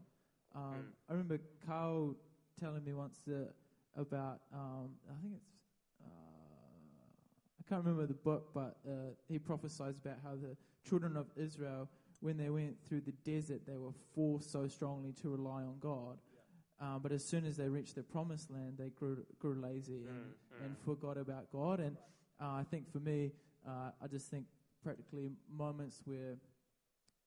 Um, 0.56 0.62
Mm. 0.62 0.84
I 1.10 1.12
remember 1.14 1.40
Carl 1.66 2.16
telling 2.60 2.84
me 2.84 2.94
once 2.94 3.20
that 3.26 3.50
about 3.96 4.40
um, 4.54 4.90
I 5.10 5.16
think 5.22 5.34
it's 5.36 5.50
uh, 6.04 6.08
I 7.60 7.70
can't 7.70 7.84
remember 7.84 8.06
the 8.06 8.14
book, 8.14 8.52
but 8.54 8.78
uh, 8.88 9.14
he 9.28 9.40
prophesies 9.40 9.98
about 9.98 10.18
how 10.24 10.36
the 10.36 10.56
children 10.88 11.16
of 11.16 11.28
Israel 11.38 11.88
when 12.24 12.38
they 12.38 12.50
went 12.50 12.78
through 12.88 13.02
the 13.02 13.12
desert, 13.30 13.62
they 13.68 13.76
were 13.76 13.92
forced 14.16 14.50
so 14.50 14.66
strongly 14.68 15.12
to 15.22 15.30
rely 15.30 15.64
on 15.64 15.76
God. 15.82 16.18
Um, 16.80 17.02
but 17.04 17.12
as 17.12 17.24
soon 17.24 17.46
as 17.46 17.58
they 17.58 17.68
reached 17.68 17.96
the 17.96 18.04
promised 18.04 18.50
land, 18.50 18.76
they 18.80 18.90
grew, 18.90 19.26
grew 19.40 19.56
lazy 19.56 20.06
and, 20.08 20.34
Mm, 20.54 20.66
and 20.66 20.78
forgot 20.86 21.18
about 21.18 21.52
God. 21.52 21.80
And 21.80 21.98
uh, 22.40 22.54
I 22.62 22.64
think 22.70 22.90
for 22.92 23.00
me, 23.00 23.32
uh, 23.68 23.92
I 24.02 24.08
just 24.08 24.30
think 24.30 24.46
practically 24.84 25.32
moments 25.52 26.02
where 26.06 26.38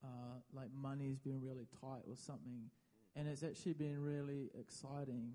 uh, 0.02 0.38
like 0.55 0.68
money's 0.74 1.18
been 1.18 1.42
really 1.42 1.66
tight 1.81 2.05
or 2.09 2.16
something, 2.16 2.70
and 3.16 3.29
it's 3.29 3.42
actually 3.42 3.74
been 3.74 3.98
really 4.00 4.50
exciting. 4.59 5.33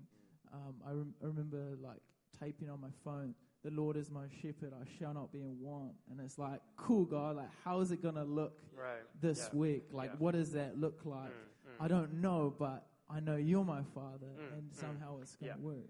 Um, 0.52 0.74
I, 0.86 0.90
rem- 0.90 1.14
I 1.22 1.26
remember 1.26 1.76
like 1.80 2.00
taping 2.38 2.68
on 2.68 2.80
my 2.80 2.90
phone, 3.04 3.34
"The 3.64 3.70
Lord 3.70 3.96
is 3.96 4.10
my 4.10 4.24
shepherd; 4.40 4.72
I 4.74 4.84
shall 4.98 5.14
not 5.14 5.32
be 5.32 5.40
in 5.40 5.58
want." 5.60 5.92
And 6.10 6.20
it's 6.20 6.38
like, 6.38 6.60
cool, 6.76 7.04
God. 7.04 7.36
Like, 7.36 7.48
how 7.64 7.80
is 7.80 7.90
it 7.90 8.02
gonna 8.02 8.24
look 8.24 8.58
Right. 8.76 9.02
this 9.20 9.48
Yeah. 9.52 9.58
week? 9.58 9.84
Like, 9.92 10.10
Yeah. 10.10 10.16
what 10.18 10.32
does 10.32 10.52
that 10.52 10.78
look 10.78 11.04
like? 11.04 11.30
Mm, 11.30 11.70
mm. 11.70 11.76
I 11.80 11.88
don't 11.88 12.14
know, 12.20 12.54
but 12.58 12.86
I 13.08 13.20
know 13.20 13.36
you're 13.36 13.64
my 13.64 13.82
Father, 13.94 14.28
Mm, 14.38 14.52
and 14.52 14.70
mm. 14.70 14.74
somehow 14.74 15.20
it's 15.20 15.36
gonna 15.36 15.52
Yeah. 15.52 15.58
work. 15.58 15.88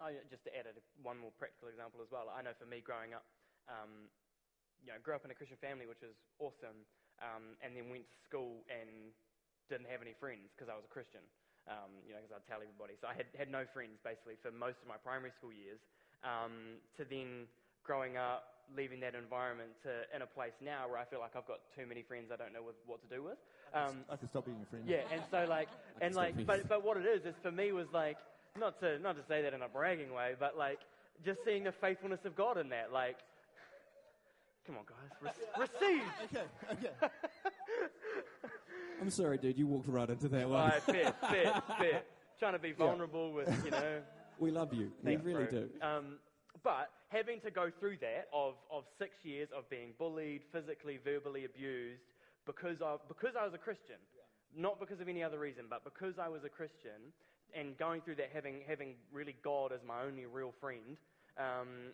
Oh, 0.00 0.08
yeah, 0.08 0.18
just 0.28 0.42
to 0.44 0.56
add 0.56 0.66
one 1.02 1.16
more 1.18 1.30
practical 1.38 1.68
example 1.68 2.02
as 2.02 2.10
well. 2.10 2.28
I 2.28 2.42
know 2.42 2.52
for 2.54 2.66
me 2.66 2.80
growing 2.80 3.14
up, 3.14 3.24
um, 3.68 4.10
you 4.80 4.90
know, 4.90 4.98
grew 4.98 5.14
up 5.14 5.24
in 5.24 5.30
a 5.30 5.34
Christian 5.34 5.56
family, 5.58 5.86
which 5.86 6.00
was 6.02 6.16
awesome, 6.40 6.84
um, 7.20 7.56
and 7.60 7.76
then 7.76 7.88
went 7.88 8.10
to 8.10 8.18
school 8.18 8.64
and 8.68 9.14
didn't 9.68 9.86
have 9.86 10.02
any 10.02 10.12
friends 10.14 10.50
because 10.50 10.68
I 10.68 10.74
was 10.74 10.84
a 10.84 10.88
Christian. 10.88 11.22
Um, 11.70 11.94
you 12.02 12.10
know, 12.10 12.18
because 12.18 12.42
I'd 12.42 12.48
tell 12.50 12.58
everybody. 12.58 12.98
So 12.98 13.06
I 13.06 13.14
had, 13.14 13.30
had 13.38 13.46
no 13.46 13.62
friends 13.70 14.02
basically 14.02 14.34
for 14.42 14.50
most 14.50 14.82
of 14.82 14.90
my 14.90 14.98
primary 14.98 15.30
school 15.38 15.54
years. 15.54 15.78
Um, 16.26 16.82
to 16.98 17.06
then 17.06 17.46
growing 17.86 18.16
up, 18.18 18.66
leaving 18.76 19.00
that 19.00 19.14
environment 19.14 19.70
to 19.82 20.06
in 20.14 20.22
a 20.22 20.26
place 20.26 20.54
now 20.62 20.88
where 20.88 20.98
I 20.98 21.04
feel 21.04 21.20
like 21.20 21.34
I've 21.36 21.46
got 21.46 21.60
too 21.74 21.86
many 21.86 22.02
friends 22.02 22.30
I 22.32 22.36
don't 22.36 22.52
know 22.52 22.62
with, 22.62 22.76
what 22.86 23.02
to 23.02 23.08
do 23.10 23.22
with. 23.22 23.38
Um, 23.74 24.04
I 24.10 24.16
could 24.16 24.30
stop 24.30 24.46
being 24.46 24.62
a 24.62 24.66
friend. 24.66 24.84
yeah, 24.86 25.02
and 25.12 25.22
so 25.30 25.46
like, 25.48 25.68
and 26.00 26.14
like, 26.14 26.34
but 26.46 26.68
but 26.68 26.84
what 26.84 26.96
it 26.96 27.06
is 27.06 27.24
is 27.24 27.34
for 27.42 27.50
me 27.50 27.72
was 27.72 27.86
like 27.92 28.16
not 28.58 28.78
to 28.80 28.98
not 28.98 29.16
to 29.16 29.22
say 29.28 29.42
that 29.42 29.54
in 29.54 29.62
a 29.62 29.68
bragging 29.68 30.12
way, 30.12 30.34
but 30.38 30.56
like 30.56 30.78
just 31.24 31.40
seeing 31.44 31.64
the 31.64 31.72
faithfulness 31.72 32.20
of 32.24 32.36
God 32.36 32.58
in 32.58 32.68
that. 32.70 32.92
Like, 32.92 33.16
come 34.66 34.76
on, 34.76 34.84
guys, 34.86 35.10
Re- 35.20 35.66
receive. 35.66 36.06
Okay, 36.26 36.46
okay. 36.72 37.08
I'm 39.02 39.10
sorry, 39.10 39.36
dude. 39.36 39.58
You 39.58 39.66
walked 39.66 39.88
right 39.88 40.08
into 40.08 40.28
that 40.28 40.48
one. 40.48 40.70
right, 40.70 40.82
fair, 40.82 41.12
fair, 41.28 41.62
fair. 41.78 42.02
Trying 42.38 42.52
to 42.52 42.60
be 42.60 42.70
vulnerable 42.70 43.32
with 43.32 43.48
you 43.64 43.72
know. 43.72 44.00
We 44.38 44.52
love 44.52 44.72
you. 44.72 44.92
Thanks, 45.04 45.24
we 45.24 45.32
really 45.32 45.46
bro. 45.46 45.60
do. 45.60 45.68
Um, 45.82 46.04
but 46.62 46.90
having 47.08 47.40
to 47.40 47.50
go 47.50 47.70
through 47.80 47.98
that 48.00 48.28
of, 48.32 48.54
of 48.70 48.84
six 48.98 49.16
years 49.24 49.48
of 49.56 49.68
being 49.68 49.94
bullied, 49.98 50.42
physically, 50.52 51.00
verbally 51.02 51.44
abused, 51.44 52.02
because, 52.46 52.78
of, 52.80 53.00
because 53.08 53.34
I 53.38 53.44
was 53.44 53.54
a 53.54 53.58
Christian, 53.58 53.98
not 54.56 54.78
because 54.78 55.00
of 55.00 55.08
any 55.08 55.22
other 55.22 55.38
reason, 55.38 55.64
but 55.68 55.82
because 55.84 56.14
I 56.18 56.28
was 56.28 56.42
a 56.44 56.48
Christian, 56.48 57.10
and 57.54 57.76
going 57.76 58.00
through 58.00 58.16
that, 58.16 58.30
having, 58.32 58.60
having 58.66 58.94
really 59.12 59.34
God 59.42 59.72
as 59.72 59.80
my 59.86 60.02
only 60.02 60.26
real 60.26 60.54
friend, 60.60 60.96
um, 61.38 61.90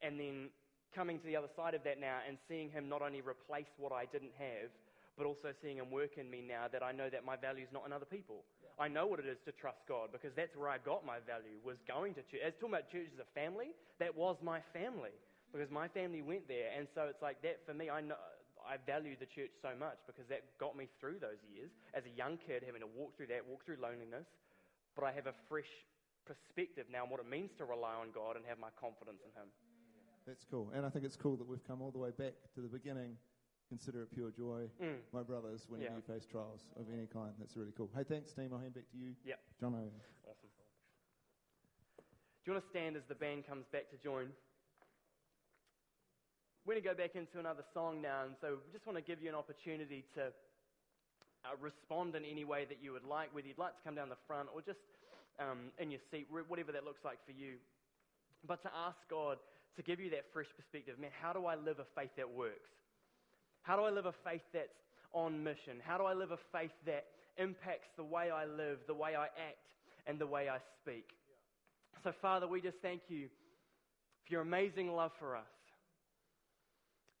and 0.00 0.18
then 0.18 0.48
coming 0.94 1.18
to 1.18 1.26
the 1.26 1.36
other 1.36 1.50
side 1.56 1.74
of 1.74 1.82
that 1.84 2.00
now 2.00 2.18
and 2.26 2.38
seeing 2.48 2.70
Him 2.70 2.88
not 2.88 3.02
only 3.02 3.20
replace 3.20 3.70
what 3.78 3.92
I 3.92 4.06
didn't 4.06 4.32
have, 4.38 4.70
but 5.16 5.26
also 5.26 5.52
seeing 5.60 5.78
Him 5.78 5.90
work 5.90 6.16
in 6.16 6.30
me 6.30 6.42
now 6.46 6.66
that 6.72 6.82
I 6.82 6.92
know 6.92 7.10
that 7.10 7.24
my 7.24 7.36
value 7.36 7.62
is 7.62 7.72
not 7.72 7.84
in 7.86 7.92
other 7.92 8.08
people. 8.08 8.44
I 8.78 8.88
know 8.88 9.06
what 9.06 9.20
it 9.20 9.26
is 9.26 9.38
to 9.44 9.52
trust 9.52 9.84
God 9.86 10.08
because 10.12 10.32
that's 10.34 10.56
where 10.56 10.68
I 10.68 10.78
got 10.78 11.04
my 11.04 11.20
value 11.26 11.60
was 11.62 11.76
going 11.86 12.14
to 12.14 12.22
church. 12.22 12.40
As 12.40 12.54
talking 12.56 12.74
about 12.74 12.90
church 12.90 13.12
as 13.12 13.20
a 13.20 13.28
family, 13.36 13.76
that 14.00 14.16
was 14.16 14.36
my 14.42 14.60
family 14.72 15.12
because 15.52 15.70
my 15.70 15.86
family 15.88 16.22
went 16.22 16.48
there, 16.48 16.72
and 16.72 16.88
so 16.96 17.04
it's 17.12 17.20
like 17.20 17.42
that 17.42 17.60
for 17.66 17.74
me. 17.74 17.90
I 17.92 18.00
know 18.00 18.16
I 18.64 18.80
value 18.86 19.16
the 19.18 19.28
church 19.28 19.52
so 19.60 19.74
much 19.78 20.00
because 20.06 20.24
that 20.30 20.42
got 20.56 20.76
me 20.76 20.88
through 20.98 21.20
those 21.20 21.42
years 21.44 21.70
as 21.92 22.04
a 22.06 22.12
young 22.16 22.38
kid, 22.38 22.62
having 22.64 22.80
to 22.80 22.88
walk 22.88 23.16
through 23.16 23.28
that, 23.28 23.44
walk 23.44 23.66
through 23.66 23.76
loneliness. 23.82 24.26
But 24.96 25.04
I 25.04 25.12
have 25.12 25.26
a 25.26 25.36
fresh 25.48 25.68
perspective 26.24 26.86
now 26.90 27.04
on 27.04 27.10
what 27.10 27.20
it 27.20 27.28
means 27.28 27.50
to 27.58 27.64
rely 27.64 27.94
on 27.94 28.14
God 28.14 28.36
and 28.36 28.44
have 28.46 28.58
my 28.58 28.70
confidence 28.78 29.20
in 29.20 29.32
Him. 29.36 29.48
That's 30.26 30.44
cool. 30.48 30.70
And 30.74 30.86
I 30.86 30.90
think 30.90 31.04
it's 31.04 31.16
cool 31.16 31.36
that 31.36 31.46
we've 31.46 31.64
come 31.66 31.82
all 31.82 31.90
the 31.90 31.98
way 31.98 32.10
back 32.16 32.34
to 32.54 32.60
the 32.60 32.68
beginning. 32.68 33.18
Consider 33.72 34.02
it 34.02 34.10
pure 34.12 34.30
joy, 34.30 34.68
Mm. 34.82 35.00
my 35.14 35.22
brothers, 35.22 35.66
whenever 35.66 35.92
Yeah. 35.92 35.96
you 35.96 36.02
face 36.02 36.26
trials 36.26 36.68
of 36.76 36.90
any 36.92 37.06
kind. 37.06 37.32
That's 37.38 37.56
really 37.56 37.72
cool. 37.72 37.88
Hey, 37.96 38.04
thanks, 38.04 38.30
team. 38.34 38.52
I'll 38.52 38.58
hand 38.60 38.74
back 38.74 38.86
to 38.90 38.98
you. 38.98 39.16
John. 39.58 39.72
Awesome. 40.26 40.50
Do 41.96 42.04
you 42.44 42.52
want 42.52 42.62
to 42.64 42.68
stand 42.68 42.96
as 42.98 43.06
the 43.06 43.14
band 43.14 43.46
comes 43.46 43.64
back 43.68 43.88
to 43.88 43.96
join? 43.96 44.36
We're 46.66 46.74
going 46.74 46.82
to 46.84 46.88
go 46.90 46.94
back 46.94 47.16
into 47.16 47.38
another 47.38 47.64
song 47.72 48.02
now, 48.02 48.24
and 48.24 48.36
so 48.42 48.56
we 48.66 48.72
just 48.72 48.84
want 48.84 48.98
to 48.98 49.02
give 49.02 49.22
you 49.22 49.30
an 49.30 49.34
opportunity 49.34 50.04
to 50.16 50.26
uh, 51.46 51.56
respond 51.58 52.14
in 52.14 52.26
any 52.26 52.44
way 52.44 52.66
that 52.66 52.82
you 52.82 52.92
would 52.92 53.04
like, 53.04 53.32
whether 53.34 53.48
you'd 53.48 53.56
like 53.56 53.74
to 53.74 53.82
come 53.82 53.94
down 53.94 54.10
the 54.10 54.20
front 54.26 54.50
or 54.54 54.60
just 54.60 54.80
um, 55.38 55.72
in 55.78 55.90
your 55.90 56.00
seat, 56.10 56.28
wh- 56.28 56.44
whatever 56.50 56.72
that 56.72 56.84
looks 56.84 57.06
like 57.06 57.24
for 57.24 57.32
you. 57.32 57.56
But 58.46 58.60
to 58.64 58.74
ask 58.74 58.98
God 59.08 59.38
to 59.76 59.82
give 59.82 59.98
you 59.98 60.10
that 60.10 60.30
fresh 60.30 60.52
perspective 60.54 60.98
man, 60.98 61.10
how 61.22 61.32
do 61.32 61.46
I 61.46 61.54
live 61.54 61.78
a 61.78 61.86
faith 61.98 62.10
that 62.18 62.28
works? 62.28 62.68
How 63.62 63.76
do 63.76 63.82
I 63.82 63.90
live 63.90 64.06
a 64.06 64.14
faith 64.24 64.42
that's 64.52 64.68
on 65.12 65.42
mission? 65.42 65.78
How 65.84 65.98
do 65.98 66.04
I 66.04 66.14
live 66.14 66.30
a 66.30 66.38
faith 66.52 66.72
that 66.86 67.04
impacts 67.38 67.88
the 67.96 68.04
way 68.04 68.30
I 68.30 68.44
live, 68.44 68.78
the 68.86 68.94
way 68.94 69.14
I 69.14 69.24
act, 69.24 69.66
and 70.06 70.18
the 70.18 70.26
way 70.26 70.48
I 70.48 70.58
speak? 70.82 71.06
So, 72.04 72.12
Father, 72.20 72.48
we 72.48 72.60
just 72.60 72.78
thank 72.82 73.02
you 73.08 73.28
for 74.26 74.32
your 74.32 74.42
amazing 74.42 74.90
love 74.90 75.12
for 75.18 75.36
us. 75.36 75.44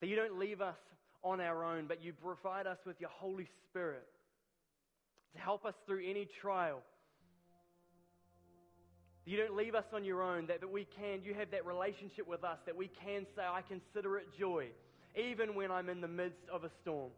That 0.00 0.08
you 0.08 0.16
don't 0.16 0.38
leave 0.38 0.60
us 0.60 0.76
on 1.22 1.40
our 1.40 1.64
own, 1.64 1.86
but 1.86 2.02
you 2.02 2.12
provide 2.12 2.66
us 2.66 2.78
with 2.84 3.00
your 3.00 3.10
Holy 3.10 3.46
Spirit 3.70 4.06
to 5.34 5.38
help 5.40 5.64
us 5.64 5.74
through 5.86 6.02
any 6.08 6.28
trial. 6.40 6.82
You 9.24 9.36
don't 9.36 9.56
leave 9.56 9.76
us 9.76 9.84
on 9.94 10.04
your 10.04 10.20
own, 10.20 10.48
that, 10.48 10.60
that 10.60 10.70
we 10.70 10.86
can, 10.98 11.20
you 11.22 11.34
have 11.34 11.52
that 11.52 11.64
relationship 11.64 12.26
with 12.26 12.42
us, 12.42 12.58
that 12.66 12.76
we 12.76 12.90
can 13.04 13.24
say, 13.36 13.42
I 13.42 13.62
consider 13.62 14.18
it 14.18 14.26
joy, 14.36 14.66
even 15.16 15.54
when 15.54 15.70
I'm 15.70 15.88
in 15.88 16.00
the 16.00 16.08
midst 16.08 16.48
of 16.52 16.64
a 16.64 16.70
storm. 16.82 17.10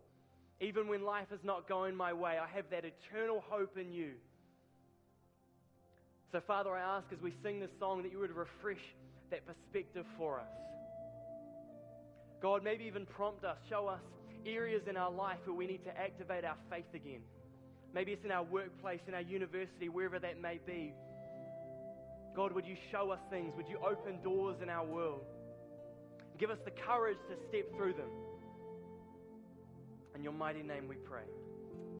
Even 0.60 0.88
when 0.88 1.04
life 1.04 1.26
is 1.32 1.40
not 1.42 1.68
going 1.68 1.94
my 1.94 2.12
way, 2.12 2.38
I 2.38 2.46
have 2.54 2.66
that 2.70 2.84
eternal 2.84 3.42
hope 3.48 3.76
in 3.76 3.92
you. 3.92 4.12
So, 6.32 6.40
Father, 6.46 6.70
I 6.70 6.98
ask 6.98 7.06
as 7.12 7.20
we 7.20 7.32
sing 7.42 7.60
this 7.60 7.70
song 7.78 8.02
that 8.02 8.12
you 8.12 8.18
would 8.18 8.34
refresh 8.34 8.82
that 9.30 9.40
perspective 9.46 10.04
for 10.16 10.40
us. 10.40 10.46
God, 12.40 12.62
maybe 12.62 12.84
even 12.84 13.06
prompt 13.06 13.44
us, 13.44 13.56
show 13.68 13.86
us 13.86 14.00
areas 14.46 14.82
in 14.88 14.96
our 14.96 15.10
life 15.10 15.38
where 15.44 15.56
we 15.56 15.66
need 15.66 15.84
to 15.84 15.96
activate 15.96 16.44
our 16.44 16.56
faith 16.70 16.92
again. 16.94 17.20
Maybe 17.94 18.12
it's 18.12 18.24
in 18.24 18.32
our 18.32 18.42
workplace, 18.42 19.00
in 19.06 19.14
our 19.14 19.20
university, 19.20 19.88
wherever 19.88 20.18
that 20.18 20.40
may 20.40 20.58
be. 20.66 20.92
God, 22.34 22.52
would 22.52 22.66
you 22.66 22.76
show 22.90 23.10
us 23.10 23.20
things? 23.30 23.52
Would 23.56 23.68
you 23.68 23.78
open 23.78 24.20
doors 24.22 24.56
in 24.60 24.68
our 24.68 24.84
world? 24.84 25.22
Give 26.38 26.50
us 26.50 26.58
the 26.64 26.70
courage 26.70 27.18
to 27.28 27.36
step 27.48 27.76
through 27.76 27.94
them. 27.94 28.10
In 30.14 30.22
your 30.22 30.32
mighty 30.32 30.62
name 30.62 30.88
we 30.88 30.96
pray. 30.96 31.22